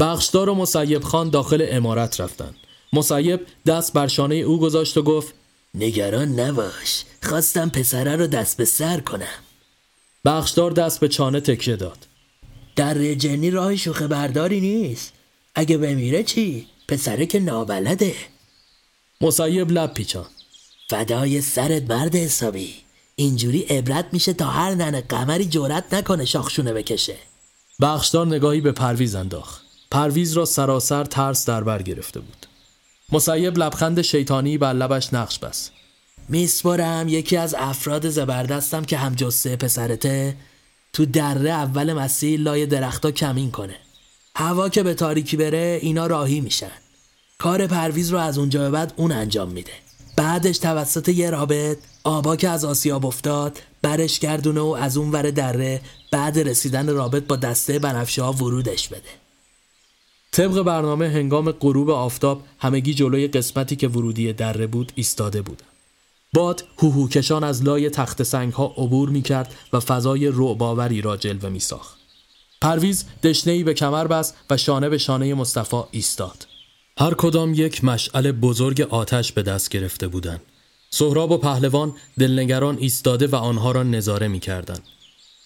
[0.00, 2.54] بخشدار و مسیب خان داخل امارت رفتند.
[2.92, 5.34] مسیب دست بر شانه او گذاشت و گفت
[5.74, 9.38] نگران نباش خواستم پسره رو دست به سر کنم.
[10.24, 12.06] بخشدار دست به چانه تکیه داد.
[12.76, 15.12] در جنی راه شوخه برداری نیست.
[15.54, 18.14] اگه بمیره چی؟ پسره که نابلده
[19.20, 20.26] مسیب لب پیچان
[20.90, 22.74] فدای سرت مرد حسابی.
[23.16, 27.16] اینجوری عبرت میشه تا هر ننه قمری جورت نکنه شاخشونه بکشه.
[27.80, 29.69] بخشدار نگاهی به پرویز انداخت.
[29.90, 32.46] پرویز را سراسر ترس در بر گرفته بود.
[33.12, 35.72] مسیب لبخند شیطانی بر لبش نقش بست.
[36.28, 40.36] میسپرم یکی از افراد زبردستم که هم جسه پسرته
[40.92, 43.76] تو دره اول مسیح لای درختا کمین کنه.
[44.36, 46.70] هوا که به تاریکی بره اینا راهی میشن.
[47.38, 49.72] کار پرویز رو از اونجا به بعد اون انجام میده.
[50.16, 55.30] بعدش توسط یه رابط آبا که از آسیاب افتاد برش گردونه و از اون ور
[55.30, 55.80] دره
[56.10, 59.29] بعد رسیدن رابط با دسته بنفشه ها ورودش بده.
[60.32, 65.68] طبق برنامه هنگام غروب آفتاب همگی جلوی قسمتی که ورودی دره بود ایستاده بودند.
[66.32, 71.16] باد هوهو کشان از لای تخت سنگ ها عبور می کرد و فضای رعباوری را
[71.16, 71.98] جلوه می ساخت.
[72.62, 76.46] پرویز دشنهی به کمر بست و شانه به شانه مصطفی ایستاد.
[76.98, 80.40] هر کدام یک مشعل بزرگ آتش به دست گرفته بودند.
[80.90, 84.82] سهراب و پهلوان دلنگران ایستاده و آنها را نظاره می کردند.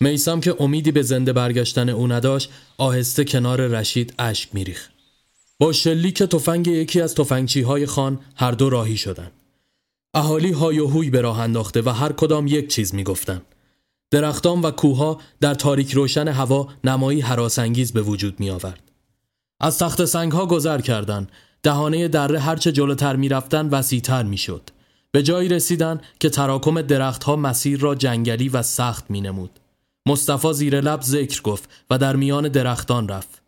[0.01, 4.89] میسم که امیدی به زنده برگشتن او نداشت آهسته کنار رشید اشک میریخ.
[5.59, 9.33] با شلیک تفنگ یکی از تفنگچی های خان هر دو راهی شدند.
[10.15, 13.43] اهالی های و هوی به راه انداخته و هر کدام یک چیز می‌گفتند.
[14.11, 18.93] درختان و کوها در تاریک روشن هوا نمایی حراسانگیز به وجود می آورد.
[19.61, 21.33] از تخت سنگ ها گذر کردند.
[21.63, 24.71] دهانه دره هرچه جلوتر می رفتن وسیعتر می شد.
[25.13, 29.61] به جایی رسیدن که تراکم درختها مسیر را جنگلی و سخت می نمود.
[30.07, 33.43] مصطفی زیر لب ذکر گفت و در میان درختان رفت.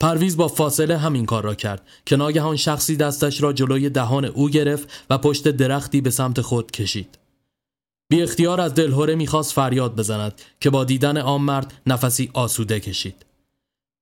[0.00, 4.50] پرویز با فاصله همین کار را کرد که ناگهان شخصی دستش را جلوی دهان او
[4.50, 7.18] گرفت و پشت درختی به سمت خود کشید.
[8.08, 13.26] بی اختیار از دلهوره می‌خواست فریاد بزند که با دیدن آن مرد نفسی آسوده کشید.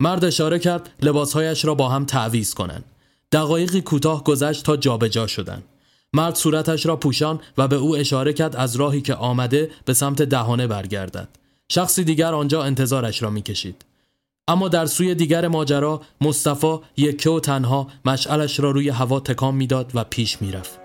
[0.00, 2.84] مرد اشاره کرد لباسهایش را با هم تعویز کنند.
[3.32, 5.64] دقایقی کوتاه گذشت تا جابجا جا شدند.
[6.12, 10.22] مرد صورتش را پوشان و به او اشاره کرد از راهی که آمده به سمت
[10.22, 11.28] دهانه برگردد.
[11.72, 13.84] شخصی دیگر آنجا انتظارش را می‌کشید.
[14.48, 19.90] اما در سوی دیگر ماجرا مصطفی یکه و تنها مشعلش را روی هوا تکان می‌داد
[19.94, 20.80] و پیش می‌رفت.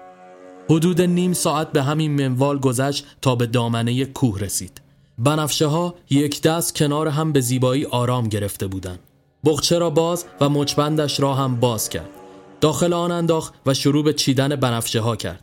[0.70, 4.82] حدود نیم ساعت به همین منوال گذشت تا به دامنه کوه رسید.
[5.18, 9.00] بنفشه ها یک دست کنار هم به زیبایی آرام گرفته بودند.
[9.46, 12.10] بخچه را باز و مچبندش را هم باز کرد.
[12.62, 15.43] داخل آن انداخت و شروع به چیدن بنفشه ها کرد.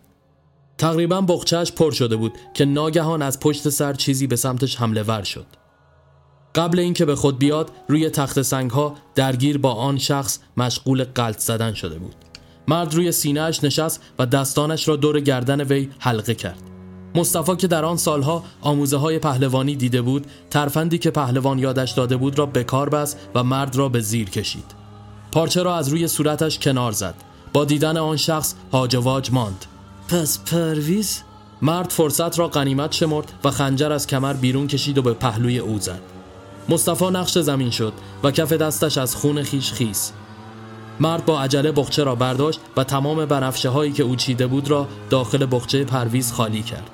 [0.80, 5.22] تقریبا بخچهش پر شده بود که ناگهان از پشت سر چیزی به سمتش حمله ور
[5.22, 5.46] شد.
[6.54, 11.38] قبل اینکه به خود بیاد روی تخت سنگ ها درگیر با آن شخص مشغول قلط
[11.38, 12.14] زدن شده بود.
[12.68, 16.62] مرد روی سینهش نشست و دستانش را دور گردن وی حلقه کرد.
[17.14, 22.16] مصطفی که در آن سالها آموزه های پهلوانی دیده بود ترفندی که پهلوان یادش داده
[22.16, 24.74] بود را به کار بست و مرد را به زیر کشید
[25.32, 27.14] پارچه را از روی صورتش کنار زد
[27.52, 29.66] با دیدن آن شخص هاجواج ماند
[30.10, 31.22] پس پرویز؟
[31.62, 35.78] مرد فرصت را قنیمت شمرد و خنجر از کمر بیرون کشید و به پهلوی او
[35.78, 36.00] زد.
[36.68, 37.92] مصطفی نقش زمین شد
[38.22, 40.12] و کف دستش از خون خیش خیس.
[41.00, 44.88] مرد با عجله بخچه را برداشت و تمام بنفشه هایی که او چیده بود را
[45.10, 46.90] داخل بخچه پرویز خالی کرد.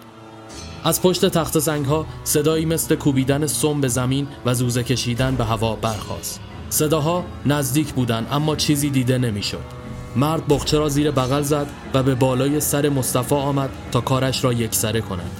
[0.84, 5.44] از پشت تخت زنگ ها صدایی مثل کوبیدن سم به زمین و زوزه کشیدن به
[5.44, 6.40] هوا برخاست.
[6.70, 9.85] صداها نزدیک بودند اما چیزی دیده نمی‌شد.
[10.16, 14.52] مرد بخچه را زیر بغل زد و به بالای سر مصطفی آمد تا کارش را
[14.52, 15.30] یکسره کند.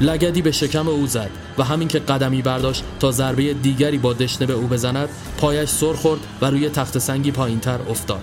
[0.00, 4.46] لگدی به شکم او زد و همین که قدمی برداشت تا ضربه دیگری با دشنه
[4.46, 8.22] به او بزند پایش سر خورد و روی تخت سنگی پایینتر افتاد.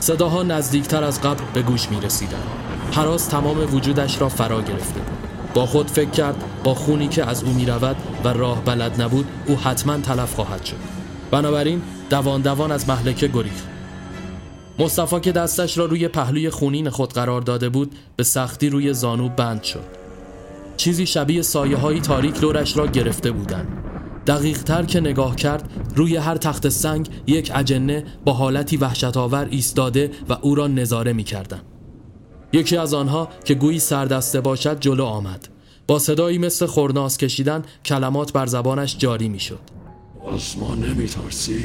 [0.00, 2.42] صداها نزدیکتر از قبل به گوش می رسیدن.
[2.92, 5.18] حراس تمام وجودش را فرا گرفته بود.
[5.54, 9.26] با خود فکر کرد با خونی که از او می رود و راه بلد نبود
[9.46, 10.76] او حتما تلف خواهد شد.
[11.30, 13.71] بنابراین دوان دوان از محلکه گریخت.
[14.78, 19.28] مصطفی که دستش را روی پهلوی خونین خود قرار داده بود به سختی روی زانو
[19.28, 20.02] بند شد
[20.76, 23.68] چیزی شبیه سایه های تاریک دورش را گرفته بودند.
[24.26, 29.48] دقیق تر که نگاه کرد روی هر تخت سنگ یک اجنه با حالتی وحشت آور
[29.50, 31.60] ایستاده و او را نظاره می کردن.
[32.52, 35.48] یکی از آنها که گویی سردسته باشد جلو آمد
[35.86, 39.60] با صدایی مثل خورناس کشیدن کلمات بر زبانش جاری می شد
[40.34, 41.62] از ما نمی ترسی؟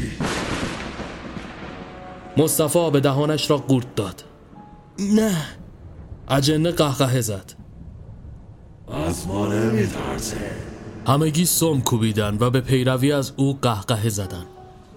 [2.38, 4.24] مصطفی به دهانش را قورت داد.
[5.00, 5.38] نه.
[6.30, 7.54] اجنه قهقه زد.
[8.94, 10.52] از ما نمیترسه.
[11.08, 14.46] همگی سم کوبیدن و به پیروی از او قهقه زدن.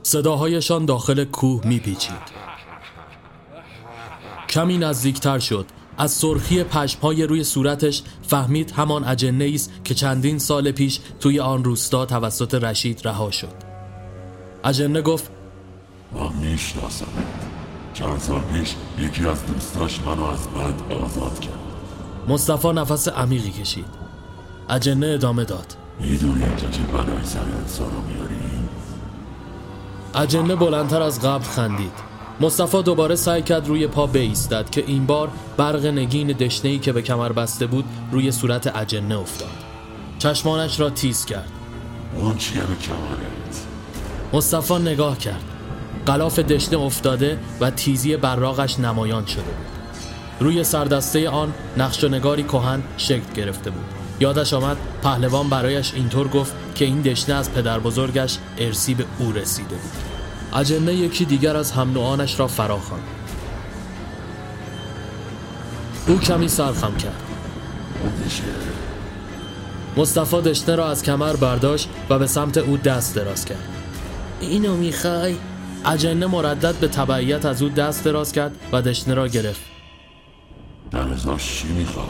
[0.03, 2.41] صداهایشان داخل کوه میپیچید.
[4.49, 5.67] کمی نزدیکتر شد.
[5.99, 11.65] از سرخی پشمهای روی صورتش فهمید همان اجنه است که چندین سال پیش توی آن
[11.65, 13.55] روستا توسط رشید رها شد.
[14.65, 15.31] اجنه گفت
[16.15, 17.07] من می‌شناسم.
[17.95, 21.53] چند سال پیش یکی از دوستاش منو از بند آزاد کرد.
[22.29, 23.87] مصطفی نفس عمیقی کشید.
[24.69, 25.77] اجنه ادامه داد.
[26.01, 28.35] می‌دونی اینجا چه بلای سر انسان رو میاری؟
[30.15, 32.11] اجنه بلندتر از قبل خندید.
[32.41, 37.03] مصطفی دوباره سعی کرد روی پا بیستد که این بار برق نگین دشنهی که به
[37.03, 39.49] کمر بسته بود روی صورت اجنه افتاد.
[40.19, 41.51] چشمانش را تیز کرد.
[42.17, 43.67] اون چیه به کمرت؟
[44.33, 45.45] مصطفی نگاه کرد.
[46.07, 49.67] غلاف دشنه افتاده و تیزی براغش نمایان شده بود.
[50.41, 53.85] روی سردسته آن نقش و نگاری کهن شکل گرفته بود.
[54.21, 59.33] یادش آمد پهلوان برایش اینطور گفت که این دشنه از پدر بزرگش ارسی به او
[59.33, 59.93] رسیده بود.
[60.53, 61.95] اجنه یکی دیگر از هم
[62.39, 63.05] را فرا خواند
[66.07, 67.23] او کمی سرخم کرد.
[69.97, 73.69] مصطفی دشنه را از کمر برداشت و به سمت او دست دراز کرد.
[74.41, 75.37] اینو می‌خوای؟
[75.87, 79.61] اجنه مردد به تبعیت از او دست دراز کرد و دشنه را گرفت.
[80.91, 82.07] در ازاش چی می‌خوای؟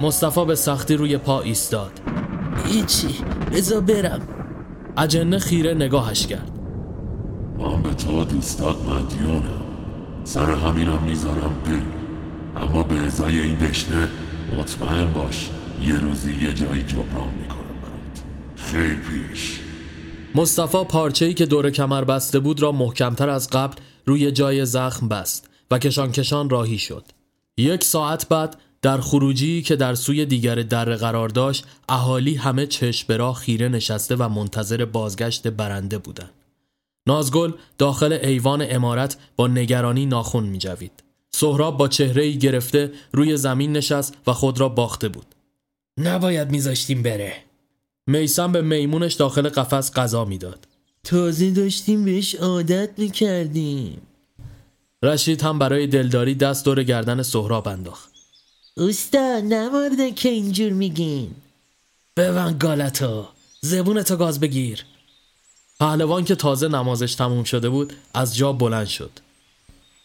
[0.00, 2.00] مصطفی به سختی روی پا ایستاد.
[2.66, 3.08] هیچی
[3.52, 4.20] بذار برم.
[4.96, 6.50] اجنه خیره نگاهش کرد.
[7.58, 9.62] من به تو دوستات مدیونم.
[10.24, 11.82] سر همینم می‌ذارم بری.
[12.56, 14.08] اما به ازای این دشنه
[14.58, 15.50] مطمئن باش
[15.82, 18.22] یه روزی یه جایی جبران می‌کنم برات.
[18.56, 19.60] خیلی پیش.
[20.36, 23.74] مصطفی پارچه‌ای که دور کمر بسته بود را محکمتر از قبل
[24.06, 27.04] روی جای زخم بست و کشان کشان راهی شد
[27.56, 33.04] یک ساعت بعد در خروجی که در سوی دیگر در قرار داشت اهالی همه چشم
[33.08, 36.32] به راه خیره نشسته و منتظر بازگشت برنده بودند.
[37.06, 41.02] نازگل داخل ایوان امارت با نگرانی ناخون می جوید.
[41.34, 45.26] سهراب با چهره گرفته روی زمین نشست و خود را باخته بود.
[45.98, 47.45] نباید میذاشتیم بره
[48.06, 50.68] میسم به میمونش داخل قفس غذا می‌داد.
[51.04, 54.02] تازه داشتیم بهش عادت می‌کردیم
[55.02, 58.10] رشید هم برای دلداری دست دور گردن سهراب انداخت.
[58.76, 61.30] اوستا نمارده که اینجور میگین
[62.16, 63.28] ببند گالتا
[63.60, 64.84] زبونتو گاز بگیر
[65.80, 69.10] پهلوان که تازه نمازش تموم شده بود از جا بلند شد.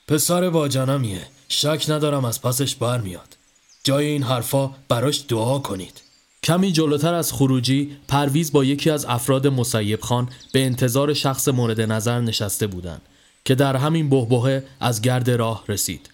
[0.07, 3.37] پسر با جنمیه شک ندارم از پسش برمیاد.
[3.83, 6.01] جای این حرفا براش دعا کنید.
[6.43, 11.81] کمی جلوتر از خروجی پرویز با یکی از افراد مسیب خان به انتظار شخص مورد
[11.81, 13.01] نظر نشسته بودند
[13.45, 16.09] که در همین بهبهه از گرد راه رسید.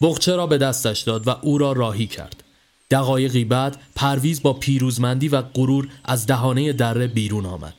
[0.00, 2.44] بغچه را به دستش داد و او را راهی کرد.
[2.90, 7.74] دقایقی بعد پرویز با پیروزمندی و غرور از دهانه دره بیرون آمد.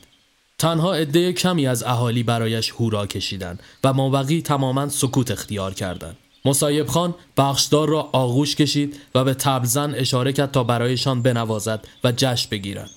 [0.58, 6.18] تنها عده کمی از اهالی برایش هورا کشیدند و مابقی تماما سکوت اختیار کردند.
[6.46, 12.14] مصایب خان بخشدار را آغوش کشید و به تبلزن اشاره کرد تا برایشان بنوازد و
[12.18, 12.90] جشن بگیرند.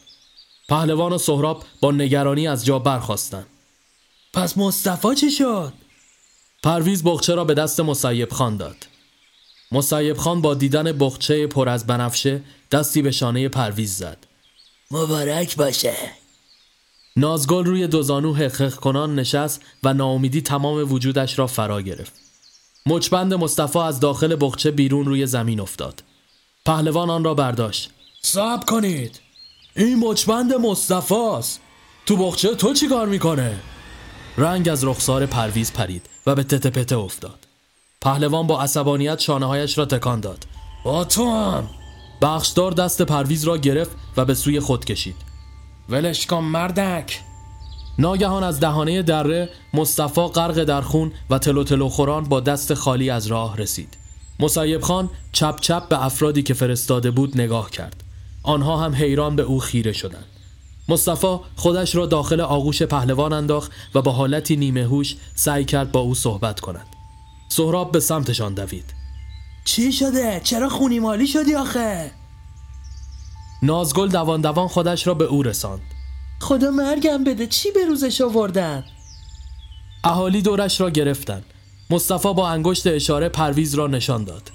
[0.69, 3.47] پهلوان و سهراب با نگرانی از جا برخواستند.
[4.33, 5.73] پس مصطفی چی شد؟
[6.63, 8.77] پرویز بغچه را به دست مصیب خان داد.
[9.73, 12.43] مسیب خان با دیدن بخچه پر از بنفشه
[12.73, 14.27] دستی به شانه پرویز زد
[14.91, 15.95] مبارک باشه
[17.17, 22.24] نازگل روی دوزانو حقق کنان نشست و ناامیدی تمام وجودش را فرا گرفت
[22.89, 26.03] مچبند مصطفی از داخل بخچه بیرون روی زمین افتاد.
[26.67, 27.91] پهلوان آن را برداشت.
[28.23, 29.21] صبر کنید.
[29.77, 31.61] این مچبند مصطفی است
[32.07, 33.61] تو بخچه تو چی کار می‌کنه؟
[34.39, 37.47] رنگ از رخسار پرویز پرید و به تته پته افتاد.
[38.01, 40.47] پهلوان با عصبانیت شانه هایش را تکان داد.
[40.85, 41.71] با تو هم.
[42.23, 45.17] بخشدار دست پرویز را گرفت و به سوی خود کشید.
[45.89, 47.21] ولش کن مردک.
[47.99, 53.11] ناگهان از دهانه دره مصطفی غرق در خون و تلو تلو خوران با دست خالی
[53.11, 53.97] از راه رسید.
[54.41, 58.05] مسیب خان چپ چپ به افرادی که فرستاده بود نگاه کرد.
[58.43, 60.25] آنها هم حیران به او خیره شدند.
[60.89, 66.01] مصطفی خودش را داخل آغوش پهلوان انداخت و با حالتی نیمه هوش سعی کرد با
[66.01, 66.87] او صحبت کند.
[67.49, 68.95] سهراب به سمتشان دوید.
[69.65, 72.11] چی شده؟ چرا خونی مالی شدی آخه؟
[73.63, 75.94] نازگل دوان دوان خودش را به او رساند.
[76.41, 77.47] خدا مرگم بده.
[77.47, 78.85] چی به روزش آوردن؟
[80.05, 81.45] اهالی دورش را گرفتند
[81.91, 84.51] مصطفی با انگشت اشاره پرویز را نشان داد.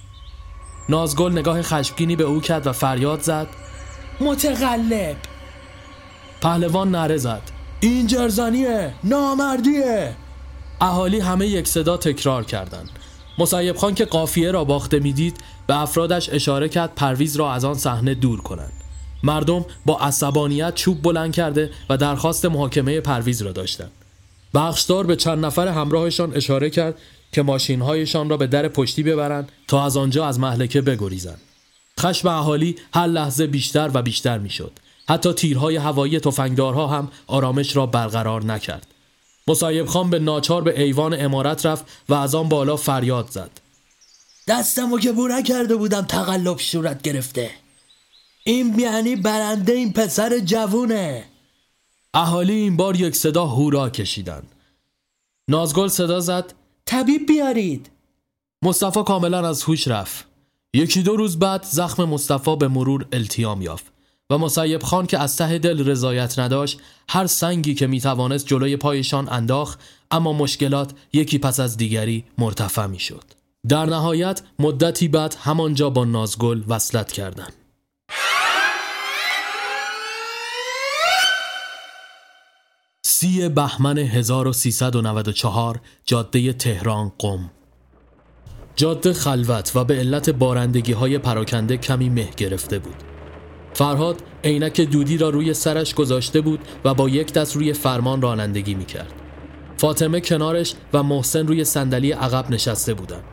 [0.89, 3.47] نازگل نگاه خشمگینی به او کرد و فریاد زد.
[4.19, 5.15] متقلب.
[6.41, 7.41] پهلوان نره زد.
[7.80, 10.15] این جرزنیه نامردیه.
[10.81, 12.89] اهالی همه یک صدا تکرار کردند.
[13.38, 15.38] مسیب خان که قافیه را باخته می‌دید
[15.68, 18.78] به افرادش اشاره کرد پرویز را از آن صحنه دور کنند.
[19.24, 23.91] مردم با عصبانیت چوب بلند کرده و درخواست محاکمه پرویز را داشتند.
[24.54, 26.96] بخشدار به چند نفر همراهشان اشاره کرد
[27.32, 31.41] که ماشینهایشان را به در پشتی ببرند تا از آنجا از محلکه بگریزند.
[32.00, 34.72] خشم اهالی هر لحظه بیشتر و بیشتر می‌شد.
[35.10, 38.88] حتی تیرهای هوایی تفنگدارها هم آرامش را برقرار نکرد.
[39.48, 43.52] مصایب خان به ناچار به ایوان امارت رفت و از آن بالا فریاد زد.
[44.48, 47.52] دستمو که بو نکرده بودم تقلب صورت گرفته.
[48.49, 51.26] این یعنی برنده این پسر جوونه
[52.13, 54.55] اهالی این بار یک صدا هورا کشیدند
[55.47, 56.53] نازگل صدا زد
[56.85, 57.89] طبیب بیارید
[58.61, 60.26] مصطفی کاملا از هوش رفت
[60.73, 63.85] یکی دو روز بعد زخم مصطفی به مرور التیام یافت
[64.30, 69.30] و مسیب خان که از ته دل رضایت نداشت هر سنگی که می‌توانست جلوی پایشان
[69.30, 69.80] انداخت
[70.11, 73.23] اما مشکلات یکی پس از دیگری مرتفع می‌شد.
[73.67, 77.59] در نهایت مدتی بعد همانجا با نازگل وصلت کردند.
[83.20, 87.50] سی بهمن 1394 جاده تهران قم
[88.76, 92.96] جاده خلوت و به علت بارندگی های پراکنده کمی مه گرفته بود
[93.74, 98.74] فرهاد عینک دودی را روی سرش گذاشته بود و با یک دست روی فرمان رانندگی
[98.74, 99.14] می‌کرد.
[99.78, 103.24] فاطمه کنارش و محسن روی صندلی عقب نشسته بودند.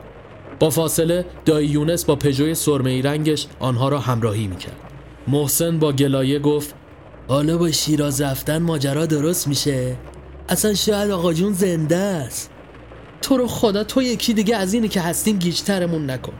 [0.59, 4.91] با فاصله دایی یونس با پژوی سرمه رنگش آنها را همراهی می‌کرد.
[5.27, 6.75] محسن با گلایه گفت
[7.27, 9.97] حالا با شیراز رفتن ماجرا درست میشه؟
[10.49, 12.49] اصلا شاید آقا جون زنده است.
[13.21, 16.33] تو رو خدا تو یکی دیگه از اینی که هستیم گیجترمون نکن.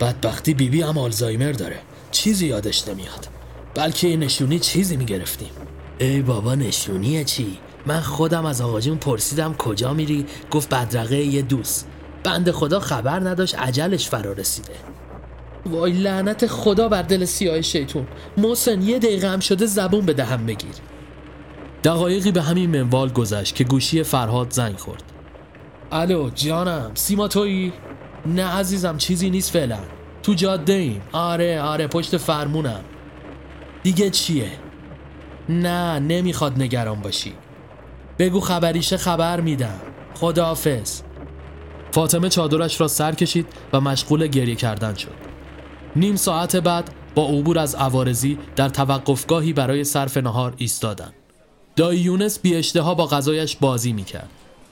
[0.00, 1.78] بدبختی بیبی هم آلزایمر داره.
[2.10, 3.28] چیزی یادش نمیاد.
[3.74, 5.50] بلکه یه نشونی چیزی می‌گرفتیم.
[5.98, 11.42] ای بابا نشونیه چی؟ من خودم از آقا جون پرسیدم کجا میری؟ گفت بدرقه یه
[11.42, 11.86] دوست.
[12.24, 14.91] بند خدا خبر نداشت عجلش فرا رسیده
[15.66, 18.06] وای لعنت خدا بر دل سیاه شیطون.
[18.36, 20.74] محسن یه دقیقه هم شده زبون به دهم بگیر.
[21.84, 25.02] دقایقی به همین منوال گذشت که گوشی فرهاد زنگ خورد.
[25.92, 27.72] الو جانم سیما تویی؟
[28.26, 29.78] نه عزیزم چیزی نیست فعلا.
[30.22, 31.02] تو جاده ایم.
[31.12, 32.84] آره آره پشت فرمونم.
[33.82, 34.50] دیگه چیه؟
[35.48, 37.34] نه نمی‌خواد نگران باشی.
[38.18, 39.80] بگو خبریشه خبر میدم.
[40.14, 41.00] خداحافظ.
[41.92, 45.31] فاطمه چادرش را سر کشید و مشغول گریه کردن شد.
[45.96, 51.12] نیم ساعت بعد با عبور از عوارزی در توقفگاهی برای صرف نهار ایستادند.
[51.76, 54.28] دایی یونس بی ها با غذایش بازی می‌کرد.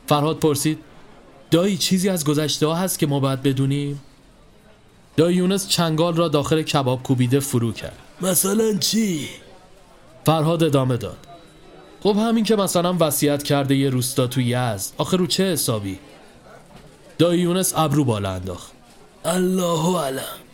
[0.07, 0.79] فرهاد پرسید
[1.51, 4.01] دایی چیزی از گذشته ها هست که ما باید بدونیم؟
[5.17, 7.99] دایی یونس چنگال را داخل کباب کوبیده فرو کرد.
[8.21, 9.29] مثلا چی؟
[10.27, 11.17] فرهاد ادامه داد.
[12.03, 14.93] خب همین که مثلا وصیت کرده یه روستا تو یزد.
[14.99, 15.99] آخه رو چه حسابی؟
[17.19, 18.73] دایی یونس ابرو بالا انداخت.
[19.25, 20.50] الله علم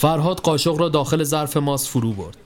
[0.00, 2.36] فرهاد قاشق را داخل ظرف ماست فرو برد.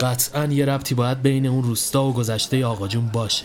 [0.00, 3.44] قطعا یه ربطی باید بین اون روستا و گذشته آقا جون باشه.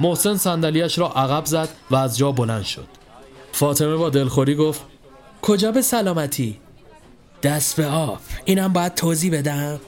[0.00, 2.86] محسن صندلیاش را عقب زد و از جا بلند شد.
[3.52, 4.80] فاطمه با دلخوری گفت
[5.42, 6.60] کجا به سلامتی؟
[7.42, 8.18] دست به آب.
[8.44, 9.80] اینم باید توضیح بدم؟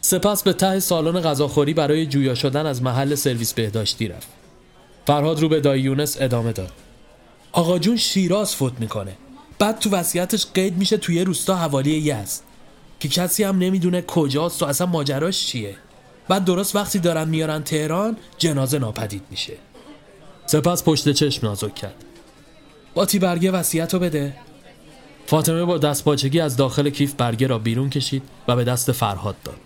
[0.00, 4.28] سپس به ته سالن غذاخوری برای جویا شدن از محل سرویس بهداشتی رفت.
[5.06, 6.72] فرهاد رو به دایی یونس ادامه داد.
[7.52, 9.16] آقا جون شیراز فوت می‌کنه.
[9.58, 12.40] بعد تو وصیتش قید میشه توی روستا حوالی یزد
[13.00, 15.76] که کسی هم نمی‌دونه کجاست و اصلا ماجراش چیه.
[16.28, 19.52] بعد درست وقتی دارن میارن تهران جنازه ناپدید میشه.
[20.46, 21.94] سپس پشت چشم نازک کرد.
[22.94, 24.36] باتی برگه وصیت بده.
[25.26, 29.36] فاطمه با دست باچگی از داخل کیف برگه را بیرون کشید و به دست فرهاد
[29.44, 29.60] داد.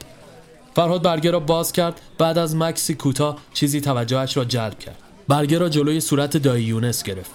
[0.74, 4.98] فرهاد برگه را باز کرد بعد از مکسی کوتاه چیزی توجهش را جلب کرد.
[5.28, 7.30] برگه را جلوی صورت دایی یونس گرفت.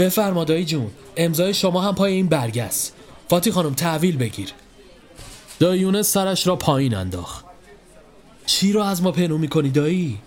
[0.00, 2.94] بفرما دایی جون امضای شما هم پای این برگه است.
[3.28, 4.48] فاتی خانم تحویل بگیر.
[5.58, 7.44] دایی یونس سرش را پایین انداخت.
[8.46, 10.18] چی رو از ما پنو می‌کنی دایی؟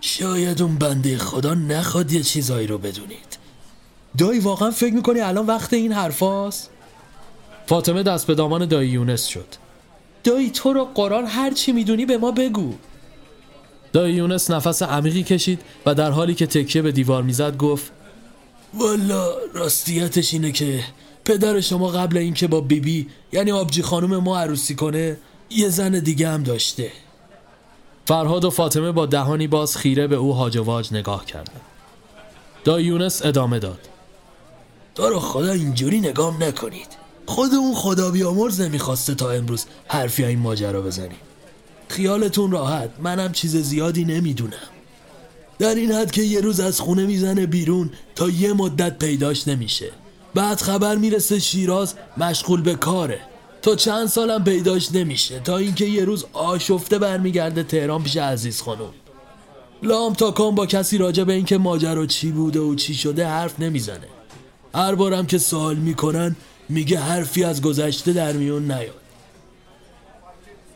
[0.00, 3.38] شاید اون بنده خدا نخواد یه چیزایی رو بدونید.
[4.18, 6.70] دایی واقعا فکر می‌کنی الان وقت این حرفاست؟
[7.66, 9.46] فاطمه دست به دامان دایی یونس شد.
[10.24, 12.74] دایی تو رو قرآن هر چی می‌دونی به ما بگو.
[13.92, 17.92] دایی یونس نفس عمیقی کشید و در حالی که تکیه به دیوار می‌زد گفت
[18.78, 20.84] والا راستیتش اینه که
[21.24, 25.16] پدر شما قبل اینکه با بیبی بی یعنی آبجی خانم ما عروسی کنه
[25.50, 26.92] یه زن دیگه هم داشته.
[28.06, 31.60] فرهاد و فاطمه با دهانی باز خیره به او هاج واج نگاه کردند.
[32.64, 33.88] دای یونس ادامه داد.
[34.94, 36.88] تو رو خدا اینجوری نگام نکنید.
[37.26, 41.18] خود اون خدا بیامرز نمی‌خواسته تا امروز حرفی این ماجرا بزنیم
[41.88, 44.73] خیالتون راحت منم چیز زیادی نمی‌دونم.
[45.58, 49.90] در این حد که یه روز از خونه می‌زنه بیرون تا یه مدت پیداش نمیشه.
[50.34, 53.20] بعد خبر می‌رسه شیراز مشغول به کاره.
[53.62, 58.90] تا چند سالم پیداش نمیشه تا اینکه یه روز آشفته برمیگرده تهران پیش عزیز خانم.
[59.82, 63.60] لام تا کام با کسی راجع به اینکه ماجرا چی بوده و چی شده حرف
[63.60, 64.06] نمی‌زنه.
[64.74, 66.36] هر بارم که سوال می‌کنن
[66.68, 69.03] میگه حرفی از گذشته در میون نیاد.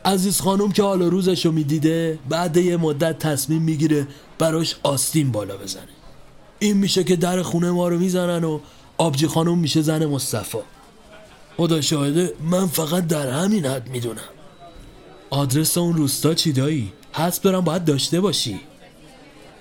[0.09, 4.07] عزیز خانم که حال روزش رو می‌دیده بعد یه مدت تصمیم می‌گیره
[4.37, 5.83] براش آستین بالا بزنه.
[6.59, 8.59] این میشه که در خونه ما رو می‌زنن و
[8.97, 10.57] آبجی خانم میشه زن مصطفی.
[11.57, 14.29] خدا شاهده من فقط در همین حد می‌دونم.
[15.29, 18.59] آدرس اون روستا چی دایی؟ حس برم باید داشته باشی.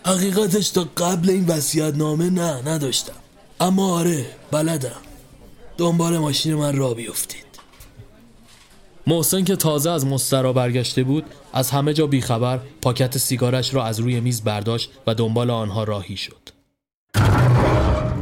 [0.07, 3.13] حقیقتش تا قبل این وسیعت نامه نه نداشتم.
[3.61, 5.01] اما آره بلدم.
[5.79, 7.48] دنبال ماشین من را بیفتید.
[9.09, 14.01] محسن که تازه از مسترا برگشته بود از همه جا بیخبر پاکت سیگارش را از
[14.01, 16.49] روی میز برداشت و دنبال آنها راهی شد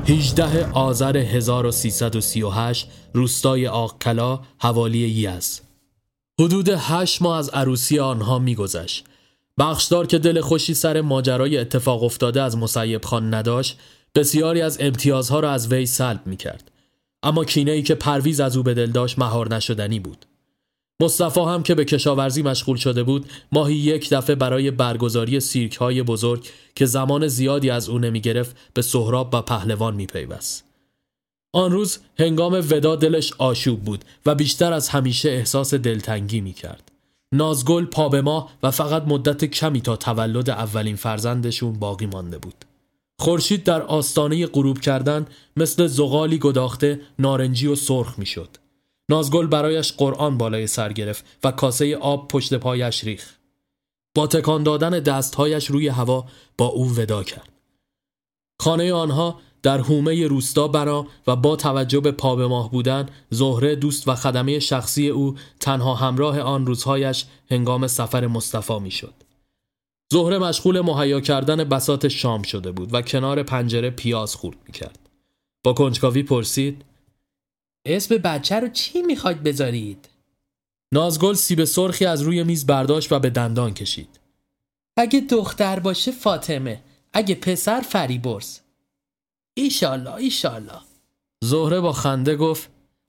[0.08, 5.60] 18 آذر 1338 روستای آقکلا حوالی یز
[6.40, 9.04] حدود هشت ماه از عروسی آنها میگذشت
[9.58, 13.78] بخشدار که دل خوشی سر ماجرای اتفاق افتاده از مسیب خان نداشت
[14.14, 16.70] بسیاری از امتیازها را از وی سلب می کرد.
[17.22, 20.26] اما کینه ای که پرویز از او به دل داشت مهار نشدنی بود.
[21.00, 26.02] مصطفی هم که به کشاورزی مشغول شده بود ماهی یک دفعه برای برگزاری سیرک های
[26.02, 30.64] بزرگ که زمان زیادی از او نمی گرفت به سهراب و پهلوان می پیوست.
[31.52, 36.92] آن روز هنگام ودا دلش آشوب بود و بیشتر از همیشه احساس دلتنگی می کرد.
[37.32, 42.64] نازگل پا به ما و فقط مدت کمی تا تولد اولین فرزندشون باقی مانده بود.
[43.18, 48.48] خورشید در آستانه غروب کردن مثل زغالی گداخته نارنجی و سرخ می‌شد.
[49.10, 53.34] نازگل برایش قرآن بالای سر گرفت و کاسه آب پشت پایش ریخ.
[54.14, 56.26] با تکان دادن دستهایش روی هوا
[56.58, 57.52] با او ودا کرد.
[58.60, 63.76] خانه آنها در حومه روستا برا و با توجه به پا به ماه بودن زهره
[63.76, 69.14] دوست و خدمه شخصی او تنها همراه آن روزهایش هنگام سفر مصطفی می‌شد.
[70.12, 74.98] زهره مشغول مهیا کردن بسات شام شده بود و کنار پنجره پیاز خورد می‌کرد.
[75.64, 76.84] با کنجکاوی پرسید
[77.86, 80.08] اسم بچه رو چی می‌خواید بذارید؟
[80.92, 84.20] نازگل سیب سرخی از روی میز برداشت و به دندان کشید.
[84.96, 86.82] اگه دختر باشه فاطمه،
[87.12, 88.58] اگه پسر فریبرز.
[89.54, 90.80] ایشالله ایشالله.
[91.44, 92.68] زهره با خنده گفت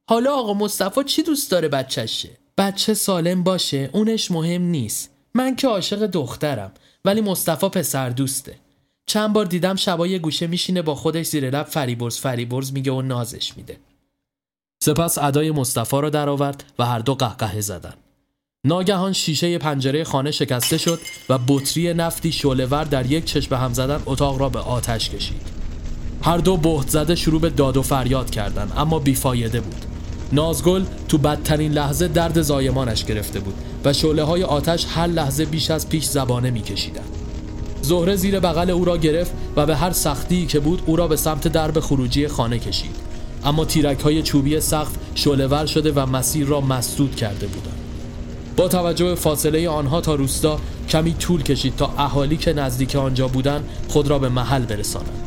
[0.10, 5.12] حالا آقا مصطفی چی دوست داره بچهشه؟ بچه سالم باشه اونش مهم نیست.
[5.34, 6.72] من که عاشق دخترم
[7.06, 8.56] ولی مصطفی پسر دوسته.
[9.06, 13.58] چند بار دیدم شبای گوشه میشینه با خودش زیر لب فریبرز فریبرز میگه و نازش
[13.58, 13.78] میده.
[14.84, 17.98] سپس ادای مصطفی را درآورد و هر دو قهقه زدند.
[18.66, 21.00] ناگهان شیشه پنجره خانه شکسته شد
[21.30, 25.42] و بطری نفتی شعله‌ور در یک چشم هم زدن اتاق را به آتش کشید.
[26.22, 29.86] هر دو بهت زده شروع به داد و فریاد کردند اما بیفایده بود.
[30.32, 33.56] نازگل تو بدترین لحظه درد زایمانش گرفته بود
[33.86, 37.10] و شعله های آتش هر لحظه بیش از پیش زبانه میکشیدند.
[37.82, 41.16] زهره زیر بغل او را گرفت و به هر سختی که بود او را به
[41.16, 43.07] سمت درب خروجی خانه کشید.
[43.48, 47.78] اما تیرک های چوبی سقف شلور شده و مسیر را مسدود کرده بودند.
[48.58, 50.60] با توجه به فاصله آنها تا روستا
[50.90, 55.24] کمی طول کشید تا اهالی که نزدیک آنجا بودند خود را به محل برسانند.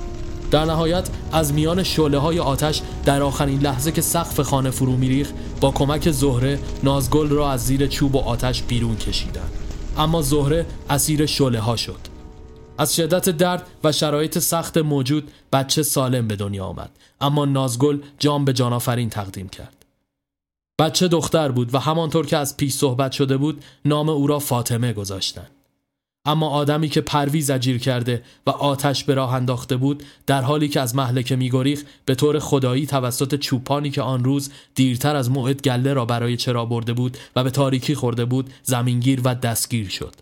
[0.50, 5.30] در نهایت از میان شعله های آتش در آخرین لحظه که سقف خانه فرو میریخ
[5.60, 9.50] با کمک زهره نازگل را از زیر چوب و آتش بیرون کشیدند
[9.98, 12.00] اما زهره اسیر شعله ها شد
[12.78, 16.90] از شدت درد و شرایط سخت موجود بچه سالم به دنیا آمد
[17.20, 19.80] اما نازگل جام به جانافرین تقدیم کرد.
[20.80, 24.92] بچه دختر بود و همانطور که از پیش صحبت شده بود نام او را فاطمه
[24.92, 25.50] گذاشتند
[26.24, 30.80] اما آدمی که پرویز اجیر کرده و آتش به راه انداخته بود در حالی که
[30.80, 35.92] از محلکه میگریخ به طور خدایی توسط چوپانی که آن روز دیرتر از موعد گله
[35.92, 40.14] را برای چرا برده بود و به تاریکی خورده بود زمینگیر و دستگیر شد.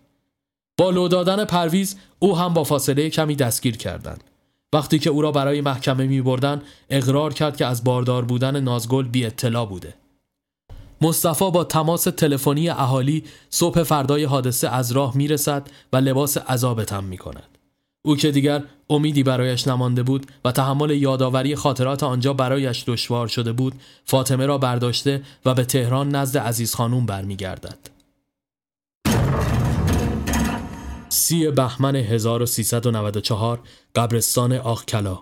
[0.79, 4.25] با لو دادن پرویز او هم با فاصله کمی دستگیر کردند.
[4.73, 9.09] وقتی که او را برای محکمه می بردن اقرار کرد که از باردار بودن نازگل
[9.09, 9.95] بی اطلاع بوده
[11.01, 17.05] مصطفی با تماس تلفنی اهالی صبح فردای حادثه از راه می‌رسد و لباس عذاب تم
[17.05, 17.59] می کند.
[18.03, 23.53] او که دیگر امیدی برایش نمانده بود و تحمل یادآوری خاطرات آنجا برایش دشوار شده
[23.53, 23.75] بود
[24.05, 27.98] فاطمه را برداشته و به تهران نزد عزیز خانوم برمیگردد.
[31.29, 33.61] سی بهمن 1394
[33.95, 35.19] قبرستان آخکلا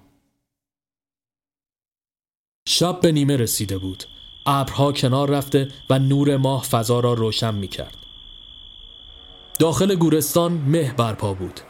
[2.68, 4.04] شب به نیمه رسیده بود
[4.46, 7.96] ابرها کنار رفته و نور ماه فضا را روشن می کرد.
[9.58, 11.60] داخل گورستان مه برپا بود.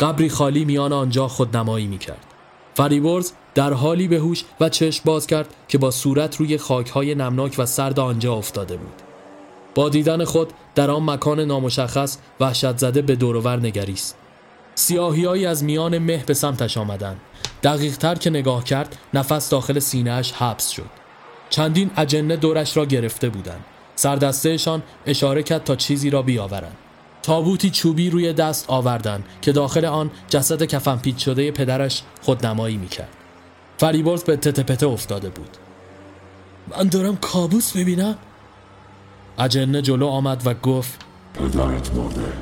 [0.00, 2.26] قبری خالی میان آنجا خودنمایی می کرد.
[2.74, 7.54] فریبرز در حالی به هوش و چشم باز کرد که با صورت روی خاکهای نمناک
[7.58, 9.09] و سرد آنجا افتاده بود.
[9.74, 14.16] با دیدن خود در آن مکان نامشخص وحشت زده به دورور نگریست.
[14.74, 17.20] سیاهیایی از میان مه به سمتش آمدند.
[17.62, 20.90] دقیق تر که نگاه کرد نفس داخل سینهش حبس شد.
[21.50, 23.64] چندین اجنه دورش را گرفته بودند.
[23.96, 26.76] سردستهشان اشاره کرد تا چیزی را بیاورند.
[27.22, 33.16] تابوتی چوبی روی دست آوردند که داخل آن جسد کفن پیچ شده پدرش خودنمایی می‌کرد.
[33.78, 35.56] فریبرز به تته افتاده بود.
[36.76, 38.18] من دارم کابوس ببینم؟
[39.40, 41.04] اجنه جلو آمد و گفت
[41.34, 42.32] پدرت مرده.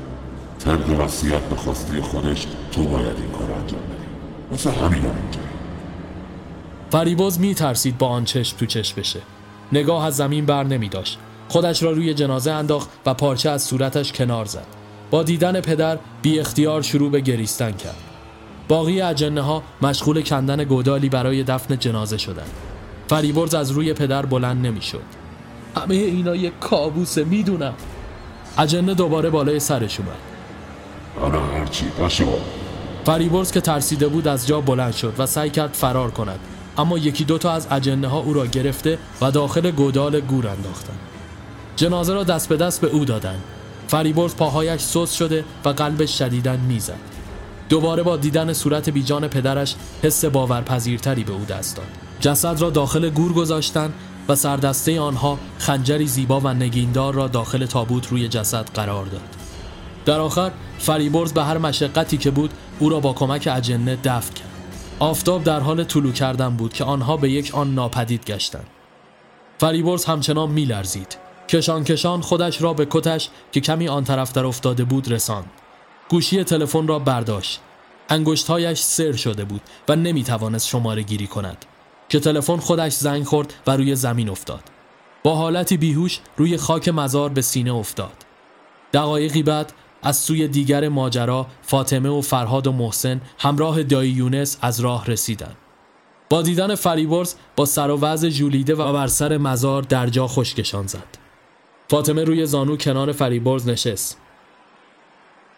[0.58, 4.54] طبق وصیت به خواسته خودش تو باید این کار انجام بدی.
[4.54, 5.40] مثل همین اینجا.
[6.90, 9.20] فریباز می ترسید با آن چشم تو چشم بشه.
[9.72, 11.18] نگاه از زمین بر نمی داشت.
[11.48, 14.66] خودش را روی جنازه انداخت و پارچه از صورتش کنار زد.
[15.10, 17.96] با دیدن پدر بی اختیار شروع به گریستن کرد.
[18.68, 22.50] باقی اجنه ها مشغول کندن گودالی برای دفن جنازه شدند.
[23.08, 25.17] فریبرز از روی پدر بلند نمی‌شد.
[25.76, 27.74] همه اینا یک کابوسه می‌دونم.
[28.58, 30.12] اجنه دوباره بالای سرش اومد.
[31.20, 32.26] حالا هرچی پاشو
[33.04, 36.38] فریبرز که ترسیده بود از جا بلند شد و سعی کرد فرار کند.
[36.78, 40.98] اما یکی دوتا از اجنه ها او را گرفته و داخل گودال گور انداختند.
[41.76, 43.42] جنازه را دست به دست به او دادند.
[43.88, 46.98] فریبرز پاهایش سوس شده و قلبش شدیدن می‌زد.
[47.68, 51.86] دوباره با دیدن صورت بیجان پدرش حس باورپذیرتری به او دست داد.
[52.20, 53.94] جسد را داخل گور گذاشتند
[54.28, 59.28] و سردسته آنها خنجری زیبا و نگیندار را داخل تابوت روی جسد قرار داد.
[60.04, 64.48] در آخر فریبرز به هر مشقتی که بود او را با کمک اجنه دفن کرد.
[64.98, 68.66] آفتاب در حال طلوع کردن بود که آنها به یک آن ناپدید گشتند.
[69.58, 71.16] فریبرز همچنان میلرزید.
[71.48, 75.50] کشان کشان خودش را به کتش که کمی آن طرف در افتاده بود رساند.
[76.08, 77.60] گوشی تلفن را برداشت.
[78.08, 81.64] انگشتهایش سر شده بود و نمی توانست شماره گیری کند.
[82.08, 84.62] که تلفن خودش زنگ خورد و روی زمین افتاد.
[85.22, 88.24] با حالتی بیهوش روی خاک مزار به سینه افتاد.
[88.92, 89.72] دقایقی بعد
[90.02, 95.56] از سوی دیگر ماجرا فاطمه و فرهاد و محسن همراه دایی یونس از راه رسیدند
[96.30, 100.86] با دیدن فریبرز با سر و وضع جولیده و بر سر مزار در جا خشکشان
[100.86, 101.18] زد.
[101.88, 104.18] فاطمه روی زانو کنار فریبرز نشست.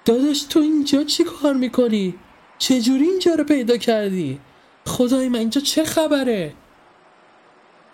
[0.05, 2.15] داداش تو اینجا چی کار می‌کنی؟
[2.59, 4.41] چجوری اینجا رو پیدا کردی؟
[4.87, 6.55] خدای من اینجا چه خبره؟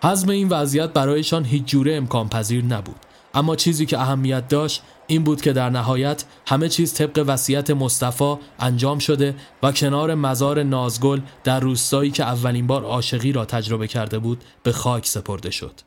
[0.03, 2.95] حزم این وضعیت برایشان هیچ جوره امکان پذیر نبود
[3.33, 8.35] اما چیزی که اهمیت داشت این بود که در نهایت همه چیز طبق وصیت مصطفی
[8.59, 14.19] انجام شده و کنار مزار نازگل در روستایی که اولین بار عاشقی را تجربه کرده
[14.19, 15.81] بود به خاک سپرده شد.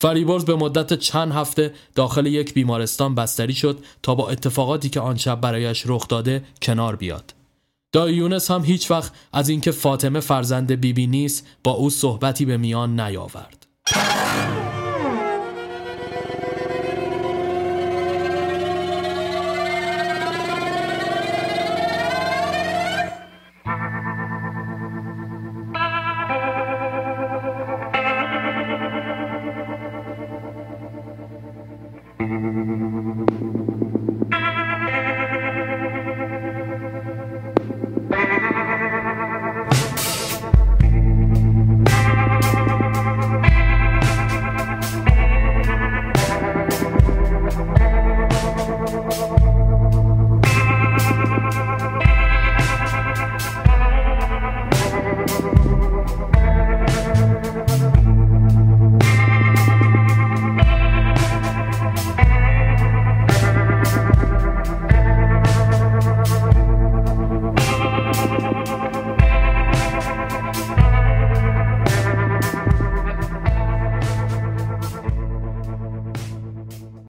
[0.00, 5.16] فریبرز به مدت چند هفته داخل یک بیمارستان بستری شد تا با اتفاقاتی که آن
[5.16, 7.37] شب برایش رخ داده کنار بیاد.
[7.92, 12.56] دایی یونس هم هیچ وقت از اینکه فاطمه فرزند بیبی نیست با او صحبتی به
[12.56, 13.66] میان نیاورد.